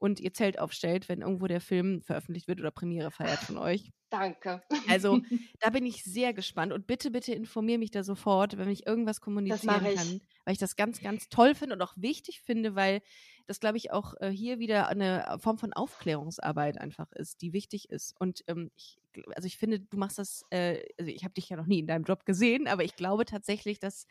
und 0.02 0.18
ihr 0.18 0.34
Zelt 0.34 0.58
aufstellt, 0.58 1.08
wenn 1.08 1.20
irgendwo 1.20 1.46
der 1.46 1.60
Film 1.60 2.02
veröffentlicht 2.02 2.48
wird 2.48 2.58
oder 2.58 2.72
Premiere 2.72 3.12
feiert 3.12 3.38
von 3.38 3.56
euch. 3.56 3.92
Danke. 4.10 4.60
Also 4.88 5.20
da 5.60 5.70
bin 5.70 5.86
ich 5.86 6.02
sehr 6.02 6.34
gespannt 6.34 6.72
und 6.72 6.88
bitte, 6.88 7.12
bitte 7.12 7.32
informiere 7.32 7.78
mich 7.78 7.92
da 7.92 8.02
sofort, 8.02 8.58
wenn 8.58 8.68
ich 8.68 8.84
irgendwas 8.84 9.20
kommunizieren 9.20 9.86
ich. 9.86 9.94
kann, 9.94 10.20
weil 10.44 10.54
ich 10.54 10.58
das 10.58 10.74
ganz, 10.74 11.00
ganz 11.00 11.28
toll 11.28 11.54
finde 11.54 11.76
und 11.76 11.82
auch 11.82 11.94
wichtig 11.96 12.40
finde, 12.40 12.74
weil 12.74 13.00
das, 13.46 13.60
glaube 13.60 13.76
ich, 13.76 13.92
auch 13.92 14.14
äh, 14.20 14.30
hier 14.30 14.58
wieder 14.58 14.88
eine 14.88 15.38
Form 15.38 15.56
von 15.56 15.72
Aufklärungsarbeit 15.72 16.80
einfach 16.80 17.12
ist, 17.12 17.40
die 17.40 17.52
wichtig 17.52 17.88
ist. 17.88 18.12
Und 18.18 18.42
ähm, 18.48 18.72
ich, 18.76 18.98
also 19.36 19.46
ich 19.46 19.56
finde, 19.56 19.78
du 19.78 19.96
machst 19.96 20.18
das, 20.18 20.44
äh, 20.50 20.82
also 20.98 21.12
ich 21.12 21.22
habe 21.22 21.34
dich 21.34 21.48
ja 21.48 21.56
noch 21.56 21.66
nie 21.66 21.78
in 21.78 21.86
deinem 21.86 22.04
Job 22.04 22.26
gesehen, 22.26 22.66
aber 22.66 22.82
ich 22.82 22.96
glaube 22.96 23.24
tatsächlich, 23.24 23.78
dass 23.78 24.08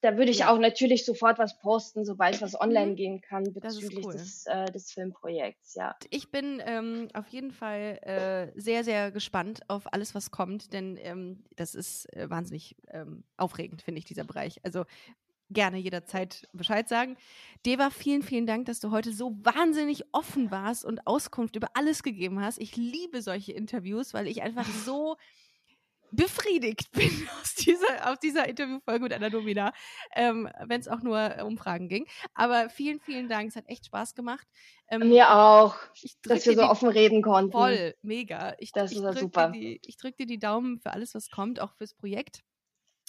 da 0.01 0.17
würde 0.17 0.31
ich 0.31 0.39
ja. 0.39 0.53
auch 0.53 0.59
natürlich 0.59 1.05
sofort 1.05 1.39
was 1.39 1.59
posten, 1.59 2.05
sobald 2.05 2.41
was 2.41 2.61
online 2.61 2.93
mhm. 2.93 2.97
gehen 2.97 3.21
kann 3.21 3.45
bezüglich 3.53 4.05
cool. 4.05 4.13
des, 4.13 4.47
äh, 4.47 4.67
des 4.67 4.93
Filmprojekts, 4.93 5.75
ja. 5.75 5.97
Ich 6.11 6.31
bin 6.31 6.63
ähm, 6.65 7.09
auf 7.15 7.27
jeden 7.29 7.51
Fall 7.51 7.99
äh, 8.03 8.61
sehr, 8.61 8.85
sehr 8.85 9.11
gespannt 9.11 9.63
auf 9.67 9.93
alles, 9.93 10.15
was 10.15 10.31
kommt, 10.31 10.73
denn 10.73 10.97
ähm, 11.01 11.45
das 11.57 11.75
ist 11.75 12.13
äh, 12.15 12.31
wahnsinnig 12.31 12.77
ähm, 12.89 13.25
aufregend, 13.37 13.83
finde 13.83 13.99
ich, 13.99 14.05
dieser 14.05 14.25
Bereich. 14.25 14.61
Also 14.63 14.85
gerne 15.51 15.79
jederzeit 15.79 16.49
Bescheid 16.53 16.89
sagen. 16.89 17.17
Deva, 17.65 17.91
vielen, 17.91 18.23
vielen 18.23 18.47
Dank, 18.47 18.67
dass 18.67 18.81
du 18.81 18.91
heute 18.91 19.13
so 19.13 19.37
wahnsinnig 19.43 20.05
offen 20.13 20.51
warst 20.51 20.85
und 20.85 21.07
Auskunft 21.07 21.57
über 21.57 21.69
alles 21.75 22.03
gegeben 22.03 22.41
hast. 22.41 22.59
Ich 22.59 22.77
liebe 22.77 23.23
solche 23.23 23.53
Interviews, 23.53 24.15
weil 24.15 24.27
ich 24.27 24.43
einfach 24.43 24.67
so 24.67 25.17
befriedigt 26.11 26.91
bin 26.93 27.29
aus 27.41 27.55
dieser, 27.55 28.11
aus 28.11 28.19
dieser 28.19 28.49
Interviewfolge 28.49 29.03
mit 29.03 29.13
Anna 29.13 29.31
Domina, 29.31 29.73
ähm, 30.15 30.49
wenn 30.67 30.81
es 30.81 30.89
auch 30.89 31.03
nur 31.03 31.37
um 31.45 31.59
Fragen 31.59 31.89
ging. 31.89 32.07
Aber 32.35 32.71
vielen, 32.71 33.01
vielen 33.01 33.29
Dank. 33.29 33.49
Es 33.49 33.57
hat 33.57 33.69
echt 33.69 33.87
Spaß 33.87 34.15
gemacht. 34.15 34.47
Ähm, 34.89 35.09
Mir 35.09 35.35
auch, 35.35 35.77
dass 36.23 36.47
wir 36.47 36.55
so 36.55 36.63
offen 36.63 36.89
reden 36.89 37.23
konnten. 37.23 37.53
Voll, 37.53 37.95
mega. 38.03 38.55
Ich, 38.59 38.73
das 38.73 38.93
ich 38.93 38.99
ist 38.99 39.19
super. 39.19 39.51
Die, 39.51 39.81
ich 39.85 39.97
drücke 39.97 40.19
dir 40.19 40.27
die 40.27 40.39
Daumen 40.39 40.79
für 40.81 40.93
alles, 40.93 41.15
was 41.15 41.31
kommt, 41.31 41.61
auch 41.61 41.75
fürs 41.75 41.95
Projekt. 41.95 42.43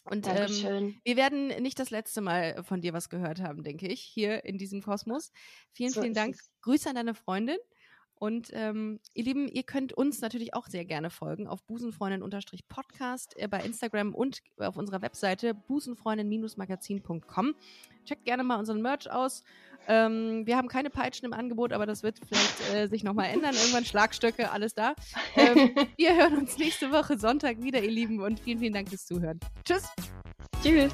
Und 0.05 0.27
ähm, 0.27 0.99
wir 1.03 1.17
werden 1.17 1.47
nicht 1.61 1.79
das 1.79 1.89
letzte 1.89 2.21
Mal 2.21 2.63
von 2.63 2.81
dir 2.81 2.93
was 2.93 3.09
gehört 3.09 3.41
haben, 3.41 3.63
denke 3.63 3.87
ich, 3.87 4.01
hier 4.01 4.45
in 4.45 4.57
diesem 4.57 4.81
Kosmos. 4.81 5.31
Vielen, 5.71 5.91
so 5.91 6.01
vielen 6.01 6.13
Dank. 6.13 6.35
Es. 6.35 6.51
Grüße 6.61 6.89
an 6.89 6.95
deine 6.95 7.13
Freundin. 7.13 7.57
Und 8.19 8.49
ähm, 8.51 8.99
ihr 9.13 9.23
Lieben, 9.23 9.47
ihr 9.47 9.63
könnt 9.63 9.93
uns 9.93 10.19
natürlich 10.19 10.53
auch 10.53 10.67
sehr 10.67 10.83
gerne 10.83 11.09
folgen 11.09 11.47
auf 11.47 11.63
busenfreundin-podcast 11.63 13.37
äh, 13.37 13.47
bei 13.47 13.61
Instagram 13.61 14.13
und 14.13 14.41
auf 14.57 14.75
unserer 14.75 15.01
Webseite 15.01 15.53
busenfreundin-magazin.com. 15.53 17.55
Checkt 18.03 18.25
gerne 18.25 18.43
mal 18.43 18.59
unseren 18.59 18.81
Merch 18.81 19.09
aus. 19.09 19.45
Ähm, 19.87 20.45
wir 20.45 20.57
haben 20.57 20.67
keine 20.67 20.89
Peitschen 20.89 21.25
im 21.25 21.33
Angebot, 21.33 21.73
aber 21.73 21.85
das 21.85 22.03
wird 22.03 22.19
vielleicht 22.27 22.73
äh, 22.73 22.87
sich 22.87 23.03
nochmal 23.03 23.29
ändern. 23.29 23.55
Irgendwann 23.55 23.85
Schlagstöcke, 23.85 24.51
alles 24.51 24.73
da. 24.73 24.93
Ähm, 25.35 25.71
wir 25.97 26.15
hören 26.15 26.37
uns 26.37 26.57
nächste 26.57 26.91
Woche 26.91 27.17
Sonntag 27.17 27.61
wieder, 27.61 27.81
ihr 27.81 27.91
Lieben, 27.91 28.21
und 28.21 28.39
vielen, 28.39 28.59
vielen 28.59 28.73
Dank 28.73 28.89
fürs 28.89 29.05
Zuhören. 29.05 29.39
Tschüss. 29.65 29.87
Tschüss. 30.61 30.93